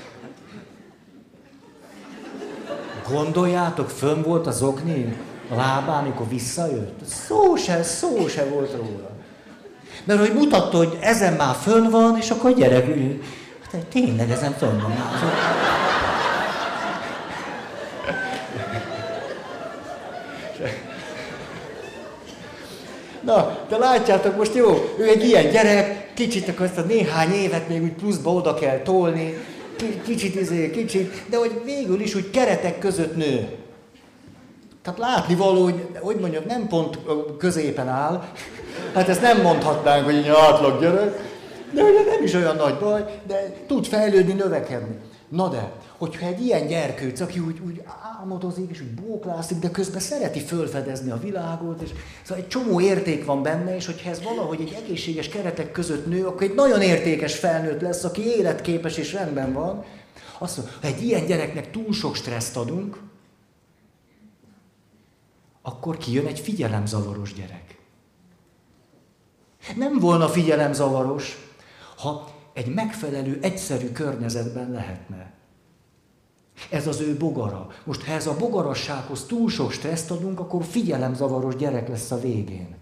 Gondoljátok, 3.08 3.90
fönn 3.90 4.22
volt 4.22 4.46
a 4.46 4.50
zokni 4.50 5.16
a 5.32 5.35
lábán, 5.50 6.04
amikor 6.04 6.28
visszajött? 6.28 6.98
Szó 7.26 7.56
se, 7.56 7.82
szó 7.82 8.28
se 8.28 8.44
volt 8.44 8.72
róla. 8.72 9.10
Mert 10.04 10.20
hogy 10.20 10.34
mutatta, 10.34 10.76
hogy 10.76 10.98
ezen 11.00 11.32
már 11.32 11.54
fönn 11.54 11.90
van, 11.90 12.16
és 12.16 12.30
akkor 12.30 12.54
gyerek, 12.54 12.86
hát 13.72 13.86
tényleg 13.86 14.30
ezen 14.30 14.52
fönn 14.52 14.80
van. 14.80 14.92
Na, 23.20 23.58
de 23.68 23.76
látjátok, 23.76 24.36
most 24.36 24.54
jó, 24.54 24.94
ő 24.98 25.08
egy 25.08 25.24
ilyen 25.24 25.50
gyerek, 25.50 26.14
kicsit 26.14 26.48
akkor 26.48 26.66
ezt 26.66 26.78
a 26.78 26.82
néhány 26.82 27.32
évet 27.32 27.68
még 27.68 27.82
úgy 27.82 27.92
pluszba 27.92 28.32
oda 28.32 28.54
kell 28.54 28.78
tolni, 28.78 29.34
kicsit 30.04 30.34
izé, 30.34 30.70
kicsit, 30.70 31.22
de 31.26 31.36
hogy 31.36 31.60
végül 31.64 32.00
is 32.00 32.14
úgy 32.14 32.30
keretek 32.30 32.78
között 32.78 33.16
nő. 33.16 33.48
Tehát 34.86 35.00
látni 35.00 35.34
való, 35.34 35.62
hogy, 35.62 35.86
hogy 36.00 36.16
mondjam, 36.16 36.44
nem 36.46 36.68
pont 36.68 36.98
középen 37.38 37.88
áll. 37.88 38.24
Hát 38.94 39.08
ezt 39.08 39.20
nem 39.20 39.40
mondhatnánk, 39.40 40.04
hogy 40.04 40.14
egy 40.14 40.28
átlag 40.28 40.80
gyerek, 40.80 41.20
de 41.72 41.82
ugye 41.82 42.04
nem 42.04 42.24
is 42.24 42.34
olyan 42.34 42.56
nagy 42.56 42.78
baj, 42.78 43.20
de 43.26 43.52
tud 43.66 43.86
fejlődni, 43.86 44.32
növekedni. 44.32 44.96
Na 45.28 45.48
de, 45.48 45.72
hogyha 45.98 46.26
egy 46.26 46.44
ilyen 46.44 46.66
gyerkőc, 46.66 47.20
aki 47.20 47.38
úgy, 47.38 47.60
úgy 47.66 47.82
álmodozik, 48.18 48.70
és 48.70 48.80
úgy 48.80 48.94
bóklászik, 48.94 49.58
de 49.58 49.70
közben 49.70 50.00
szereti 50.00 50.40
fölfedezni 50.40 51.10
a 51.10 51.20
világot, 51.22 51.80
és 51.82 51.90
szóval 52.22 52.42
egy 52.42 52.48
csomó 52.48 52.80
érték 52.80 53.24
van 53.24 53.42
benne, 53.42 53.76
és 53.76 53.86
hogyha 53.86 54.10
ez 54.10 54.22
valahogy 54.22 54.60
egy 54.60 54.78
egészséges 54.84 55.28
keretek 55.28 55.72
között 55.72 56.06
nő, 56.06 56.26
akkor 56.26 56.42
egy 56.42 56.54
nagyon 56.54 56.80
értékes 56.80 57.34
felnőtt 57.34 57.80
lesz, 57.80 58.04
aki 58.04 58.36
életképes 58.36 58.96
és 58.96 59.12
rendben 59.12 59.52
van. 59.52 59.84
Azt 60.38 60.56
mondja, 60.56 60.74
ha 60.80 60.86
egy 60.86 61.02
ilyen 61.02 61.26
gyereknek 61.26 61.70
túl 61.70 61.92
sok 61.92 62.14
stresszt 62.14 62.56
adunk, 62.56 62.96
akkor 65.66 65.96
kijön 65.96 66.26
egy 66.26 66.40
figyelemzavaros 66.40 67.34
gyerek. 67.34 67.78
Nem 69.76 69.98
volna 69.98 70.28
figyelemzavaros, 70.28 71.36
ha 71.96 72.30
egy 72.52 72.74
megfelelő, 72.74 73.38
egyszerű 73.42 73.92
környezetben 73.92 74.70
lehetne. 74.70 75.32
Ez 76.70 76.86
az 76.86 77.00
ő 77.00 77.16
bogara. 77.16 77.66
Most 77.84 78.02
ha 78.02 78.12
ez 78.12 78.26
a 78.26 78.36
bogarassághoz 78.36 79.24
túl 79.24 79.50
sok 79.50 79.72
stresszt 79.72 80.10
adunk, 80.10 80.40
akkor 80.40 80.64
figyelemzavaros 80.64 81.56
gyerek 81.56 81.88
lesz 81.88 82.10
a 82.10 82.20
végén. 82.20 82.76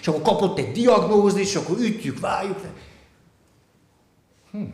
És 0.00 0.08
akkor 0.08 0.22
kapott 0.22 0.58
egy 0.58 0.72
diagnózis, 0.72 1.48
és 1.48 1.54
akkor 1.54 1.78
ütjük, 1.78 2.20
váljuk. 2.20 2.60
Hm. 4.50 4.64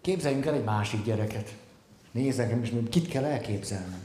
Képzeljünk 0.00 0.46
el 0.46 0.54
egy 0.54 0.64
másik 0.64 1.04
gyereket. 1.04 1.54
Nézzek, 2.12 2.54
és 2.62 2.72
kit 2.90 3.08
kell 3.08 3.24
elképzelnem. 3.24 4.02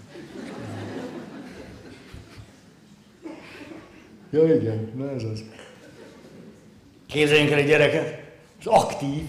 Ja 4.32 4.56
igen, 4.56 4.91
na 4.95 5.10
ez 5.10 5.24
az. 5.24 5.43
Képzeljünk 7.08 7.51
el 7.51 7.58
egy 7.58 7.68
gyereket, 7.68 8.24
és 8.60 8.66
aktív, 8.66 9.22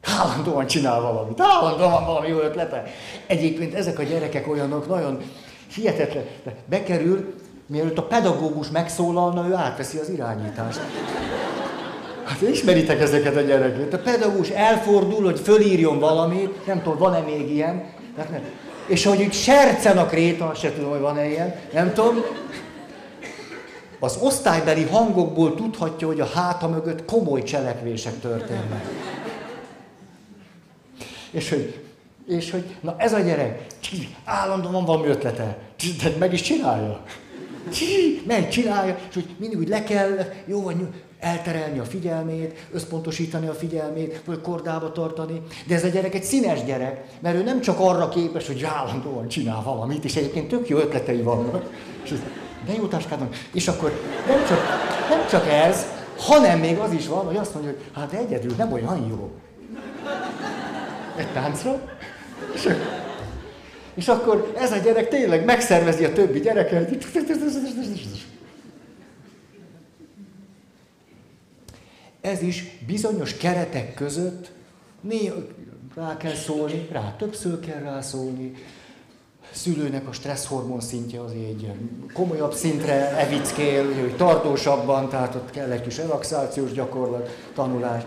állandóan 0.00 0.66
csinál 0.66 1.00
valamit, 1.00 1.40
állandóan 1.40 1.90
van 1.90 2.04
valami 2.04 2.28
jó 2.28 2.38
ötlete. 2.38 2.84
Egyébként 3.26 3.74
ezek 3.74 3.98
a 3.98 4.02
gyerekek 4.02 4.48
olyanok 4.48 4.88
nagyon 4.88 5.22
hihetetlen. 5.74 6.24
Bekerül, 6.66 7.34
mielőtt 7.66 7.98
a 7.98 8.02
pedagógus 8.02 8.70
megszólalna, 8.70 9.48
ő 9.48 9.54
átveszi 9.54 9.98
az 9.98 10.08
irányítást. 10.08 10.80
Hát 12.24 12.42
ismeritek 12.42 13.00
ezeket 13.00 13.36
a 13.36 13.40
gyerekeket. 13.40 13.92
A 13.92 13.98
pedagógus 13.98 14.48
elfordul, 14.48 15.24
hogy 15.24 15.40
fölírjon 15.40 15.98
valamit, 15.98 16.66
nem 16.66 16.82
tudom, 16.82 16.98
van-e 16.98 17.20
még 17.20 17.50
ilyen, 17.50 17.84
és 18.86 19.04
hogy 19.04 19.22
úgy 19.22 19.32
sercen 19.32 19.98
a 19.98 20.06
kréta, 20.06 20.54
se 20.54 20.72
tudom, 20.72 20.90
hogy 20.90 21.00
van-e 21.00 21.28
ilyen, 21.28 21.54
nem 21.72 21.92
tudom, 21.92 22.24
az 23.98 24.18
osztálybeli 24.20 24.82
hangokból 24.82 25.54
tudhatja, 25.54 26.06
hogy 26.06 26.20
a 26.20 26.26
háta 26.26 26.68
mögött 26.68 27.04
komoly 27.04 27.42
cselekvések 27.42 28.20
történnek. 28.20 28.84
És 31.30 31.48
hogy, 31.48 31.82
és 32.26 32.50
hogy 32.50 32.76
na 32.80 32.94
ez 32.98 33.12
a 33.12 33.18
gyerek, 33.18 33.66
állandóan 34.24 34.84
van 34.84 35.08
ötlete, 35.08 35.58
de 36.02 36.10
meg 36.18 36.32
is 36.32 36.40
csinálja. 36.40 37.02
Meg 38.26 38.48
csinálja, 38.48 38.98
és 39.08 39.14
hogy 39.14 39.28
mindig 39.36 39.58
úgy 39.58 39.68
le 39.68 39.84
kell, 39.84 40.18
jó 40.46 40.62
vagy 40.62 40.76
elterelni 41.24 41.78
a 41.78 41.84
figyelmét, 41.84 42.66
összpontosítani 42.72 43.46
a 43.46 43.52
figyelmét, 43.52 44.20
vagy 44.24 44.40
kordába 44.40 44.92
tartani. 44.92 45.42
De 45.66 45.74
ez 45.74 45.84
a 45.84 45.88
gyerek 45.88 46.14
egy 46.14 46.22
színes 46.22 46.64
gyerek, 46.64 47.04
mert 47.20 47.36
ő 47.36 47.42
nem 47.42 47.60
csak 47.60 47.80
arra 47.80 48.08
képes, 48.08 48.46
hogy 48.46 48.64
állandóan 48.64 49.28
csinál 49.28 49.62
valamit, 49.62 50.04
és 50.04 50.16
egyébként 50.16 50.48
tök 50.48 50.68
jó 50.68 50.78
ötletei 50.78 51.22
vannak. 51.22 51.64
És 52.04 52.10
de 52.66 52.72
jó 52.76 52.86
táskádon. 52.86 53.28
És 53.52 53.68
akkor 53.68 53.92
nem 54.26 54.46
csak, 54.48 54.58
nem 55.08 55.26
csak 55.28 55.46
ez, 55.48 55.86
hanem 56.18 56.58
még 56.58 56.78
az 56.78 56.92
is 56.92 57.08
van, 57.08 57.26
hogy 57.26 57.36
azt 57.36 57.54
mondja, 57.54 57.72
hogy 57.72 57.80
hát 57.94 58.12
egyedül 58.12 58.54
nem 58.56 58.72
olyan 58.72 59.06
jó. 59.08 59.30
Egy 61.16 61.32
táncra. 61.32 61.80
És, 62.54 62.68
és 63.94 64.08
akkor 64.08 64.52
ez 64.58 64.72
a 64.72 64.76
gyerek 64.76 65.08
tényleg 65.08 65.44
megszervezi 65.44 66.04
a 66.04 66.12
többi 66.12 66.40
gyereket. 66.40 66.90
Ez 72.24 72.42
is 72.42 72.78
bizonyos 72.86 73.36
keretek 73.36 73.94
között 73.94 74.50
néha 75.00 75.34
rá 75.94 76.16
kell 76.16 76.34
szólni, 76.34 76.88
rá 76.90 77.14
többször 77.18 77.60
kell 77.60 77.80
rászólni, 77.80 78.52
szülőnek 79.50 80.08
a 80.08 80.12
stresszhormon 80.12 80.80
szintje 80.80 81.20
az 81.20 81.30
egy 81.30 81.72
komolyabb 82.12 82.52
szintre 82.52 83.16
evickél, 83.16 84.00
hogy 84.00 84.16
tartósabban, 84.16 85.08
tehát 85.08 85.34
ott 85.34 85.50
kell 85.50 85.70
egy 85.70 85.80
kis 85.80 85.96
relaxációs 85.96 86.72
gyakorlat, 86.72 87.28
tanulás. 87.54 88.02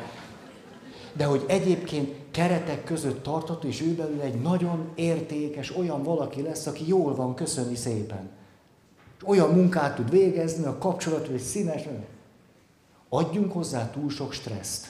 De 1.13 1.25
hogy 1.25 1.43
egyébként 1.47 2.15
keretek 2.31 2.83
között 2.83 3.23
tartott, 3.23 3.63
és 3.63 3.81
ő 3.81 3.95
belül 3.95 4.21
egy 4.21 4.41
nagyon 4.41 4.89
értékes, 4.95 5.77
olyan 5.77 6.03
valaki 6.03 6.41
lesz, 6.41 6.65
aki 6.65 6.87
jól 6.87 7.15
van, 7.15 7.35
köszöni 7.35 7.75
szépen. 7.75 8.29
Olyan 9.25 9.49
munkát 9.49 9.95
tud 9.95 10.09
végezni, 10.09 10.65
a 10.65 10.77
kapcsolat, 10.77 11.27
hogy 11.27 11.39
színes. 11.39 11.81
Adjunk 13.09 13.51
hozzá 13.51 13.89
túl 13.89 14.09
sok 14.09 14.33
stresszt. 14.33 14.87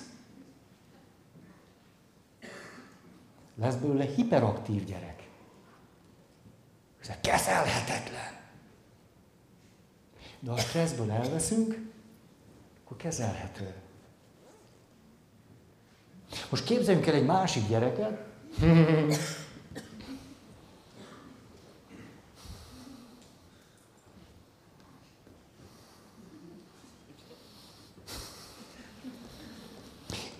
Lesz 3.55 3.75
belőle 3.75 4.05
hiperaktív 4.05 4.85
gyerek. 4.85 5.27
Ez 6.99 7.11
kezelhetetlen. 7.21 8.35
De 10.39 10.49
ha 10.49 10.55
a 10.55 10.59
stresszből 10.59 11.11
elveszünk, 11.11 11.89
akkor 12.83 12.97
kezelhető. 12.97 13.73
Most 16.49 16.63
képzeljünk 16.63 17.07
el 17.07 17.13
egy 17.13 17.25
másik 17.25 17.67
gyereket. 17.67 18.25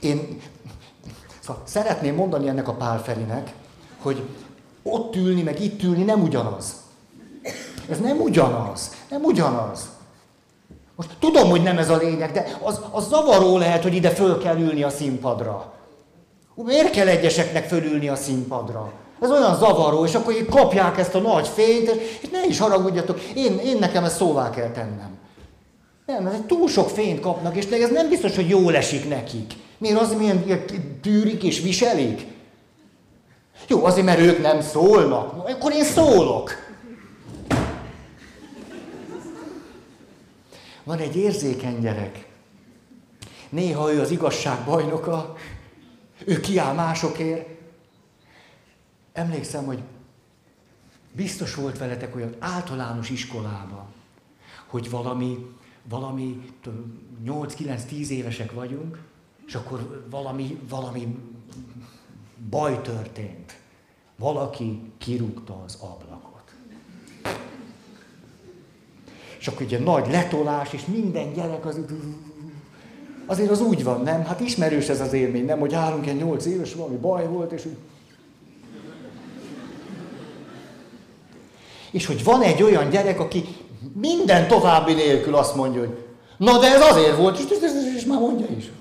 Én 0.07 0.39
szóval 1.39 1.61
szeretném 1.65 2.15
mondani 2.15 2.47
ennek 2.47 2.67
a 2.67 2.73
Pál 2.73 3.03
Ferinek, 3.03 3.53
hogy 4.01 4.23
ott 4.83 5.15
ülni, 5.15 5.41
meg 5.41 5.61
itt 5.61 5.83
ülni 5.83 6.03
nem 6.03 6.21
ugyanaz. 6.21 6.75
Ez 7.89 7.99
nem 7.99 8.21
ugyanaz. 8.21 8.95
Nem 9.09 9.23
ugyanaz. 9.23 9.89
Most 10.95 11.09
tudom, 11.19 11.49
hogy 11.49 11.63
nem 11.63 11.77
ez 11.77 11.89
a 11.89 11.97
lényeg, 11.97 12.31
de 12.31 12.57
az, 12.61 12.81
az 12.91 13.07
zavaró 13.07 13.57
lehet, 13.57 13.83
hogy 13.83 13.95
ide 13.95 14.09
föl 14.09 14.37
kell 14.37 14.57
ülni 14.57 14.83
a 14.83 14.89
színpadra. 14.89 15.73
Miért 16.55 16.89
kell 16.91 17.07
egyeseknek 17.07 17.67
fölülni 17.67 18.07
a 18.07 18.15
színpadra? 18.15 18.91
Ez 19.21 19.31
olyan 19.31 19.55
zavaró, 19.55 20.05
és 20.05 20.15
akkor 20.15 20.33
így 20.33 20.45
kapják 20.45 20.97
ezt 20.97 21.15
a 21.15 21.19
nagy 21.19 21.47
fényt, 21.47 21.89
és 22.21 22.29
ne 22.29 22.45
is 22.45 22.59
haragudjatok, 22.59 23.19
én, 23.19 23.57
én 23.57 23.77
nekem 23.79 24.03
ezt 24.03 24.17
szóvá 24.17 24.49
kell 24.49 24.71
tennem. 24.71 25.17
Nem, 26.05 26.27
ez 26.27 26.33
túl 26.47 26.67
sok 26.67 26.89
fényt 26.89 27.19
kapnak, 27.19 27.55
és 27.55 27.65
ez 27.65 27.91
nem 27.91 28.09
biztos, 28.09 28.35
hogy 28.35 28.49
jól 28.49 28.75
esik 28.75 29.09
nekik. 29.09 29.53
Miért 29.77 29.99
az, 29.99 30.13
milyen 30.13 30.65
tűrik 31.01 31.43
és 31.43 31.59
viselik? 31.61 32.25
Jó, 33.67 33.85
azért, 33.85 34.05
mert 34.05 34.19
ők 34.19 34.41
nem 34.41 34.61
szólnak. 34.61 35.49
Akkor 35.49 35.73
én 35.73 35.83
szólok. 35.83 36.51
Van 40.83 40.97
egy 40.97 41.15
érzékeny 41.15 41.79
gyerek. 41.79 42.27
Néha 43.49 43.93
ő 43.93 44.01
az 44.01 44.11
igazság 44.11 44.65
bajnoka, 44.65 45.35
ő 46.25 46.39
kiáll 46.39 46.73
másokért. 46.73 47.47
Emlékszem, 49.13 49.65
hogy 49.65 49.79
biztos 51.11 51.55
volt 51.55 51.77
veletek 51.77 52.15
olyan 52.15 52.35
általános 52.39 53.09
iskolában, 53.09 53.85
hogy 54.67 54.89
valami, 54.89 55.45
valami 55.89 56.53
8-9-10 57.25 58.07
évesek 58.07 58.51
vagyunk, 58.51 58.99
és 59.47 59.55
akkor 59.55 60.05
valami, 60.09 60.59
valami 60.69 61.17
baj 62.49 62.81
történt. 62.81 63.57
Valaki 64.17 64.81
kirúgta 64.97 65.63
az 65.65 65.77
ablakot. 65.79 66.53
És 69.39 69.47
akkor 69.47 69.61
ugye 69.61 69.79
nagy 69.79 70.07
letolás, 70.11 70.73
és 70.73 70.85
minden 70.85 71.33
gyerek 71.33 71.65
az... 71.65 71.79
Azért 73.25 73.51
az 73.51 73.61
úgy 73.61 73.83
van, 73.83 74.01
nem? 74.01 74.25
Hát 74.25 74.39
ismerős 74.39 74.89
ez 74.89 75.01
az 75.01 75.13
élmény, 75.13 75.45
nem? 75.45 75.59
Hogy 75.59 75.73
állunk 75.73 76.07
egy 76.07 76.15
nyolc 76.15 76.45
éves, 76.45 76.73
valami 76.73 76.95
baj 76.95 77.27
volt, 77.27 77.51
és 77.51 77.65
úgy... 77.65 77.77
És 81.91 82.05
hogy 82.05 82.23
van 82.23 82.41
egy 82.41 82.63
olyan 82.63 82.89
gyerek, 82.89 83.19
aki 83.19 83.43
minden 83.93 84.47
további 84.47 84.93
nélkül 84.93 85.35
azt 85.35 85.55
mondja, 85.55 85.79
hogy 85.79 86.05
na 86.37 86.59
de 86.59 86.67
ez 86.67 86.81
azért 86.81 87.17
volt, 87.17 87.37
és, 87.37 87.45
és, 87.49 87.57
és, 87.61 87.95
és 87.95 88.05
már 88.05 88.19
mondja 88.19 88.45
is. 88.57 88.71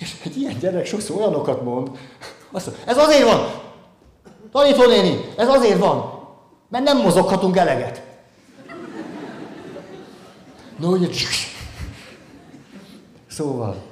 És 0.00 0.16
egy 0.24 0.36
ilyen 0.36 0.58
gyerek 0.58 0.86
sokszor 0.86 1.16
olyanokat 1.16 1.62
mond, 1.62 1.98
Azt 2.50 2.66
mondja, 2.66 2.84
ez 2.86 2.96
azért 2.96 3.22
van. 3.22 3.60
Tanító 4.52 4.86
néni, 4.86 5.24
ez 5.36 5.48
azért 5.48 5.78
van, 5.78 6.18
mert 6.68 6.84
nem 6.84 6.98
mozoghatunk 6.98 7.56
eleget. 7.56 8.02
No, 10.78 10.90
ugye, 10.90 11.08
szóval, 13.26 13.82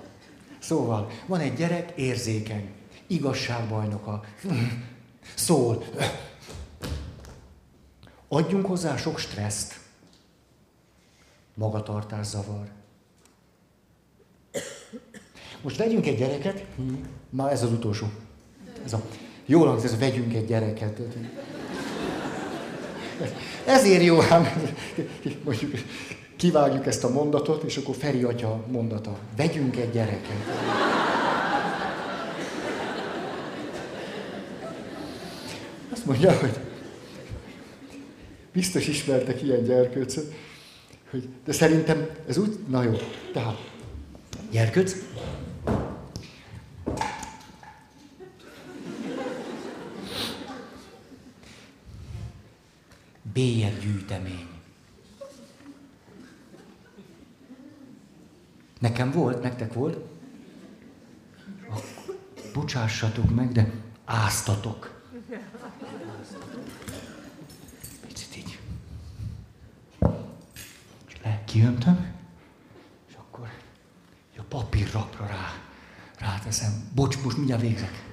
szóval, 0.58 1.10
van 1.26 1.40
egy 1.40 1.54
gyerek 1.54 1.92
érzékeny, 1.96 2.74
igazságbajnoka, 3.06 4.24
szól. 5.34 5.84
Adjunk 8.28 8.66
hozzá 8.66 8.96
sok 8.96 9.18
stresszt, 9.18 9.80
magatartás 11.54 12.26
zavar. 12.26 12.77
Most 15.62 15.76
vegyünk 15.76 16.06
egy 16.06 16.16
gyereket, 16.16 16.64
már 17.30 17.52
ez 17.52 17.62
az 17.62 17.72
utolsó. 17.72 18.06
Ez 18.84 18.92
a, 18.92 19.02
jól 19.46 19.66
hangzik, 19.66 19.90
ez 19.90 19.98
vegyünk 19.98 20.34
egy 20.34 20.46
gyereket. 20.46 21.00
Ezért 23.66 24.02
jó, 24.02 24.20
ám 24.20 24.46
mondjuk 25.44 25.72
kivágjuk 26.36 26.86
ezt 26.86 27.04
a 27.04 27.08
mondatot, 27.08 27.62
és 27.62 27.76
akkor 27.76 27.94
Feri 27.94 28.22
atya 28.22 28.64
mondata. 28.70 29.18
Vegyünk 29.36 29.76
egy 29.76 29.90
gyereket. 29.90 30.36
Azt 35.92 36.06
mondja, 36.06 36.38
hogy 36.38 36.58
biztos 38.52 38.86
ismertek 38.88 39.42
ilyen 39.42 39.64
gyerkőcöt, 39.64 40.34
hogy, 41.10 41.28
de 41.44 41.52
szerintem 41.52 42.08
ez 42.28 42.38
úgy, 42.38 42.58
na 42.68 42.82
jó, 42.82 42.92
tehát 43.32 43.70
gyerkőc, 44.50 44.96
bélyeggyűjtemény. 53.38 54.48
Nekem 58.78 59.10
volt, 59.10 59.42
nektek 59.42 59.72
volt? 59.72 59.98
Bocsássatok 62.52 63.34
meg, 63.34 63.52
de 63.52 63.72
áztatok. 64.04 65.02
Picit 68.06 68.36
így. 68.36 68.58
És 71.08 71.16
le, 71.22 71.42
kiöntöm, 71.44 72.14
és 73.08 73.14
akkor 73.14 73.48
a 74.38 74.42
papírrapra 74.42 75.26
rá, 75.26 75.62
ráteszem. 76.18 76.88
Bocs, 76.94 77.22
most 77.22 77.36
mindjárt 77.36 77.62
végzek. 77.62 78.06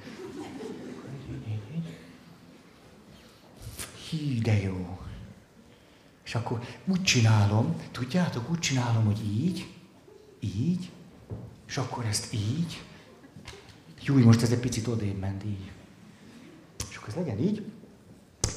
Hí, 4.08 4.38
de 4.38 4.62
jó. 4.62 5.05
És 6.26 6.34
akkor 6.34 6.60
úgy 6.86 7.02
csinálom, 7.02 7.80
tudjátok, 7.90 8.50
úgy 8.50 8.58
csinálom, 8.58 9.04
hogy 9.04 9.20
így, 9.24 9.66
így, 10.40 10.90
és 11.66 11.76
akkor 11.76 12.04
ezt 12.04 12.32
így. 12.32 12.82
Júj, 14.02 14.22
most 14.22 14.42
ez 14.42 14.50
egy 14.50 14.58
picit 14.58 14.86
odébb 14.86 15.18
ment 15.18 15.44
így. 15.44 15.70
És 16.90 16.96
akkor 16.96 17.08
ez 17.08 17.14
legyen 17.14 17.38
így. 17.38 17.64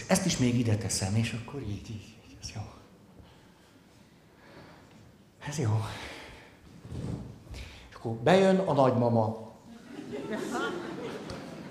Ezt 0.07 0.25
is 0.25 0.37
még 0.37 0.59
ide 0.59 0.77
teszem, 0.77 1.15
és 1.15 1.33
akkor 1.43 1.61
így, 1.61 1.89
így, 1.89 2.15
így. 2.29 2.37
Ez 2.41 2.49
jó. 2.55 2.61
Ez 5.47 5.57
jó. 5.57 5.85
És 7.89 7.95
akkor 7.95 8.11
bejön 8.11 8.57
a 8.57 8.73
nagymama. 8.73 9.51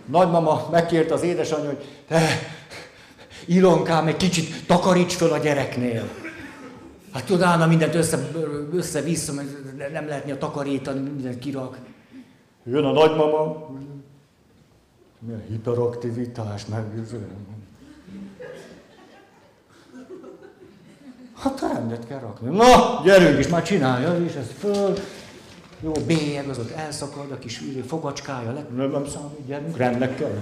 Nagymama 0.05 0.69
megkérte 0.71 1.15
az 1.15 1.23
édesanyja, 1.23 1.67
hogy 1.67 2.03
te, 2.07 2.29
Ilonkám, 3.49 4.07
egy 4.07 4.17
kicsit 4.17 4.67
takaríts 4.67 5.15
föl 5.15 5.33
a 5.33 5.39
gyereknél. 5.39 6.09
Hát 7.13 7.25
tudálna 7.25 7.67
mindent 7.67 7.95
össze, 7.95 8.31
össze-vissza, 8.73 9.33
mert 9.33 9.93
nem 9.93 10.07
lehetni 10.07 10.31
a 10.31 10.39
takarítani, 10.39 11.01
mindent 11.01 11.39
kirak. 11.39 11.79
Jön 12.65 12.85
a 12.85 12.93
nagymama, 12.93 13.71
milyen 15.19 15.45
hiperaktivitás, 15.49 16.67
meg... 16.67 16.85
Hát 21.35 21.61
rendet 21.61 22.07
kell 22.07 22.19
rakni. 22.19 22.57
Na, 22.57 23.01
gyerünk 23.05 23.39
is, 23.39 23.49
már 23.49 23.63
csinálja, 23.63 24.25
és 24.25 24.35
ez 24.35 24.51
föl. 24.59 24.95
Jó, 25.81 25.93
bélyeg, 26.07 26.49
az 26.49 26.59
ott 26.59 26.71
elszakad, 26.71 27.31
a 27.31 27.39
kis 27.39 27.63
fogacskája, 27.87 28.53
le, 28.53 28.67
nem, 28.77 28.91
nem 28.91 29.07
számít, 29.07 29.47
gyerünk, 29.47 29.77
rendnek 29.77 30.17
kell. 30.17 30.39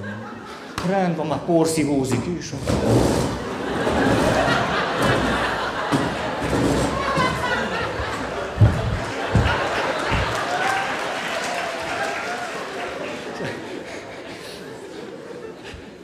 Rend 0.89 1.17
van, 1.17 1.27
már 1.27 1.39
porszívózik 1.39 2.27
is. 2.39 2.53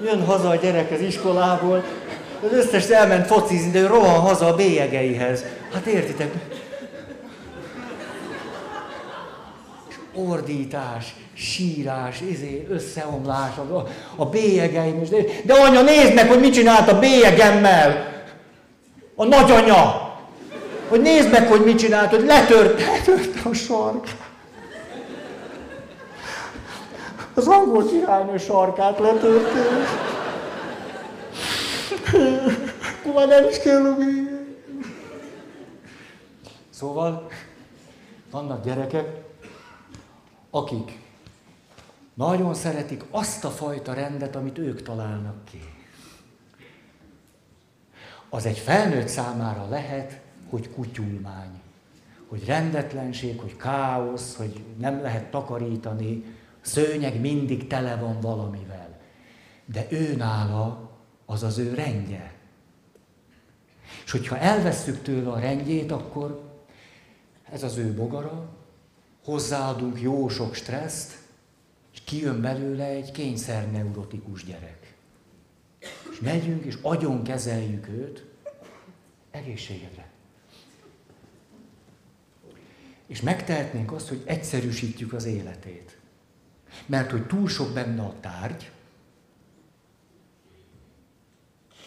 Jön 0.04 0.24
haza 0.24 0.48
a 0.48 0.54
gyerek 0.54 0.90
az 0.90 1.00
iskolából, 1.00 1.84
az 2.44 2.52
összes 2.52 2.88
elment 2.88 3.26
focizni, 3.26 3.70
de 3.70 3.78
ő 3.78 3.86
rohan 3.86 4.20
haza 4.20 4.46
a 4.46 4.54
bélyegeihez. 4.54 5.44
Hát 5.72 5.86
értitek? 5.86 6.32
Ordítás, 10.14 11.14
sírás, 11.34 12.20
izé, 12.20 12.66
összeomlás, 12.70 13.56
a, 13.56 13.86
a 14.16 14.26
bélyegeim 14.26 15.02
is. 15.02 15.08
De, 15.08 15.16
de 15.44 15.54
anya, 15.54 15.82
nézd 15.82 16.14
meg, 16.14 16.28
hogy 16.28 16.40
mit 16.40 16.52
csinált 16.52 16.88
a 16.88 16.98
bélyegemmel! 16.98 18.10
A 19.14 19.24
nagyanya! 19.24 20.10
Hogy 20.88 21.00
nézd 21.00 21.30
meg, 21.30 21.48
hogy 21.48 21.64
mit 21.64 21.78
csinált, 21.78 22.10
hogy 22.10 22.24
letört, 22.24 22.80
letört 22.80 23.44
a 23.44 23.52
sark. 23.52 24.06
Az 27.34 27.46
angol 27.48 27.86
királynő 27.86 28.36
sarkát 28.38 28.98
letört. 28.98 29.48
Akkor 33.00 33.14
már 33.14 33.28
nem 33.28 33.48
is 33.48 33.58
kell 33.58 33.96
Szóval 36.70 37.28
vannak 38.30 38.64
gyerekek, 38.64 39.06
akik 40.54 40.98
nagyon 42.14 42.54
szeretik 42.54 43.04
azt 43.10 43.44
a 43.44 43.50
fajta 43.50 43.92
rendet, 43.92 44.36
amit 44.36 44.58
ők 44.58 44.82
találnak 44.82 45.44
ki. 45.44 45.60
Az 48.28 48.46
egy 48.46 48.58
felnőtt 48.58 49.08
számára 49.08 49.68
lehet, 49.68 50.20
hogy 50.50 50.70
kutyulmány, 50.70 51.60
hogy 52.28 52.44
rendetlenség, 52.44 53.40
hogy 53.40 53.56
káosz, 53.56 54.36
hogy 54.36 54.64
nem 54.78 55.00
lehet 55.00 55.30
takarítani, 55.30 56.24
szőnyeg 56.60 57.20
mindig 57.20 57.66
tele 57.66 57.96
van 57.96 58.20
valamivel. 58.20 59.00
De 59.64 59.86
ő 59.90 60.16
nála 60.16 60.90
az 61.26 61.42
az 61.42 61.58
ő 61.58 61.74
rendje. 61.74 62.34
És 64.04 64.10
hogyha 64.10 64.38
elvesszük 64.38 65.02
tőle 65.02 65.30
a 65.30 65.38
rendjét, 65.38 65.92
akkor 65.92 66.42
ez 67.52 67.62
az 67.62 67.76
ő 67.76 67.92
bogara, 67.92 68.48
hozzáadunk 69.24 70.00
jó 70.00 70.28
sok 70.28 70.54
stresszt, 70.54 71.18
és 71.92 72.00
kijön 72.04 72.40
belőle 72.40 72.84
egy 72.84 73.10
kényszer 73.10 73.70
neurotikus 73.70 74.44
gyerek. 74.44 74.94
És 76.10 76.20
megyünk, 76.20 76.64
és 76.64 76.78
agyon 76.82 77.22
kezeljük 77.22 77.88
őt 77.88 78.24
egészségedre. 79.30 80.10
És 83.06 83.20
megtehetnénk 83.20 83.92
azt, 83.92 84.08
hogy 84.08 84.22
egyszerűsítjük 84.24 85.12
az 85.12 85.24
életét. 85.24 85.96
Mert 86.86 87.10
hogy 87.10 87.26
túl 87.26 87.48
sok 87.48 87.72
benne 87.72 88.02
a 88.02 88.14
tárgy, 88.20 88.70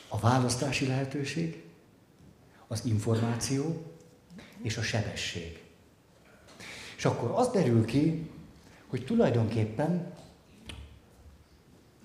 a 0.07 0.19
választási 0.19 0.88
lehetőség, 0.88 1.63
az 2.67 2.86
információ 2.86 3.83
és 4.61 4.77
a 4.77 4.81
sebesség. 4.81 5.64
És 7.05 7.11
akkor 7.11 7.31
az 7.35 7.47
derül 7.47 7.85
ki, 7.85 8.29
hogy 8.87 9.05
tulajdonképpen 9.05 10.13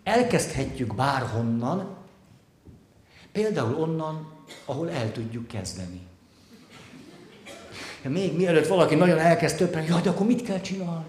elkezdhetjük 0.02 0.94
bárhonnan, 0.94 1.96
például 3.32 3.74
onnan, 3.74 4.32
ahol 4.64 4.90
el 4.90 5.12
tudjuk 5.12 5.46
kezdeni. 5.46 6.00
Ja, 8.02 8.10
még 8.10 8.36
mielőtt 8.36 8.66
valaki 8.66 8.94
nagyon 8.94 9.18
elkezd 9.18 9.56
többen, 9.56 9.84
jaj, 9.84 10.00
de 10.00 10.10
akkor 10.10 10.26
mit 10.26 10.42
kell 10.42 10.60
csinálni? 10.60 11.04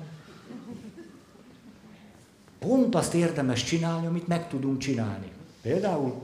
Pont 2.59 2.95
azt 2.95 3.13
érdemes 3.13 3.63
csinálni, 3.63 4.05
amit 4.05 4.27
meg 4.27 4.47
tudunk 4.47 4.77
csinálni. 4.77 5.31
Például, 5.61 6.21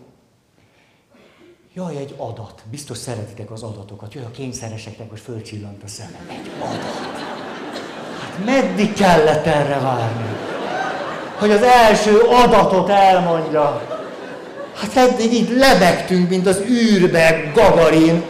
jaj, 1.73 1.97
egy 1.97 2.13
adat. 2.17 2.63
Biztos 2.69 2.97
szeretitek 2.97 3.51
az 3.51 3.63
adatokat. 3.63 4.13
Jaj, 4.13 4.25
a 4.25 4.31
kényszereseknek 4.31 5.09
most 5.09 5.23
fölcsillant 5.23 5.83
a 5.83 5.87
szemem. 5.87 6.27
Egy 6.29 6.51
adat 6.59 7.26
meddig 8.45 8.93
kellett 8.93 9.45
erre 9.45 9.79
várni? 9.79 10.37
hogy 11.39 11.51
az 11.51 11.61
első 11.61 12.19
adatot 12.19 12.89
elmondja. 12.89 13.81
Hát 14.73 14.95
eddig 14.95 15.33
így 15.33 15.49
lebegtünk, 15.49 16.29
mint 16.29 16.47
az 16.47 16.61
űrbe 16.69 17.51
Gagarin. 17.53 18.23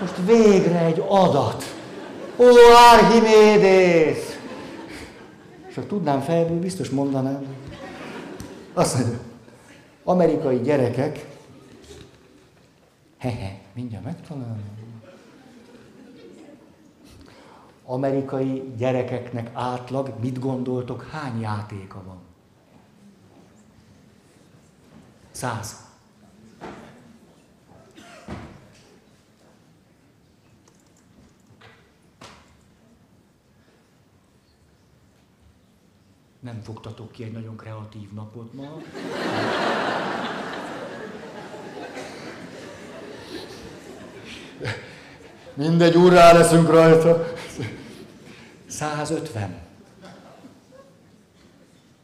Most 0.00 0.14
végre 0.26 0.78
egy 0.78 1.02
adat. 1.08 1.64
Ó, 2.36 2.44
Archimédész! 2.92 4.38
És 5.68 5.74
ha 5.74 5.86
tudnám 5.86 6.20
fejből, 6.20 6.58
biztos 6.58 6.88
mondanám. 6.88 7.46
Azt 8.74 8.98
mondja, 8.98 9.18
amerikai 10.04 10.60
gyerekek, 10.60 11.26
hehe, 13.18 13.56
mindjárt 13.74 14.04
megtalálom. 14.04 14.77
Amerikai 17.90 18.74
gyerekeknek 18.76 19.50
átlag, 19.52 20.14
mit 20.20 20.38
gondoltok, 20.38 21.02
hány 21.02 21.40
játéka 21.40 22.02
van? 22.06 22.18
Száz. 25.30 25.86
Nem 36.40 36.60
fogtatok 36.62 37.12
ki 37.12 37.24
egy 37.24 37.32
nagyon 37.32 37.56
kreatív 37.56 38.12
napot 38.12 38.52
ma. 38.52 38.80
Mindegy, 45.54 45.96
úrrá 45.96 46.32
leszünk 46.32 46.70
rajta. 46.70 47.36
150. 48.78 49.58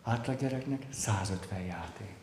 Átlaggyereknek 0.02 0.86
150 0.90 1.60
játék. 1.60 2.16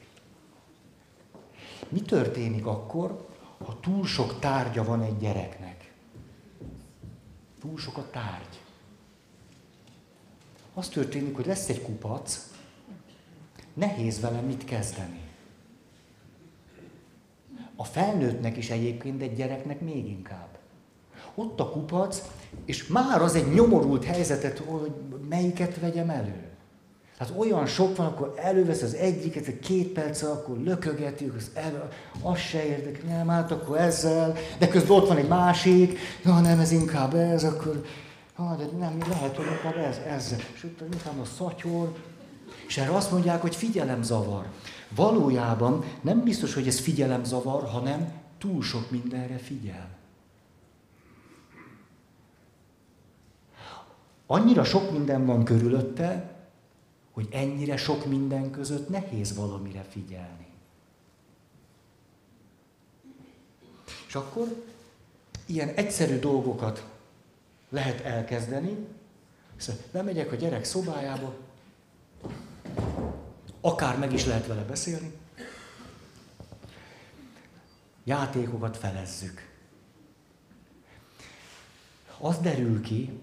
Mi 1.89 2.01
történik 2.01 2.65
akkor, 2.65 3.27
ha 3.65 3.79
túl 3.79 4.05
sok 4.05 4.39
tárgya 4.39 4.83
van 4.83 5.01
egy 5.01 5.17
gyereknek? 5.17 5.93
Túl 7.59 7.77
sok 7.77 7.97
a 7.97 8.09
tárgy 8.09 8.59
az 10.73 10.89
történik, 10.89 11.35
hogy 11.35 11.45
lesz 11.45 11.69
egy 11.69 11.81
kupac, 11.81 12.49
nehéz 13.73 14.19
vele 14.19 14.41
mit 14.41 14.63
kezdeni. 14.63 15.21
A 17.75 17.83
felnőttnek 17.83 18.57
is 18.57 18.69
egyébként 18.69 19.21
egy 19.21 19.35
gyereknek 19.35 19.81
még 19.81 20.07
inkább. 20.07 20.57
Ott 21.35 21.59
a 21.59 21.69
kupac, 21.69 22.21
és 22.65 22.87
már 22.87 23.21
az 23.21 23.35
egy 23.35 23.53
nyomorult 23.53 24.03
helyzetet, 24.03 24.61
hogy 24.65 24.91
melyiket 25.29 25.79
vegyem 25.79 26.09
elő. 26.09 26.49
Hát 27.17 27.33
olyan 27.37 27.65
sok 27.65 27.95
van, 27.95 28.05
akkor 28.05 28.33
elővesz 28.37 28.81
az 28.81 28.93
egyiket, 28.93 29.47
egy 29.47 29.59
két 29.59 29.87
perc, 29.87 30.21
akkor 30.21 30.57
lökögetjük, 30.57 31.35
az, 31.35 31.51
elő, 31.53 31.83
az 32.21 32.37
se 32.37 32.65
érdekel, 32.65 33.17
nem, 33.17 33.27
hát 33.27 33.51
akkor 33.51 33.77
ezzel, 33.77 34.35
de 34.57 34.67
közben 34.67 34.97
ott 34.97 35.07
van 35.07 35.17
egy 35.17 35.27
másik, 35.27 35.99
na 36.23 36.39
nem, 36.39 36.59
ez 36.59 36.71
inkább 36.71 37.13
ez, 37.13 37.43
akkor 37.43 37.83
Ha, 38.41 38.55
de 38.55 38.65
nem, 38.77 38.97
lehet, 39.09 39.35
hogy 39.35 39.45
inkább 39.45 39.77
ez, 39.77 39.97
ez. 39.97 40.35
És 40.53 40.63
utána 40.63 40.91
inkább 40.93 41.19
a 41.19 41.25
szatyor. 41.25 41.93
És 42.67 42.77
erre 42.77 42.95
azt 42.95 43.11
mondják, 43.11 43.41
hogy 43.41 43.55
figyelemzavar. 43.55 44.45
Valójában 44.95 45.83
nem 46.01 46.23
biztos, 46.23 46.53
hogy 46.53 46.67
ez 46.67 46.79
figyelemzavar, 46.79 47.63
hanem 47.69 48.11
túl 48.37 48.61
sok 48.61 48.91
mindenre 48.91 49.37
figyel. 49.37 49.87
Annyira 54.31 54.63
sok 54.63 54.91
minden 54.91 55.25
van 55.25 55.43
körülötte, 55.43 56.35
hogy 57.11 57.27
ennyire 57.31 57.77
sok 57.77 58.05
minden 58.05 58.51
között 58.51 58.89
nehéz 58.89 59.35
valamire 59.35 59.83
figyelni. 59.89 60.47
És 64.07 64.15
akkor 64.15 64.65
ilyen 65.45 65.69
egyszerű 65.69 66.19
dolgokat 66.19 66.87
lehet 67.69 68.01
elkezdeni. 68.01 68.87
Szóval 69.55 69.81
bemegyek 69.91 70.31
a 70.31 70.35
gyerek 70.35 70.63
szobájába, 70.63 71.33
akár 73.61 73.97
meg 73.97 74.13
is 74.13 74.25
lehet 74.25 74.47
vele 74.47 74.63
beszélni, 74.63 75.11
játékokat 78.03 78.77
felezzük. 78.77 79.49
Az 82.19 82.37
derül 82.37 82.81
ki, 82.81 83.19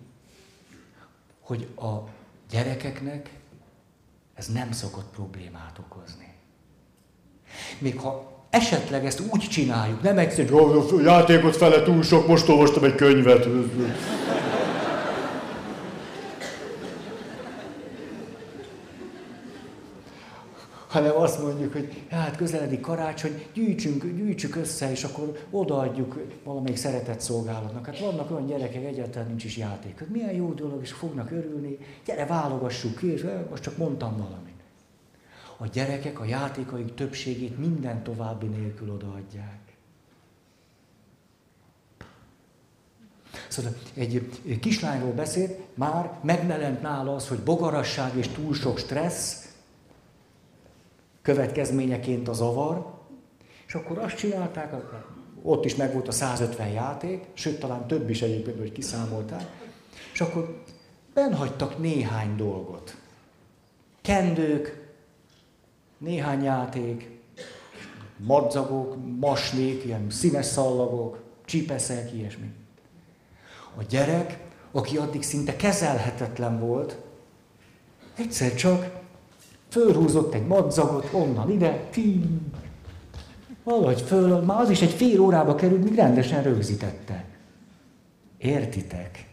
hogy 1.49 1.67
a 1.77 2.09
gyerekeknek 2.51 3.31
ez 4.35 4.47
nem 4.47 4.73
szokott 4.73 5.11
problémát 5.15 5.79
okozni. 5.79 6.35
Még 7.79 7.99
ha 7.99 8.33
esetleg 8.51 9.07
ezt 9.07 9.23
úgy 9.33 9.41
csináljuk, 9.41 10.03
nem 10.03 10.19
egyszerűen, 10.19 10.83
hogy 10.83 11.05
játékot 11.05 11.57
fele 11.57 11.83
túl 11.83 12.03
sok, 12.03 12.27
most 12.27 12.49
olvastam 12.49 12.85
egy 12.85 12.95
könyvet. 12.95 13.47
Hanem 20.89 21.17
azt 21.17 21.43
mondjuk, 21.43 21.73
hogy 21.73 22.03
hát 22.11 22.37
közeledik 22.37 22.81
karácsony, 22.81 23.43
gyűjtsünk, 23.55 24.05
gyűjtsük 24.05 24.57
össze, 24.57 24.91
és 24.91 25.05
akkor 25.05 25.47
odaadjuk 25.51 26.19
valamelyik 26.45 26.77
szeretett 26.77 27.21
szolgálatnak. 27.21 27.87
Hát 27.87 27.99
vannak 27.99 28.31
olyan 28.31 28.47
gyerekek, 28.47 28.85
egyáltalán 28.85 29.29
nincs 29.29 29.45
is 29.45 29.57
játék. 29.57 29.99
Hát 29.99 30.09
milyen 30.09 30.33
jó 30.33 30.53
dolog, 30.53 30.83
és 30.83 30.93
fognak 30.93 31.31
örülni, 31.31 31.79
gyere 32.05 32.27
válogassuk 32.27 32.97
ki, 32.97 33.13
és 33.13 33.27
most 33.51 33.63
csak 33.63 33.77
mondtam 33.77 34.17
valamit. 34.17 34.57
A 35.57 35.67
gyerekek 35.67 36.21
a 36.21 36.25
játékaik 36.25 36.95
többségét 36.95 37.59
minden 37.59 38.03
további 38.03 38.47
nélkül 38.47 38.91
odaadják. 38.91 39.59
Szóval 43.49 43.73
egy 43.95 44.39
kislányról 44.61 45.13
beszélt, 45.13 45.59
már 45.75 46.19
megmelent 46.23 46.83
nála 46.83 47.15
az, 47.15 47.29
hogy 47.29 47.39
bogarasság 47.39 48.17
és 48.17 48.29
túl 48.29 48.55
sok 48.55 48.79
stressz, 48.79 49.38
következményeként 51.29 52.29
a 52.29 52.33
zavar, 52.33 52.87
és 53.67 53.75
akkor 53.75 53.99
azt 53.99 54.17
csinálták, 54.17 54.75
ott 55.43 55.65
is 55.65 55.75
megvolt 55.75 56.09
a 56.09 56.13
150 56.13 56.69
játék, 56.69 57.25
sőt 57.33 57.59
talán 57.59 57.87
több 57.87 58.11
is 58.11 58.23
egyébként, 58.23 58.59
hogy 58.59 58.73
kiszámolták, 58.73 59.43
és 60.13 60.21
akkor 60.21 60.63
benhagytak 61.15 61.79
néhány 61.79 62.37
dolgot. 62.37 62.97
Kendők, 64.01 64.93
néhány 65.99 66.43
játék, 66.43 67.11
madzagok, 68.17 68.97
masnék, 69.21 69.85
ilyen 69.85 70.11
színes 70.11 70.47
szallagok, 70.47 71.23
csipeszek, 71.45 72.13
ilyesmi. 72.13 72.51
A 73.77 73.83
gyerek, 73.89 74.39
aki 74.73 74.97
addig 74.97 75.23
szinte 75.23 75.57
kezelhetetlen 75.57 76.59
volt, 76.59 76.99
egyszer 78.17 78.55
csak 78.55 78.98
Fölhúzott 79.69 80.35
egy 80.35 80.47
madzagot 80.47 81.09
onnan 81.13 81.51
ide, 81.51 81.89
tím. 81.91 82.53
Valahogy 83.63 84.01
föl, 84.01 84.41
már 84.41 84.61
az 84.61 84.71
is 84.71 84.83
egy 84.83 84.93
fél 84.93 85.21
órába 85.21 85.55
került, 85.55 85.85
míg 85.85 85.95
rendesen 85.95 86.43
rögzítette. 86.43 87.25
Értitek? 88.39 89.27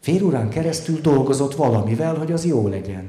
Fél 0.00 0.24
órán 0.24 0.48
keresztül 0.48 1.00
dolgozott 1.00 1.54
valamivel, 1.54 2.14
hogy 2.14 2.32
az 2.32 2.44
jó 2.44 2.68
legyen. 2.68 3.08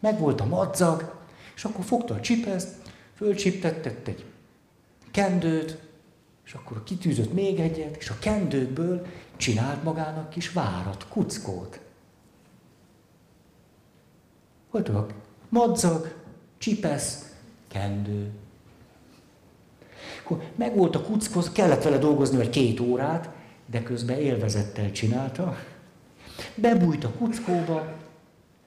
Megvolt 0.00 0.40
a 0.40 0.46
madzag, 0.46 1.14
és 1.54 1.64
akkor 1.64 1.84
fogta 1.84 2.14
a 2.14 2.20
csipeszt, 2.20 2.74
fölcsiptetett 3.14 4.06
egy 4.06 4.24
kendőt, 5.10 5.78
és 6.44 6.52
akkor 6.52 6.82
kitűzött 6.82 7.32
még 7.32 7.60
egyet, 7.60 7.96
és 7.96 8.10
a 8.10 8.18
kendőkből 8.20 9.06
csinált 9.36 9.84
magának 9.84 10.30
kis 10.30 10.52
várat, 10.52 11.06
kuckót. 11.08 11.80
Voltak 14.70 15.12
madzag, 15.48 16.14
csipesz, 16.58 17.34
kendő. 17.68 18.30
Akkor 20.22 20.42
meg 20.56 20.76
volt 20.76 20.96
a 20.96 21.02
kuckhoz, 21.02 21.52
kellett 21.52 21.82
vele 21.82 21.98
dolgozni 21.98 22.36
vagy 22.36 22.50
két 22.50 22.80
órát, 22.80 23.28
de 23.66 23.82
közben 23.82 24.18
élvezettel 24.18 24.92
csinálta. 24.92 25.56
Bebújt 26.54 27.04
a 27.04 27.10
kuckóba, 27.10 27.92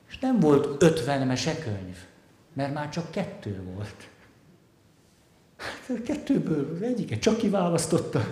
és 0.09 0.19
nem 0.19 0.39
volt 0.39 0.83
ötven 0.83 1.27
mesekönyv, 1.27 1.97
mert 2.53 2.73
már 2.73 2.89
csak 2.89 3.11
kettő 3.11 3.63
volt. 3.73 4.09
Hát 5.87 6.03
kettőből 6.03 6.83
egyiket 6.83 7.19
csak 7.19 7.37
kiválasztotta. 7.37 8.27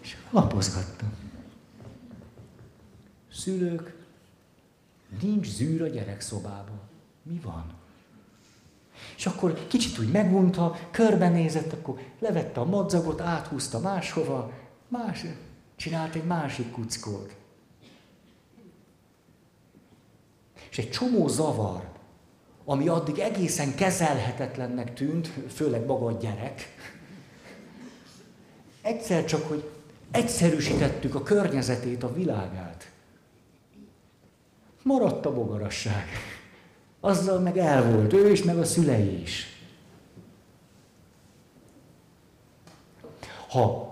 És 0.00 0.16
lapozgatta. 0.30 1.04
Szülők 3.32 3.99
Nincs 5.22 5.46
zűr 5.46 5.82
a 5.82 5.86
gyerekszobában. 5.86 6.80
Mi 7.22 7.40
van? 7.44 7.64
És 9.16 9.26
akkor 9.26 9.66
kicsit 9.66 9.98
úgy 9.98 10.10
megunta, 10.10 10.78
körbenézett, 10.90 11.72
akkor 11.72 12.00
levette 12.18 12.60
a 12.60 12.64
madzagot, 12.64 13.20
áthúzta 13.20 13.78
máshova, 13.78 14.52
más, 14.88 15.24
csinált 15.76 16.14
egy 16.14 16.24
másik 16.24 16.70
kuckót. 16.70 17.38
egy 20.80 20.90
csomó 20.90 21.28
zavar, 21.28 21.88
ami 22.64 22.88
addig 22.88 23.18
egészen 23.18 23.74
kezelhetetlennek 23.74 24.94
tűnt, 24.94 25.32
főleg 25.48 25.86
maga 25.86 26.06
a 26.06 26.12
gyerek, 26.12 26.74
egyszer 28.82 29.24
csak, 29.24 29.48
hogy 29.48 29.70
egyszerűsítettük 30.10 31.14
a 31.14 31.22
környezetét, 31.22 32.02
a 32.02 32.12
világát. 32.12 32.89
Maradt 34.82 35.26
a 35.26 35.34
bogarasság. 35.34 36.06
Azzal 37.00 37.38
meg 37.38 37.58
el 37.58 37.92
volt, 37.92 38.12
ő 38.12 38.30
is, 38.30 38.42
meg 38.42 38.58
a 38.58 38.64
szülei 38.64 39.20
is. 39.22 39.46
Ha 43.48 43.90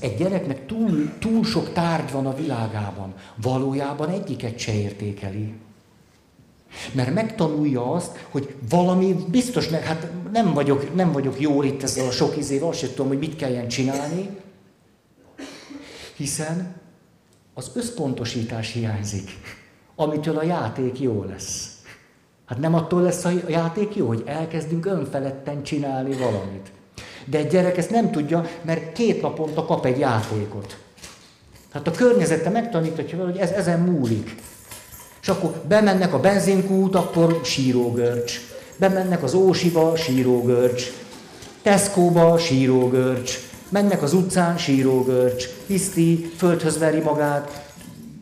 egy 0.00 0.16
gyereknek 0.16 0.66
túl, 0.66 1.18
túl 1.18 1.44
sok 1.44 1.72
tárgy 1.72 2.12
van 2.12 2.26
a 2.26 2.34
világában, 2.34 3.14
valójában 3.34 4.08
egyiket 4.08 4.58
se 4.58 4.72
értékeli. 4.72 5.54
Mert 6.92 7.14
megtanulja 7.14 7.92
azt, 7.92 8.26
hogy 8.30 8.54
valami 8.68 9.14
biztos, 9.30 9.68
meg, 9.68 9.82
hát 9.82 10.12
nem 10.32 10.52
vagyok, 10.52 10.94
nem 10.94 11.12
vagyok 11.12 11.40
jól 11.40 11.64
itt 11.64 11.82
ezzel 11.82 12.06
a 12.06 12.10
sok 12.10 12.36
izével, 12.36 12.68
azt 12.68 12.78
sem 12.78 12.88
tudom, 12.88 13.08
hogy 13.08 13.18
mit 13.18 13.36
kelljen 13.36 13.68
csinálni, 13.68 14.28
hiszen 16.16 16.76
az 17.54 17.70
összpontosítás 17.74 18.72
hiányzik, 18.72 19.30
amitől 20.00 20.36
a 20.36 20.42
játék 20.42 21.00
jó 21.00 21.24
lesz. 21.28 21.76
Hát 22.46 22.58
nem 22.58 22.74
attól 22.74 23.02
lesz 23.02 23.24
a 23.24 23.30
játék 23.48 23.96
jó, 23.96 24.06
hogy 24.06 24.22
elkezdünk 24.26 24.86
önfeledten 24.86 25.62
csinálni 25.62 26.16
valamit. 26.16 26.72
De 27.24 27.38
egy 27.38 27.46
gyerek 27.46 27.76
ezt 27.76 27.90
nem 27.90 28.10
tudja, 28.10 28.44
mert 28.62 28.92
két 28.92 29.22
naponta 29.22 29.64
kap 29.64 29.84
egy 29.84 29.98
játékot. 29.98 30.78
Hát 31.72 31.86
a 31.86 31.90
környezete 31.90 32.50
megtanítatja 32.50 33.24
hogy 33.24 33.36
ez 33.36 33.50
ezen 33.50 33.80
múlik. 33.80 34.34
És 35.22 35.28
akkor 35.28 35.50
bemennek 35.68 36.14
a 36.14 36.20
benzinkút, 36.20 36.94
akkor 36.94 37.40
sírógörcs. 37.44 38.40
Bemennek 38.76 39.22
az 39.22 39.34
Ósiba, 39.34 39.96
sírógörcs. 39.96 40.90
Tesco-ba, 41.62 42.38
sírógörcs. 42.38 43.38
Mennek 43.68 44.02
az 44.02 44.12
utcán, 44.12 44.58
sírógörcs. 44.58 45.48
Hiszti, 45.66 46.30
földhöz 46.36 46.78
veri 46.78 47.00
magát, 47.00 47.67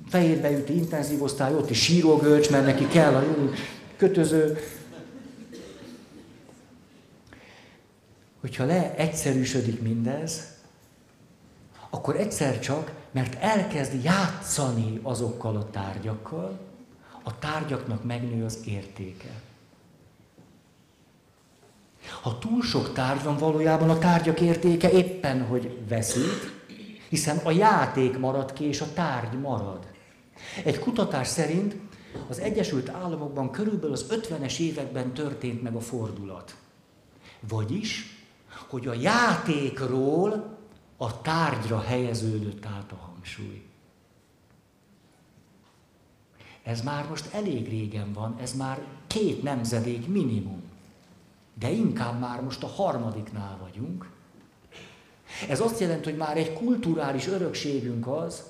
fejébe 0.09 0.51
üti 0.51 0.77
intenzív 0.77 1.23
osztály, 1.23 1.55
ott 1.55 1.71
is 1.71 1.83
sírógörcs, 1.83 2.51
mert 2.51 2.65
neki 2.65 2.87
kell 2.87 3.15
a 3.15 3.25
kötöző. 3.97 4.59
Hogyha 8.41 8.65
leegyszerűsödik 8.65 9.83
mindez, 9.83 10.55
akkor 11.91 12.17
egyszer 12.17 12.61
csak, 12.61 12.93
mert 13.11 13.43
elkezd 13.43 14.05
játszani 14.05 15.01
azokkal 15.03 15.57
a 15.57 15.71
tárgyakkal, 15.71 16.59
a 17.23 17.39
tárgyaknak 17.39 18.05
megnő 18.05 18.45
az 18.45 18.59
értéke. 18.65 19.41
Ha 22.23 22.39
túl 22.39 22.63
sok 22.63 22.93
tárgy 22.93 23.23
van, 23.23 23.37
valójában 23.37 23.91
a 23.91 23.99
tárgyak 23.99 24.41
értéke 24.41 24.91
éppen, 24.91 25.47
hogy 25.47 25.79
veszít, 25.89 26.55
hiszen 27.09 27.37
a 27.37 27.51
játék 27.51 28.19
marad 28.19 28.53
ki, 28.53 28.65
és 28.65 28.81
a 28.81 28.93
tárgy 28.95 29.41
marad. 29.41 29.87
Egy 30.64 30.78
kutatás 30.78 31.28
szerint 31.28 31.76
az 32.28 32.39
Egyesült 32.39 32.89
Államokban 32.89 33.51
körülbelül 33.51 33.93
az 33.93 34.07
50-es 34.11 34.59
években 34.59 35.12
történt 35.12 35.62
meg 35.62 35.74
a 35.74 35.80
fordulat. 35.80 36.57
Vagyis, 37.49 38.16
hogy 38.68 38.87
a 38.87 38.93
játékról 38.93 40.57
a 40.97 41.20
tárgyra 41.20 41.80
helyeződött 41.80 42.66
át 42.66 42.93
a 42.93 42.97
hangsúly. 42.97 43.62
Ez 46.62 46.82
már 46.82 47.09
most 47.09 47.34
elég 47.34 47.68
régen 47.68 48.12
van, 48.12 48.37
ez 48.41 48.53
már 48.53 48.84
két 49.07 49.43
nemzedék 49.43 50.09
minimum. 50.09 50.62
De 51.59 51.70
inkább 51.70 52.20
már 52.20 52.43
most 52.43 52.62
a 52.62 52.66
harmadiknál 52.66 53.59
vagyunk. 53.62 54.11
Ez 55.49 55.61
azt 55.61 55.80
jelenti, 55.80 56.09
hogy 56.11 56.18
már 56.18 56.37
egy 56.37 56.53
kulturális 56.53 57.26
örökségünk 57.26 58.07
az, 58.07 58.43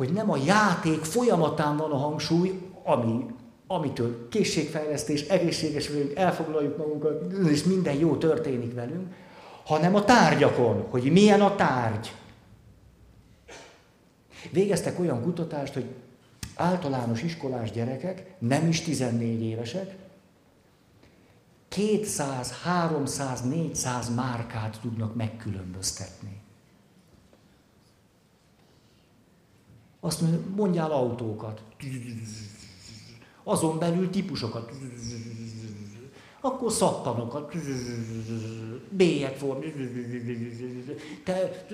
hogy 0.00 0.12
nem 0.12 0.30
a 0.30 0.36
játék 0.36 1.04
folyamatán 1.04 1.76
van 1.76 1.90
a 1.90 1.96
hangsúly, 1.96 2.70
ami, 2.84 3.26
amitől 3.66 4.28
készségfejlesztés, 4.28 5.22
egészséges 5.22 5.88
vagyunk, 5.88 6.14
elfoglaljuk 6.14 6.76
magunkat, 6.76 7.32
és 7.50 7.64
minden 7.64 7.94
jó 7.94 8.16
történik 8.16 8.74
velünk, 8.74 9.14
hanem 9.64 9.94
a 9.94 10.04
tárgyakon, 10.04 10.86
hogy 10.90 11.12
milyen 11.12 11.40
a 11.40 11.56
tárgy. 11.56 12.12
Végeztek 14.50 14.98
olyan 14.98 15.22
kutatást, 15.22 15.74
hogy 15.74 15.86
általános 16.54 17.22
iskolás 17.22 17.70
gyerekek, 17.70 18.34
nem 18.38 18.68
is 18.68 18.80
14 18.80 19.42
évesek, 19.42 19.96
200, 21.68 22.52
300, 22.62 23.40
400 23.40 24.14
márkát 24.14 24.78
tudnak 24.80 25.14
megkülönböztetni. 25.14 26.39
Azt 30.00 30.20
mondja, 30.20 30.40
mondjál 30.56 30.90
autókat. 30.90 31.62
Azon 33.42 33.78
belül 33.78 34.10
típusokat. 34.10 34.72
Akkor 36.40 36.72
szappanokat. 36.72 37.54
Bélyek 38.88 39.36
form. 39.36 39.60
Te... 41.24 41.66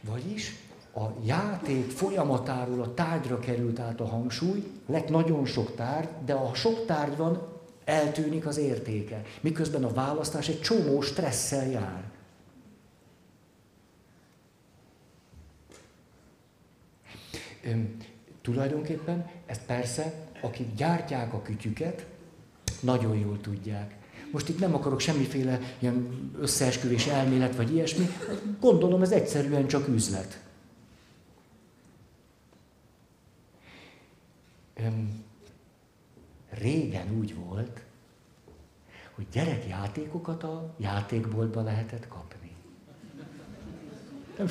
Vagyis 0.00 0.54
a 0.94 1.04
játék 1.24 1.90
folyamatáról 1.90 2.80
a 2.80 2.94
tárgyra 2.94 3.38
került 3.38 3.78
át 3.78 4.00
a 4.00 4.06
hangsúly, 4.06 4.64
lett 4.86 5.08
nagyon 5.08 5.46
sok 5.46 5.74
tárgy, 5.74 6.08
de 6.24 6.32
a 6.32 6.54
sok 6.54 6.86
tárgy 6.86 7.16
van, 7.16 7.42
eltűnik 7.84 8.46
az 8.46 8.56
értéke. 8.56 9.22
Miközben 9.40 9.84
a 9.84 9.92
választás 9.92 10.48
egy 10.48 10.60
csomó 10.60 11.00
stresszel 11.00 11.66
jár. 11.66 12.12
Tulajdonképpen 18.42 19.30
ezt 19.46 19.62
persze, 19.66 20.28
akik 20.40 20.74
gyártják 20.74 21.32
a 21.32 21.42
kütyüket, 21.42 22.06
nagyon 22.80 23.18
jól 23.18 23.40
tudják. 23.40 23.94
Most 24.32 24.48
itt 24.48 24.58
nem 24.58 24.74
akarok 24.74 25.00
semmiféle 25.00 25.60
ilyen 25.78 26.30
összeesküvés 26.40 27.06
elmélet 27.06 27.56
vagy 27.56 27.72
ilyesmi, 27.72 28.08
gondolom 28.60 29.02
ez 29.02 29.10
egyszerűen 29.10 29.66
csak 29.66 29.88
üzlet. 29.88 30.42
Üm, 34.80 35.24
régen 36.50 37.18
úgy 37.18 37.34
volt, 37.34 37.82
hogy 39.14 39.26
gyerekjátékokat 39.32 40.42
a 40.42 40.74
játékboltba 40.78 41.62
lehetett 41.62 42.08
kapni. 42.08 42.50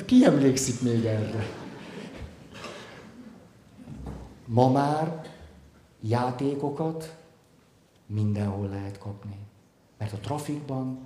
Ki 0.04 0.24
emlékszik 0.24 0.80
még 0.82 1.04
erre? 1.04 1.63
Ma 4.46 4.70
már 4.70 5.30
játékokat 6.00 7.16
mindenhol 8.06 8.68
lehet 8.68 8.98
kapni. 8.98 9.36
Mert 9.98 10.12
a 10.12 10.18
trafikban, 10.18 10.98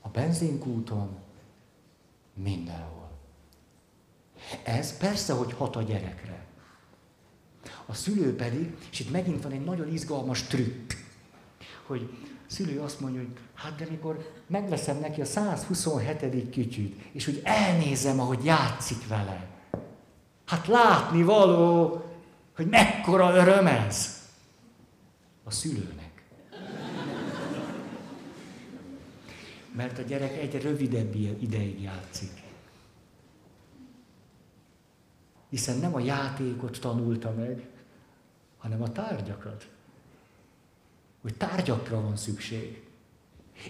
a 0.00 0.08
benzinkúton, 0.08 1.16
mindenhol. 2.34 3.10
Ez 4.62 4.96
persze, 4.96 5.32
hogy 5.32 5.52
hat 5.52 5.76
a 5.76 5.82
gyerekre. 5.82 6.46
A 7.86 7.94
szülő 7.94 8.36
pedig, 8.36 8.76
és 8.90 9.00
itt 9.00 9.10
megint 9.10 9.42
van 9.42 9.52
egy 9.52 9.64
nagyon 9.64 9.88
izgalmas 9.88 10.42
trükk, 10.42 10.92
hogy 11.86 12.10
a 12.24 12.50
szülő 12.50 12.80
azt 12.80 13.00
mondja, 13.00 13.20
hogy 13.20 13.32
hát 13.54 13.76
de 13.76 13.86
mikor 13.90 14.32
megveszem 14.46 14.98
neki 14.98 15.20
a 15.20 15.24
127. 15.24 16.50
kütyűt, 16.50 17.00
és 17.12 17.26
úgy 17.26 17.40
elnézem, 17.44 18.20
ahogy 18.20 18.44
játszik 18.44 19.08
vele. 19.08 19.50
Hát 20.46 20.66
látni 20.66 21.22
való, 21.22 22.02
hogy 22.54 22.66
mekkora 22.66 23.34
öröm 23.34 23.66
ez 23.66 24.28
a 25.44 25.50
szülőnek. 25.50 26.22
Mert 29.72 29.98
a 29.98 30.02
gyerek 30.02 30.36
egy 30.36 30.62
rövidebb 30.62 31.14
ideig 31.14 31.82
játszik. 31.82 32.42
Hiszen 35.48 35.78
nem 35.78 35.94
a 35.94 36.00
játékot 36.00 36.80
tanulta 36.80 37.32
meg, 37.32 37.66
hanem 38.58 38.82
a 38.82 38.92
tárgyakat. 38.92 39.68
Hogy 41.20 41.36
tárgyakra 41.36 42.00
van 42.00 42.16
szükség. 42.16 42.81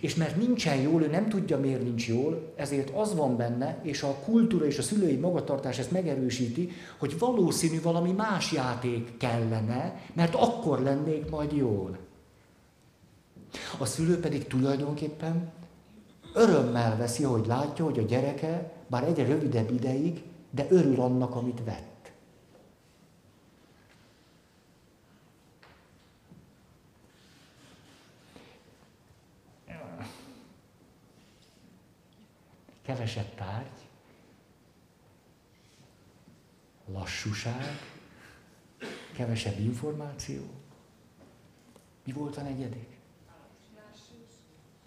És 0.00 0.14
mert 0.14 0.36
nincsen 0.36 0.76
jól, 0.76 1.02
ő 1.02 1.06
nem 1.06 1.28
tudja, 1.28 1.58
miért 1.58 1.82
nincs 1.82 2.08
jól, 2.08 2.52
ezért 2.56 2.90
az 2.90 3.14
van 3.14 3.36
benne, 3.36 3.78
és 3.82 4.02
a 4.02 4.14
kultúra 4.24 4.66
és 4.66 4.78
a 4.78 4.82
szülői 4.82 5.16
magatartás 5.16 5.78
ezt 5.78 5.90
megerősíti, 5.90 6.70
hogy 6.98 7.18
valószínű 7.18 7.80
valami 7.80 8.12
más 8.12 8.52
játék 8.52 9.16
kellene, 9.16 10.00
mert 10.12 10.34
akkor 10.34 10.80
lennék 10.80 11.30
majd 11.30 11.52
jól. 11.52 11.98
A 13.78 13.84
szülő 13.84 14.20
pedig 14.20 14.46
tulajdonképpen 14.46 15.50
örömmel 16.34 16.96
veszi, 16.96 17.22
hogy 17.22 17.46
látja, 17.46 17.84
hogy 17.84 17.98
a 17.98 18.02
gyereke, 18.02 18.72
bár 18.86 19.04
egyre 19.04 19.24
rövidebb 19.24 19.70
ideig, 19.70 20.22
de 20.50 20.66
örül 20.70 21.00
annak, 21.00 21.34
amit 21.34 21.64
vett. 21.64 21.91
Kevesebb 32.82 33.34
tárgy, 33.34 33.88
lassúság, 36.86 37.78
kevesebb 39.12 39.58
információ. 39.58 40.42
Mi 42.04 42.12
volt 42.12 42.36
a 42.36 42.42
negyedik? 42.42 42.88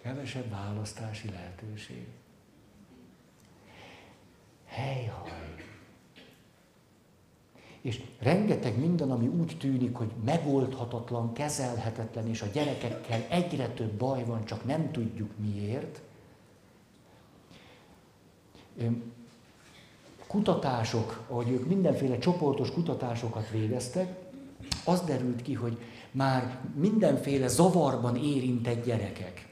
Kevesebb 0.02 0.50
választási 0.50 1.30
lehetőség. 1.30 2.08
Helyhaj. 4.66 5.56
És 7.82 8.04
rengeteg 8.20 8.80
minden, 8.80 9.12
ami 9.12 9.28
úgy 9.28 9.58
tűnik, 9.60 9.96
hogy 9.96 10.12
megoldhatatlan, 10.24 11.34
kezelhetetlen, 11.34 12.28
és 12.28 12.42
a 12.42 12.48
gyerekekkel 12.54 13.26
egyre 13.30 13.70
több 13.70 13.92
baj 13.92 14.26
van, 14.26 14.46
csak 14.46 14.66
nem 14.66 14.92
tudjuk 14.92 15.38
miért. 15.38 16.02
Kutatások, 20.28 21.24
ahogy 21.28 21.50
ők 21.50 21.68
mindenféle 21.68 22.18
csoportos 22.18 22.72
kutatásokat 22.72 23.50
végeztek, 23.50 24.16
az 24.84 25.02
derült 25.02 25.42
ki, 25.42 25.54
hogy 25.54 25.78
már 26.12 26.60
mindenféle 26.76 27.48
zavarban 27.48 28.16
érintett 28.16 28.86
gyerekek, 28.86 29.48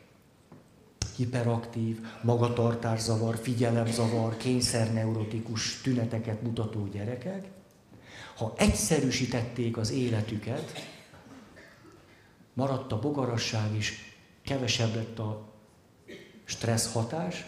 hiperaktív, 1.15 1.99
magatartászavar, 2.21 3.37
figyelemzavar, 3.37 4.37
kényszerneurotikus 4.37 5.81
tüneteket 5.81 6.41
mutató 6.41 6.87
gyerekek, 6.87 7.47
ha 8.35 8.53
egyszerűsítették 8.57 9.77
az 9.77 9.91
életüket, 9.91 10.71
maradt 12.53 12.91
a 12.91 12.99
bogarasság 12.99 13.75
is, 13.75 14.17
kevesebb 14.43 14.95
lett 14.95 15.19
a 15.19 15.41
stressz 16.43 16.93
hatás, 16.93 17.45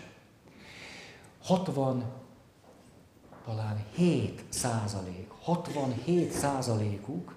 60, 1.45 2.03
talán 3.45 3.85
7 3.95 4.43
százalék, 4.49 5.29
67 5.41 6.31
százalékuk, 6.31 7.35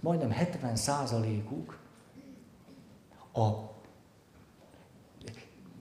majdnem 0.00 0.30
70 0.30 0.76
százalékuk 0.76 1.78
a 3.32 3.48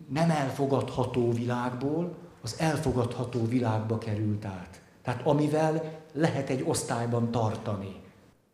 nem 0.10 0.30
elfogadható 0.30 1.32
világból 1.32 2.18
az 2.42 2.56
elfogadható 2.60 3.46
világba 3.46 3.98
került 3.98 4.46
át. 4.46 4.82
Tehát 5.02 5.26
amivel 5.26 6.00
lehet 6.14 6.50
egy 6.50 6.64
osztályban 6.68 7.32
tartani, 7.32 8.02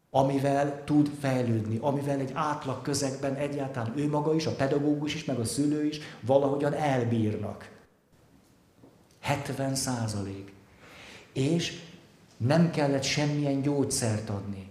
amivel 0.09 0.83
tud 0.83 1.11
fejlődni, 1.19 1.77
amivel 1.81 2.19
egy 2.19 2.31
átlag 2.33 2.81
közegben 2.81 3.35
egyáltalán 3.35 3.97
ő 3.97 4.09
maga 4.09 4.33
is, 4.33 4.45
a 4.45 4.55
pedagógus 4.55 5.15
is, 5.15 5.25
meg 5.25 5.39
a 5.39 5.45
szülő 5.45 5.85
is 5.85 5.99
valahogyan 6.21 6.73
elbírnak. 6.73 7.73
70 9.25 9.75
százalék. 9.75 10.53
És 11.33 11.81
nem 12.37 12.71
kellett 12.71 13.03
semmilyen 13.03 13.61
gyógyszert 13.61 14.29
adni. 14.29 14.69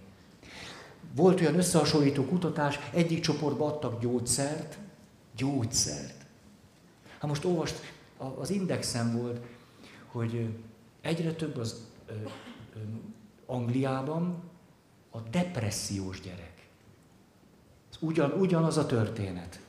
Volt 1.15 1.41
olyan 1.41 1.55
összehasonlító 1.55 2.25
kutatás, 2.25 2.79
egyik 2.93 3.19
csoportba 3.19 3.65
adtak 3.65 4.01
gyógyszert, 4.01 4.77
gyógyszert. 5.35 6.25
Hát 7.17 7.29
most 7.29 7.45
olvast, 7.45 7.93
az 8.37 8.49
indexen 8.49 9.17
volt, 9.17 9.39
hogy 10.11 10.49
egyre 11.01 11.33
több 11.33 11.57
az 11.57 11.85
ö, 12.07 12.13
ö, 12.13 12.79
Angliában 13.45 14.43
a 15.11 15.19
depressziós 15.19 16.21
gyerek. 16.21 16.67
Ez 17.91 17.97
ugyan, 17.99 18.31
ugyanaz 18.31 18.77
a 18.77 18.85
történet. 18.85 19.59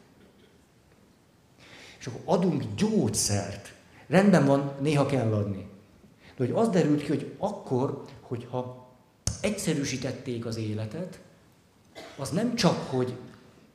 És 1.98 2.06
akkor 2.06 2.20
adunk 2.24 2.64
gyógyszert. 2.76 3.75
Rendben 4.06 4.46
van, 4.46 4.72
néha 4.80 5.06
kell 5.06 5.32
adni. 5.32 5.68
De 6.36 6.44
hogy 6.44 6.50
az 6.54 6.68
derült 6.68 7.02
ki, 7.02 7.08
hogy 7.08 7.34
akkor, 7.38 8.02
hogyha 8.20 8.88
egyszerűsítették 9.40 10.46
az 10.46 10.56
életet, 10.56 11.20
az 12.16 12.30
nem 12.30 12.54
csak, 12.54 12.90
hogy 12.90 13.14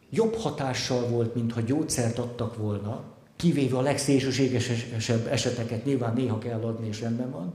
jobb 0.09 0.35
hatással 0.35 1.07
volt, 1.07 1.35
mint 1.35 1.53
ha 1.53 1.61
gyógyszert 1.61 2.19
adtak 2.19 2.57
volna, 2.57 3.03
kivéve 3.35 3.77
a 3.77 3.81
legszélsőségesebb 3.81 5.27
eseteket, 5.27 5.85
nyilván 5.85 6.13
néha 6.13 6.37
kell 6.37 6.61
adni, 6.61 6.87
és 6.87 7.01
rendben 7.01 7.31
van, 7.31 7.53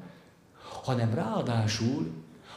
hanem 0.82 1.14
ráadásul 1.14 2.10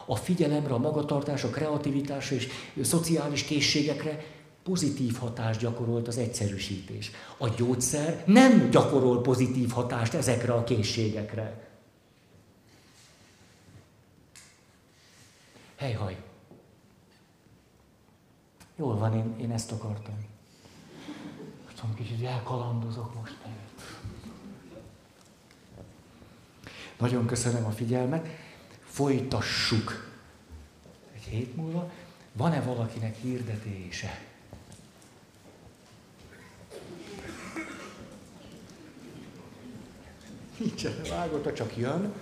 a 0.06 0.16
figyelemre, 0.16 0.74
a 0.74 0.78
magatartás, 0.78 1.44
a 1.44 1.50
kreativitásra 1.50 2.36
és 2.36 2.48
a 2.82 2.84
szociális 2.84 3.44
készségekre 3.44 4.24
pozitív 4.70 5.18
hatást 5.18 5.60
gyakorolt 5.60 6.08
az 6.08 6.18
egyszerűsítés. 6.18 7.12
A 7.38 7.48
gyógyszer 7.48 8.24
nem 8.26 8.70
gyakorol 8.70 9.22
pozitív 9.22 9.72
hatást 9.72 10.14
ezekre 10.14 10.54
a 10.54 10.64
készségekre. 10.64 11.68
Helyhaj! 15.76 16.24
Jól 18.76 18.98
van, 18.98 19.14
én, 19.14 19.36
én 19.40 19.52
ezt 19.52 19.72
akartam. 19.72 20.26
Tudom, 21.76 21.96
kicsit 21.96 22.26
elkalandozok 22.26 23.16
most. 23.16 23.38
Nagyon 26.98 27.26
köszönöm 27.26 27.66
a 27.66 27.72
figyelmet. 27.72 28.28
Folytassuk. 28.84 30.12
Egy 31.16 31.24
hét 31.24 31.56
múlva. 31.56 31.92
Van-e 32.34 32.62
valakinek 32.62 33.16
hirdetése? 33.16 34.29
Nincsen, 40.60 40.94
vágott, 41.10 41.54
csak 41.54 41.78
jön. 41.78 42.14